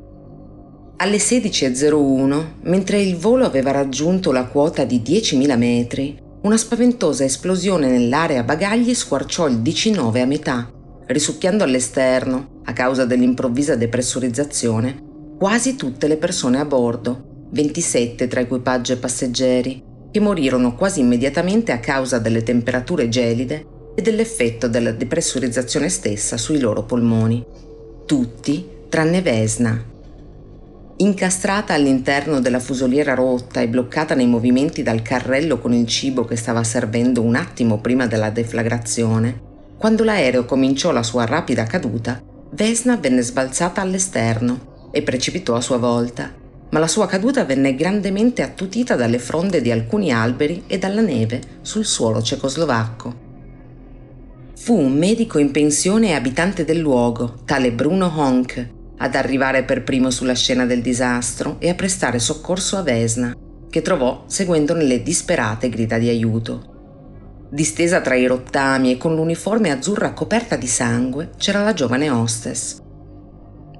Alle 0.97 1.17
16.01, 1.17 2.45
mentre 2.61 3.01
il 3.01 3.17
volo 3.17 3.45
aveva 3.45 3.71
raggiunto 3.71 4.31
la 4.31 4.45
quota 4.45 4.85
di 4.85 5.01
10.000 5.01 5.57
metri, 5.57 6.17
una 6.41 6.57
spaventosa 6.57 7.23
esplosione 7.23 7.89
nell'area 7.89 8.43
bagagli 8.43 8.93
squarciò 8.93 9.47
il 9.47 9.57
DC-9 9.57 10.21
a 10.21 10.25
metà, 10.25 10.71
risucchiando 11.07 11.63
all'esterno, 11.63 12.61
a 12.65 12.73
causa 12.73 13.05
dell'improvvisa 13.05 13.75
depressurizzazione, 13.75 15.01
quasi 15.37 15.75
tutte 15.75 16.07
le 16.07 16.17
persone 16.17 16.59
a 16.59 16.65
bordo, 16.65 17.47
27 17.51 18.27
tra 18.27 18.41
equipaggio 18.41 18.93
e 18.93 18.97
passeggeri, 18.97 19.83
che 20.11 20.19
morirono 20.19 20.75
quasi 20.75 20.99
immediatamente 21.01 21.71
a 21.71 21.79
causa 21.79 22.19
delle 22.19 22.43
temperature 22.43 23.09
gelide 23.09 23.73
e 23.95 24.01
dell'effetto 24.01 24.67
della 24.67 24.91
depressurizzazione 24.91 25.89
stessa 25.89 26.37
sui 26.37 26.59
loro 26.59 26.83
polmoni. 26.83 27.43
Tutti 28.05 28.67
tranne 28.89 29.21
Vesna. 29.21 29.93
Incastrata 30.97 31.73
all'interno 31.73 32.39
della 32.39 32.59
fusoliera 32.59 33.13
rotta 33.15 33.61
e 33.61 33.67
bloccata 33.67 34.15
nei 34.15 34.27
movimenti 34.27 34.83
dal 34.83 35.01
carrello 35.01 35.59
con 35.59 35.73
il 35.73 35.87
cibo 35.87 36.23
che 36.23 36.35
stava 36.35 36.63
servendo 36.63 37.21
un 37.21 37.35
attimo 37.35 37.79
prima 37.79 38.05
della 38.07 38.29
deflagrazione, 38.29 39.41
quando 39.77 40.03
l'aereo 40.03 40.45
cominciò 40.45 40.91
la 40.91 41.03
sua 41.03 41.25
rapida 41.25 41.65
caduta, 41.65 42.21
Vesna 42.51 42.95
venne 42.95 43.21
sbalzata 43.21 43.81
all'esterno 43.81 44.89
e 44.91 45.01
precipitò 45.01 45.55
a 45.55 45.61
sua 45.61 45.77
volta, 45.77 46.31
ma 46.69 46.79
la 46.79 46.87
sua 46.87 47.07
caduta 47.07 47.43
venne 47.43 47.75
grandemente 47.75 48.41
attutita 48.41 48.95
dalle 48.95 49.19
fronde 49.19 49.61
di 49.61 49.71
alcuni 49.71 50.13
alberi 50.13 50.63
e 50.67 50.77
dalla 50.77 51.01
neve 51.01 51.41
sul 51.61 51.83
suolo 51.83 52.21
cecoslovacco. 52.21 53.24
Fu 54.57 54.73
un 54.73 54.93
medico 54.93 55.37
in 55.37 55.51
pensione 55.51 56.09
e 56.09 56.13
abitante 56.13 56.63
del 56.63 56.79
luogo, 56.79 57.41
tale 57.45 57.73
Bruno 57.73 58.11
Honk, 58.15 58.69
ad 58.97 59.13
arrivare 59.15 59.63
per 59.63 59.83
primo 59.83 60.09
sulla 60.09 60.33
scena 60.33 60.65
del 60.65 60.81
disastro 60.81 61.57
e 61.59 61.69
a 61.69 61.75
prestare 61.75 62.19
soccorso 62.19 62.77
a 62.77 62.81
Vesna, 62.81 63.35
che 63.69 63.81
trovò 63.81 64.23
seguendone 64.27 64.83
le 64.83 65.03
disperate 65.03 65.67
grida 65.67 65.97
di 65.97 66.07
aiuto. 66.07 67.47
Distesa 67.51 67.99
tra 67.99 68.15
i 68.15 68.25
rottami 68.25 68.93
e 68.93 68.97
con 68.97 69.13
l'uniforme 69.13 69.71
azzurra 69.71 70.13
coperta 70.13 70.55
di 70.55 70.67
sangue 70.67 71.31
c'era 71.37 71.61
la 71.61 71.73
giovane 71.73 72.09
hostess. 72.09 72.79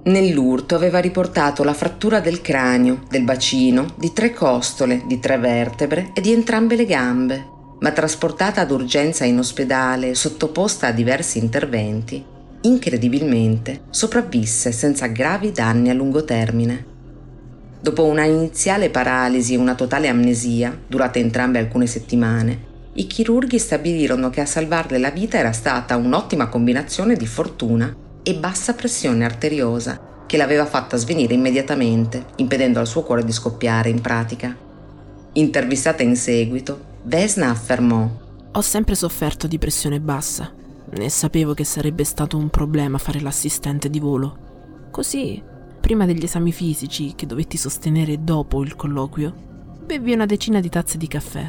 Nell'urto 0.04 0.76
aveva 0.76 1.00
riportato 1.00 1.64
la 1.64 1.74
frattura 1.74 2.20
del 2.20 2.42
cranio, 2.42 3.06
del 3.10 3.24
bacino, 3.24 3.96
di 3.98 4.12
tre 4.14 4.34
costole, 4.34 5.04
di 5.08 5.20
tre 5.20 5.38
vertebre 5.38 6.12
e 6.14 6.22
di 6.22 6.32
entrambe 6.32 6.76
le 6.76 6.86
gambe, 6.86 7.54
ma 7.80 7.92
trasportata 7.92 8.62
ad 8.62 8.72
urgenza 8.72 9.26
in 9.26 9.38
ospedale 9.38 10.16
sottoposta 10.16 10.88
a 10.88 10.92
diversi 10.92 11.40
interventi, 11.40 12.24
incredibilmente 12.62 13.82
sopravvisse 13.90 14.72
senza 14.72 15.08
gravi 15.08 15.52
danni 15.52 15.90
a 15.90 15.94
lungo 15.94 16.24
termine. 16.24 16.94
Dopo 17.80 18.06
una 18.06 18.24
iniziale 18.24 18.90
paralisi 18.90 19.54
e 19.54 19.58
una 19.58 19.76
totale 19.76 20.08
amnesia, 20.08 20.76
durate 20.88 21.20
entrambe 21.20 21.60
alcune 21.60 21.86
settimane, 21.86 22.74
i 22.94 23.08
chirurghi 23.08 23.60
stabilirono 23.60 24.30
che 24.30 24.42
a 24.42 24.46
salvarle 24.46 24.98
la 24.98 25.12
vita 25.12 25.38
era 25.38 25.52
stata 25.52 25.98
un'ottima 25.98 26.48
combinazione 26.48 27.16
di 27.16 27.28
fortuna 27.28 27.94
e 28.24 28.36
bassa 28.36 28.74
pressione 28.74 29.26
arteriosa 29.26 30.24
che 30.26 30.38
l'aveva 30.38 30.66
fatta 30.66 30.98
svenire 30.98 31.34
immediatamente, 31.34 32.26
impedendo 32.38 32.80
al 32.80 32.88
suo 32.88 33.04
cuore 33.04 33.24
di 33.24 33.32
scoppiare 33.32 33.90
in 33.90 34.02
pratica. 34.02 34.56
Intervistata 35.34 36.02
in 36.02 36.16
seguito, 36.16 36.94
Vesna 37.08 37.52
affermò 37.52 38.10
Ho 38.54 38.62
sempre 38.62 38.96
sofferto 38.96 39.46
di 39.46 39.60
pressione 39.60 40.00
bassa 40.00 40.52
e 40.92 41.08
sapevo 41.08 41.54
che 41.54 41.64
sarebbe 41.64 42.04
stato 42.04 42.36
un 42.36 42.50
problema 42.50 42.98
fare 42.98 43.22
l'assistente 43.22 43.92
di 43.92 44.00
volo. 44.00 44.88
Così, 44.90 45.40
prima 45.80 46.08
degli 46.08 46.24
esami 46.24 46.52
fisici 46.52 47.14
che 47.16 47.28
dovetti 47.28 47.58
sostenere 47.58 48.24
dopo 48.24 48.64
il 48.64 48.76
colloquio, 48.76 49.32
bevi 49.86 50.14
una 50.14 50.26
decina 50.26 50.60
di 50.60 50.70
tazze 50.70 50.98
di 50.98 51.08
caffè 51.08 51.48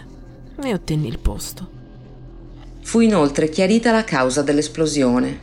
e 0.62 0.74
ottenni 0.74 1.08
il 1.08 1.20
posto. 1.20 1.70
Fu 2.82 3.00
inoltre 3.00 3.48
chiarita 3.48 3.92
la 3.92 4.04
causa 4.04 4.42
dell'esplosione. 4.42 5.40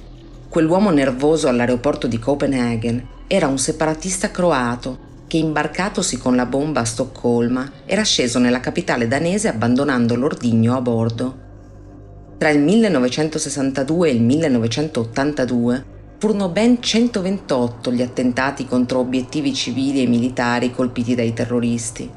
Quell'uomo 0.47 0.91
nervoso 0.91 1.47
all'aeroporto 1.47 2.05
di 2.05 2.20
Copenaghen 2.20 3.07
era 3.26 3.47
un 3.47 3.57
separatista 3.57 4.30
croato 4.30 5.11
che 5.34 5.40
imbarcatosi 5.40 6.20
con 6.20 6.36
la 6.36 6.46
bomba 6.46 6.82
a 6.82 6.86
Stoccolma 6.86 7.68
era 7.88 8.04
sceso 8.04 8.38
nella 8.38 8.60
capitale 8.60 9.08
danese 9.08 9.48
abbandonando 9.48 10.14
l'ordigno 10.14 10.76
a 10.76 10.82
bordo. 10.82 11.38
Tra 12.38 12.50
il 12.50 12.60
1962 12.60 14.10
e 14.10 14.12
il 14.12 14.22
1982 14.22 15.86
furono 16.20 16.50
ben 16.50 16.80
128 16.80 17.92
gli 17.92 18.04
attentati 18.04 18.68
contro 18.68 19.00
obiettivi 19.00 19.56
civili 19.56 20.04
e 20.04 20.08
militari 20.08 20.70
colpiti 20.70 21.16
dai 21.16 21.34
terroristi, 21.34 22.08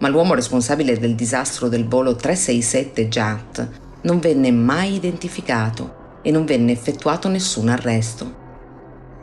ma 0.00 0.08
l'uomo 0.08 0.34
responsabile 0.34 0.98
del 0.98 1.14
disastro 1.14 1.68
del 1.68 1.88
volo 1.88 2.14
367 2.14 3.08
JAT 3.08 3.68
non 4.02 4.18
venne 4.18 4.52
mai 4.52 4.96
identificato 4.96 6.18
e 6.20 6.30
non 6.30 6.44
venne 6.44 6.72
effettuato 6.72 7.28
nessun 7.28 7.70
arresto. 7.70 8.44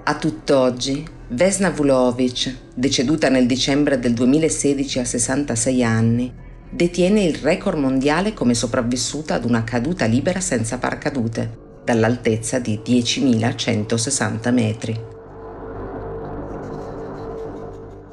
A 0.05 0.15
tutt'oggi, 0.15 1.12
Vesna 1.29 1.69
Vulovic, 1.69 2.53
deceduta 2.75 3.29
nel 3.29 3.45
dicembre 3.45 3.97
del 3.97 4.13
2016 4.13 4.99
a 4.99 5.05
66 5.05 5.83
anni, 5.83 6.31
detiene 6.69 7.23
il 7.23 7.35
record 7.35 7.77
mondiale 7.77 8.33
come 8.33 8.53
sopravvissuta 8.53 9.35
ad 9.35 9.45
una 9.45 9.63
caduta 9.63 10.05
libera 10.05 10.41
senza 10.41 10.77
paracadute, 10.77 11.57
dall'altezza 11.85 12.59
di 12.59 12.81
10.160 12.85 14.53
metri. 14.53 14.99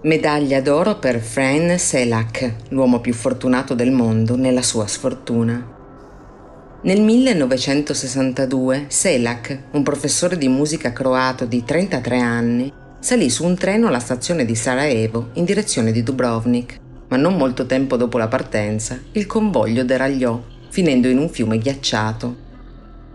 Medaglia 0.03 0.61
d'oro 0.63 0.99
per 0.99 1.21
Fran 1.21 1.77
Selak, 1.79 2.69
l'uomo 2.69 3.01
più 3.01 3.13
fortunato 3.13 3.75
del 3.75 3.91
mondo 3.91 4.37
nella 4.37 4.63
sua 4.63 4.87
sfortuna. 4.87 5.79
Nel 6.83 7.03
1962 7.03 8.87
Selak, 8.89 9.65
un 9.73 9.83
professore 9.83 10.39
di 10.39 10.49
musica 10.49 10.93
croato 10.93 11.45
di 11.45 11.63
33 11.63 12.19
anni, 12.19 12.73
salì 13.01 13.31
su 13.31 13.45
un 13.45 13.57
treno 13.57 13.89
alla 13.89 13.99
stazione 13.99 14.45
di 14.45 14.55
Sarajevo 14.55 15.31
in 15.35 15.45
direzione 15.45 15.91
di 15.91 16.03
Dubrovnik, 16.03 16.79
ma 17.09 17.17
non 17.17 17.37
molto 17.37 17.65
tempo 17.65 17.97
dopo 17.97 18.19
la 18.19 18.29
partenza 18.29 18.99
il 19.13 19.27
convoglio 19.27 19.85
deragliò, 19.85 20.41
finendo 20.69 21.09
in 21.09 21.19
un 21.19 21.31
fiume 21.31 21.59
ghiacciato. 21.59 22.49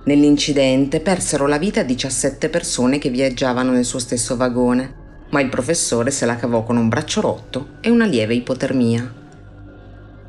Nell'incidente 0.06 1.00
persero 1.00 1.46
la 1.46 1.60
vita 1.60 1.84
17 1.84 2.50
persone 2.50 2.98
che 2.98 3.10
viaggiavano 3.10 3.72
nel 3.72 3.86
suo 3.86 4.00
stesso 4.00 4.36
vagone, 4.36 5.04
ma 5.30 5.40
il 5.40 5.50
professore 5.50 6.10
se 6.12 6.26
la 6.26 6.36
cavò 6.36 6.64
con 6.64 6.78
un 6.78 6.90
braccio 6.90 7.22
rotto 7.22 7.78
e 7.82 7.90
una 7.90 8.06
lieve 8.06 8.34
ipotermia. 8.34 9.24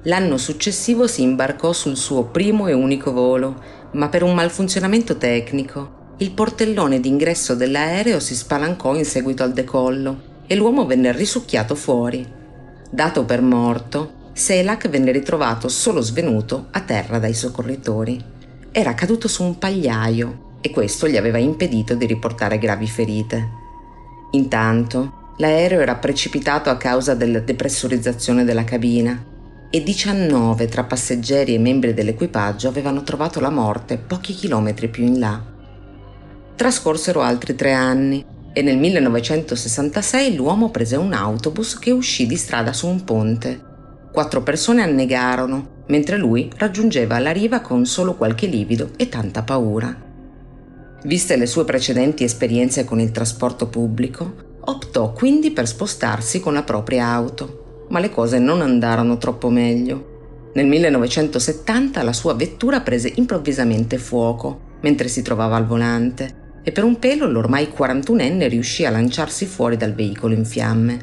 L'anno 0.02 0.36
successivo 0.36 1.06
si 1.06 1.22
imbarcò 1.22 1.72
sul 1.72 1.96
suo 1.96 2.24
primo 2.26 2.68
e 2.68 2.72
unico 2.74 3.10
volo, 3.10 3.62
ma 3.92 4.08
per 4.08 4.22
un 4.22 4.34
malfunzionamento 4.34 5.16
tecnico 5.16 6.04
il 6.18 6.30
portellone 6.30 7.00
d'ingresso 7.00 7.54
dell'aereo 7.54 8.20
si 8.20 8.34
spalancò 8.34 8.94
in 8.94 9.04
seguito 9.04 9.42
al 9.42 9.52
decollo 9.52 10.34
e 10.46 10.54
l'uomo 10.54 10.86
venne 10.86 11.12
risucchiato 11.12 11.74
fuori. 11.74 12.26
Dato 12.90 13.24
per 13.24 13.42
morto, 13.42 14.30
Selak 14.32 14.88
venne 14.88 15.12
ritrovato 15.12 15.68
solo 15.68 16.00
svenuto 16.00 16.68
a 16.70 16.80
terra 16.80 17.18
dai 17.18 17.34
soccorritori 17.34 18.34
era 18.76 18.92
caduto 18.92 19.26
su 19.26 19.42
un 19.42 19.56
pagliaio 19.56 20.58
e 20.60 20.68
questo 20.70 21.08
gli 21.08 21.16
aveva 21.16 21.38
impedito 21.38 21.94
di 21.94 22.04
riportare 22.04 22.58
gravi 22.58 22.86
ferite. 22.86 23.48
Intanto, 24.32 25.32
l'aereo 25.38 25.80
era 25.80 25.94
precipitato 25.94 26.68
a 26.68 26.76
causa 26.76 27.14
della 27.14 27.38
depressurizzazione 27.38 28.44
della 28.44 28.64
cabina 28.64 29.18
e 29.70 29.82
19 29.82 30.66
tra 30.66 30.84
passeggeri 30.84 31.54
e 31.54 31.58
membri 31.58 31.94
dell'equipaggio 31.94 32.68
avevano 32.68 33.02
trovato 33.02 33.40
la 33.40 33.48
morte 33.48 33.96
pochi 33.96 34.34
chilometri 34.34 34.88
più 34.88 35.04
in 35.04 35.20
là. 35.20 35.55
Trascorsero 36.56 37.20
altri 37.20 37.54
tre 37.54 37.72
anni 37.72 38.24
e 38.54 38.62
nel 38.62 38.78
1966 38.78 40.34
l'uomo 40.34 40.70
prese 40.70 40.96
un 40.96 41.12
autobus 41.12 41.78
che 41.78 41.90
uscì 41.90 42.26
di 42.26 42.36
strada 42.36 42.72
su 42.72 42.86
un 42.86 43.04
ponte. 43.04 43.62
Quattro 44.10 44.42
persone 44.42 44.80
annegarono 44.80 45.84
mentre 45.88 46.16
lui 46.16 46.50
raggiungeva 46.56 47.18
la 47.18 47.30
riva 47.30 47.60
con 47.60 47.84
solo 47.84 48.14
qualche 48.14 48.46
livido 48.46 48.92
e 48.96 49.10
tanta 49.10 49.42
paura. 49.42 49.94
Viste 51.02 51.36
le 51.36 51.44
sue 51.44 51.66
precedenti 51.66 52.24
esperienze 52.24 52.86
con 52.86 53.00
il 53.00 53.10
trasporto 53.10 53.68
pubblico, 53.68 54.56
optò 54.60 55.12
quindi 55.12 55.50
per 55.50 55.68
spostarsi 55.68 56.40
con 56.40 56.54
la 56.54 56.62
propria 56.62 57.08
auto, 57.08 57.84
ma 57.90 57.98
le 57.98 58.08
cose 58.08 58.38
non 58.38 58.62
andarono 58.62 59.18
troppo 59.18 59.50
meglio. 59.50 60.50
Nel 60.54 60.66
1970 60.66 62.02
la 62.02 62.14
sua 62.14 62.32
vettura 62.32 62.80
prese 62.80 63.12
improvvisamente 63.16 63.98
fuoco 63.98 64.78
mentre 64.80 65.08
si 65.08 65.20
trovava 65.20 65.56
al 65.56 65.66
volante 65.66 66.44
e 66.66 66.72
per 66.72 66.82
un 66.82 66.98
pelo 66.98 67.30
l'ormai 67.30 67.68
41enne 67.72 68.48
riuscì 68.48 68.84
a 68.84 68.90
lanciarsi 68.90 69.46
fuori 69.46 69.76
dal 69.76 69.94
veicolo 69.94 70.34
in 70.34 70.44
fiamme. 70.44 70.98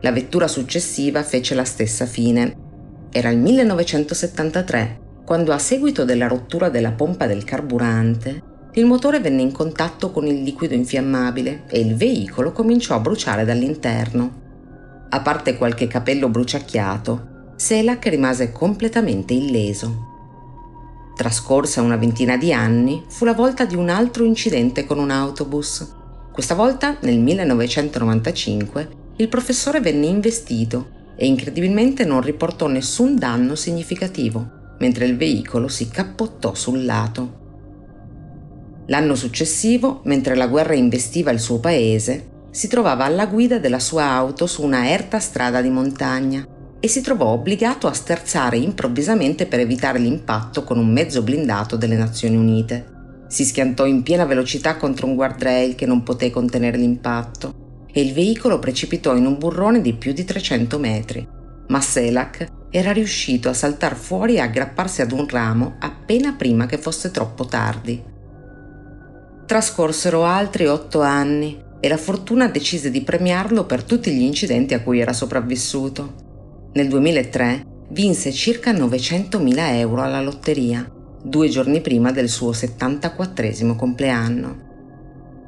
La 0.00 0.10
vettura 0.10 0.48
successiva 0.48 1.22
fece 1.22 1.54
la 1.54 1.62
stessa 1.62 2.04
fine 2.04 2.56
era 3.12 3.30
il 3.30 3.38
1973, 3.38 4.98
quando 5.24 5.52
a 5.52 5.58
seguito 5.58 6.04
della 6.04 6.26
rottura 6.26 6.68
della 6.68 6.90
pompa 6.90 7.28
del 7.28 7.44
carburante, 7.44 8.42
il 8.72 8.84
motore 8.84 9.20
venne 9.20 9.42
in 9.42 9.52
contatto 9.52 10.10
con 10.10 10.26
il 10.26 10.42
liquido 10.42 10.74
infiammabile 10.74 11.62
e 11.68 11.78
il 11.78 11.94
veicolo 11.94 12.50
cominciò 12.50 12.96
a 12.96 13.00
bruciare 13.00 13.44
dall'interno. 13.44 14.40
A 15.10 15.20
parte 15.20 15.56
qualche 15.56 15.86
capello 15.86 16.28
bruciacchiato, 16.28 17.52
Selak 17.54 18.06
rimase 18.06 18.50
completamente 18.50 19.32
illeso. 19.32 20.11
Trascorsa 21.14 21.82
una 21.82 21.96
ventina 21.96 22.36
di 22.36 22.52
anni, 22.52 23.04
fu 23.06 23.24
la 23.24 23.34
volta 23.34 23.64
di 23.64 23.76
un 23.76 23.90
altro 23.90 24.24
incidente 24.24 24.86
con 24.86 24.98
un 24.98 25.10
autobus. 25.10 25.86
Questa 26.32 26.54
volta, 26.54 26.96
nel 27.00 27.18
1995, 27.18 28.88
il 29.16 29.28
professore 29.28 29.80
venne 29.80 30.06
investito 30.06 31.00
e 31.14 31.26
incredibilmente 31.26 32.04
non 32.04 32.22
riportò 32.22 32.66
nessun 32.66 33.16
danno 33.16 33.54
significativo, 33.54 34.74
mentre 34.78 35.04
il 35.04 35.16
veicolo 35.16 35.68
si 35.68 35.88
cappottò 35.88 36.54
sul 36.54 36.84
lato. 36.84 37.40
L'anno 38.86 39.14
successivo, 39.14 40.00
mentre 40.04 40.34
la 40.34 40.48
guerra 40.48 40.74
investiva 40.74 41.30
il 41.30 41.40
suo 41.40 41.60
paese, 41.60 42.30
si 42.50 42.68
trovava 42.68 43.04
alla 43.04 43.26
guida 43.26 43.58
della 43.58 43.78
sua 43.78 44.04
auto 44.04 44.46
su 44.46 44.62
una 44.62 44.88
erta 44.88 45.20
strada 45.20 45.60
di 45.60 45.70
montagna 45.70 46.46
e 46.84 46.88
si 46.88 47.00
trovò 47.00 47.26
obbligato 47.26 47.86
a 47.86 47.92
sterzare 47.92 48.56
improvvisamente 48.56 49.46
per 49.46 49.60
evitare 49.60 50.00
l'impatto 50.00 50.64
con 50.64 50.78
un 50.78 50.90
mezzo 50.92 51.22
blindato 51.22 51.76
delle 51.76 51.94
Nazioni 51.94 52.34
Unite. 52.34 53.24
Si 53.28 53.44
schiantò 53.44 53.86
in 53.86 54.02
piena 54.02 54.24
velocità 54.24 54.76
contro 54.76 55.06
un 55.06 55.14
guardrail 55.14 55.76
che 55.76 55.86
non 55.86 56.02
poté 56.02 56.30
contenere 56.30 56.76
l'impatto 56.76 57.86
e 57.86 58.00
il 58.00 58.12
veicolo 58.12 58.58
precipitò 58.58 59.14
in 59.14 59.26
un 59.26 59.38
burrone 59.38 59.80
di 59.80 59.92
più 59.92 60.12
di 60.12 60.24
300 60.24 60.78
metri, 60.80 61.28
ma 61.68 61.80
Selak 61.80 62.48
era 62.68 62.90
riuscito 62.90 63.48
a 63.48 63.52
saltar 63.52 63.94
fuori 63.94 64.34
e 64.34 64.40
aggrapparsi 64.40 65.02
ad 65.02 65.12
un 65.12 65.28
ramo 65.28 65.76
appena 65.78 66.32
prima 66.32 66.66
che 66.66 66.78
fosse 66.78 67.12
troppo 67.12 67.44
tardi. 67.44 68.02
Trascorsero 69.46 70.24
altri 70.24 70.66
otto 70.66 71.00
anni 71.00 71.62
e 71.78 71.88
la 71.88 71.96
fortuna 71.96 72.48
decise 72.48 72.90
di 72.90 73.02
premiarlo 73.02 73.66
per 73.66 73.84
tutti 73.84 74.10
gli 74.10 74.22
incidenti 74.22 74.74
a 74.74 74.82
cui 74.82 74.98
era 74.98 75.12
sopravvissuto. 75.12 76.30
Nel 76.74 76.88
2003 76.88 77.66
vinse 77.90 78.32
circa 78.32 78.72
900.000 78.72 79.74
euro 79.74 80.00
alla 80.00 80.22
lotteria, 80.22 80.90
due 81.22 81.50
giorni 81.50 81.82
prima 81.82 82.12
del 82.12 82.30
suo 82.30 82.54
74 82.54 83.76
compleanno. 83.76 84.70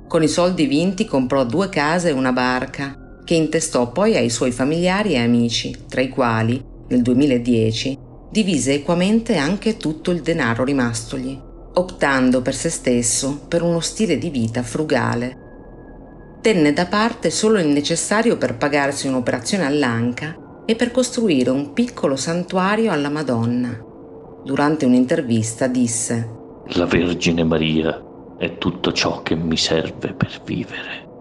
Con 0.07 0.23
i 0.23 0.29
soldi 0.29 0.67
vinti 0.67 1.07
comprò 1.07 1.47
due 1.47 1.71
case 1.71 2.11
e 2.11 2.13
una 2.13 2.33
barca, 2.33 3.23
che 3.25 3.33
intestò 3.33 3.91
poi 3.91 4.17
ai 4.17 4.29
suoi 4.29 4.53
familiari 4.53 5.15
e 5.15 5.21
amici, 5.21 5.75
tra 5.89 6.03
i 6.03 6.11
quali, 6.11 6.63
nel 6.89 7.01
2010, 7.01 7.99
divise 8.31 8.75
equamente 8.75 9.37
anche 9.37 9.79
tutto 9.79 10.11
il 10.11 10.21
denaro 10.21 10.63
rimastogli, 10.63 11.41
optando 11.73 12.43
per 12.43 12.55
se 12.55 12.69
stesso 12.69 13.47
per 13.49 13.63
uno 13.63 13.81
stile 13.81 14.19
di 14.19 14.29
vita 14.29 14.63
frugale. 14.63 15.39
Tenne 16.43 16.75
da 16.75 16.85
parte 16.85 17.31
solo 17.31 17.59
il 17.59 17.69
necessario 17.69 18.37
per 18.37 18.59
pagarsi 18.59 19.07
un'operazione 19.07 19.65
all'anca 19.65 20.43
e 20.67 20.77
per 20.77 20.91
costruire 20.91 21.51
un 21.51 21.73
piccolo 21.73 22.17
santuario 22.17 22.91
alla 22.91 23.11
Madonna. 23.11 23.79
Durante 24.45 24.85
un'intervista 24.85 25.67
disse 25.67 26.29
La 26.75 26.87
Vergine 26.87 27.45
Maria 27.45 28.03
è 28.39 28.59
tutto 28.59 28.93
ciò 28.93 29.23
che 29.23 29.35
mi 29.35 29.57
serve 29.57 30.13
per 30.15 30.41
vivere. 30.45 31.13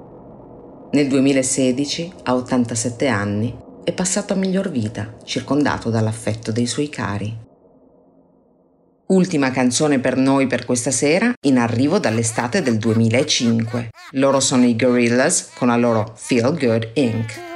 Nel 0.91 1.07
2016, 1.07 2.13
a 2.23 2.35
87 2.35 3.07
anni, 3.07 3.55
è 3.83 3.93
passato 3.93 4.33
a 4.33 4.35
miglior 4.35 4.69
vita, 4.69 5.15
circondato 5.23 5.89
dall'affetto 5.89 6.51
dei 6.51 6.67
suoi 6.67 6.89
cari. 6.89 7.35
Ultima 9.07 9.51
canzone 9.51 9.99
per 9.99 10.15
noi 10.15 10.47
per 10.47 10.65
questa 10.65 10.91
sera, 10.91 11.33
in 11.41 11.57
arrivo 11.57 11.99
dall'estate 11.99 12.61
del 12.61 12.77
2005. 12.77 13.89
Loro 14.11 14.39
sono 14.39 14.65
i 14.65 14.75
Gorillaz 14.75 15.51
con 15.55 15.67
la 15.67 15.77
loro 15.77 16.13
Feel 16.15 16.57
Good 16.57 16.91
Inc. 16.93 17.52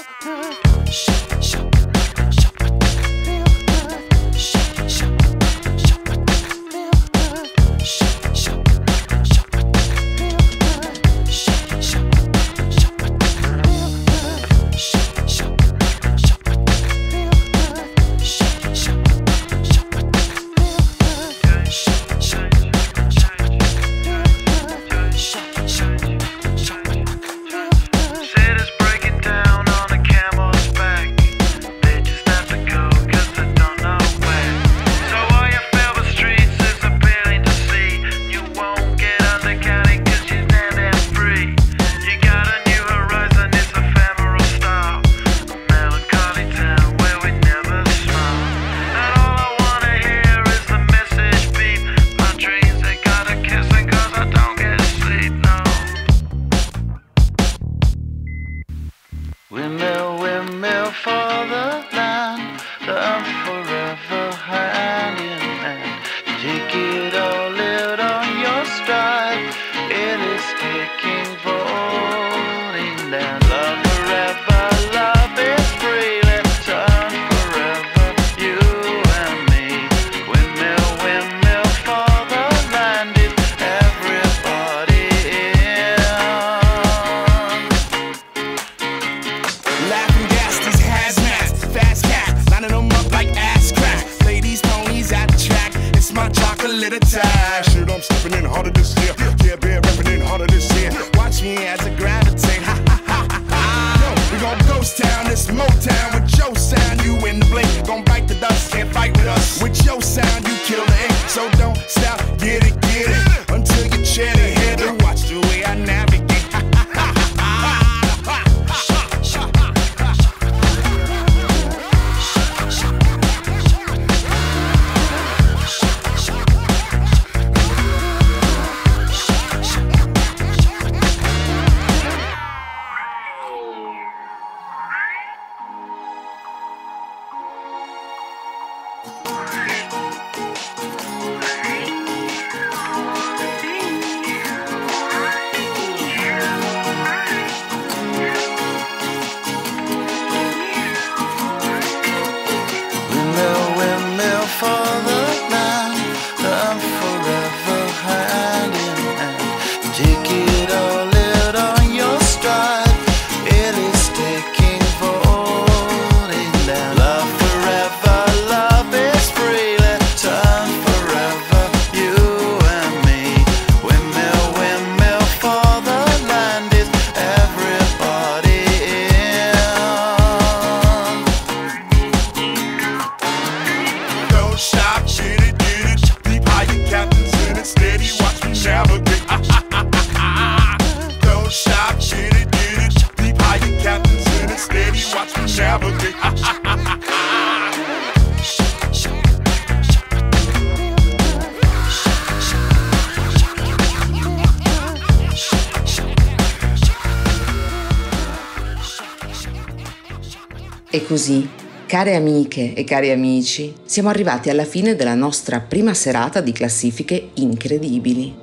Care 211.98 212.14
amiche 212.14 212.76
e 212.76 212.84
cari 212.84 213.10
amici, 213.10 213.74
siamo 213.84 214.10
arrivati 214.10 214.52
alla 214.52 214.66
fine 214.66 214.96
della 214.96 215.16
nostra 215.16 215.62
prima 215.62 215.96
serata 215.96 216.42
di 216.42 216.52
classifiche 216.52 217.30
incredibili. 217.38 218.36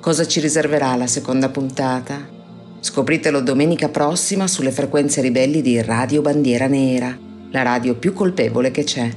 Cosa 0.00 0.26
ci 0.26 0.40
riserverà 0.40 0.96
la 0.96 1.06
seconda 1.06 1.50
puntata? 1.50 2.26
Scopritelo 2.80 3.42
domenica 3.42 3.90
prossima 3.90 4.46
sulle 4.46 4.70
frequenze 4.70 5.20
ribelli 5.20 5.60
di 5.60 5.82
Radio 5.82 6.22
Bandiera 6.22 6.68
Nera, 6.68 7.14
la 7.50 7.60
radio 7.60 7.96
più 7.96 8.14
colpevole 8.14 8.70
che 8.70 8.84
c'è. 8.84 9.10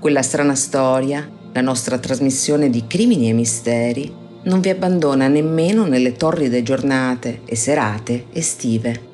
Quella 0.00 0.22
strana 0.22 0.54
storia, 0.54 1.30
la 1.52 1.60
nostra 1.60 1.98
trasmissione 1.98 2.70
di 2.70 2.86
crimini 2.86 3.28
e 3.28 3.34
misteri, 3.34 4.10
non 4.44 4.60
vi 4.60 4.70
abbandona 4.70 5.28
nemmeno 5.28 5.84
nelle 5.84 6.14
torride 6.14 6.62
giornate 6.62 7.42
e 7.44 7.54
serate 7.54 8.28
estive. 8.32 9.07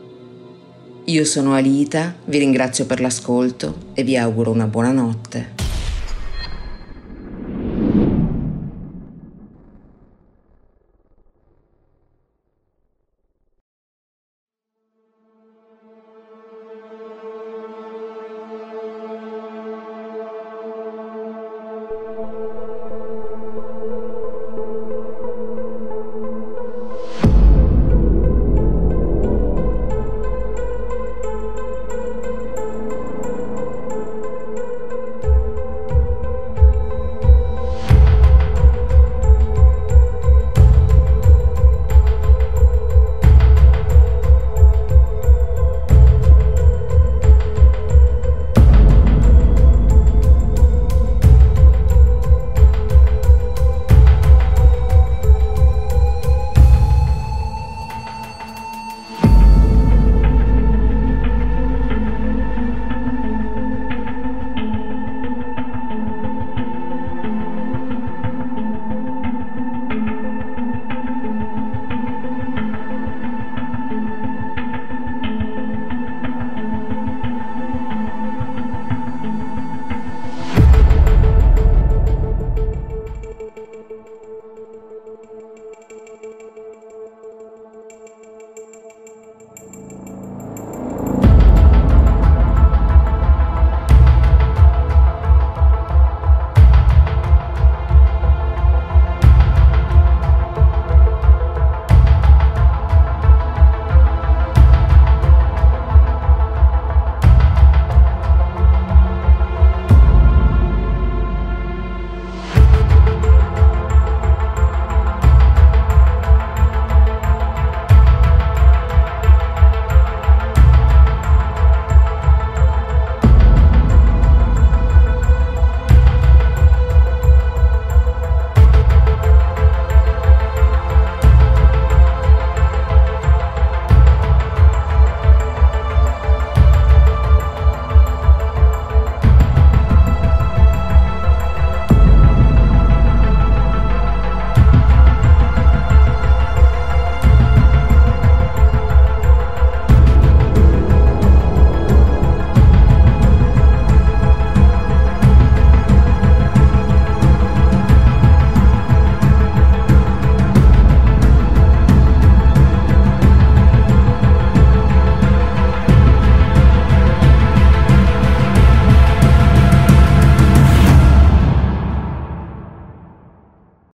Io 1.07 1.27
sono 1.27 1.53
Alita, 1.53 2.15
vi 2.25 2.39
ringrazio 2.39 2.87
per 2.87 2.99
l'ascolto 2.99 3.91
e 3.93 4.03
vi 4.03 4.17
auguro 4.17 4.51
una 4.51 4.67
buona 4.67 4.91
notte. 4.91 5.54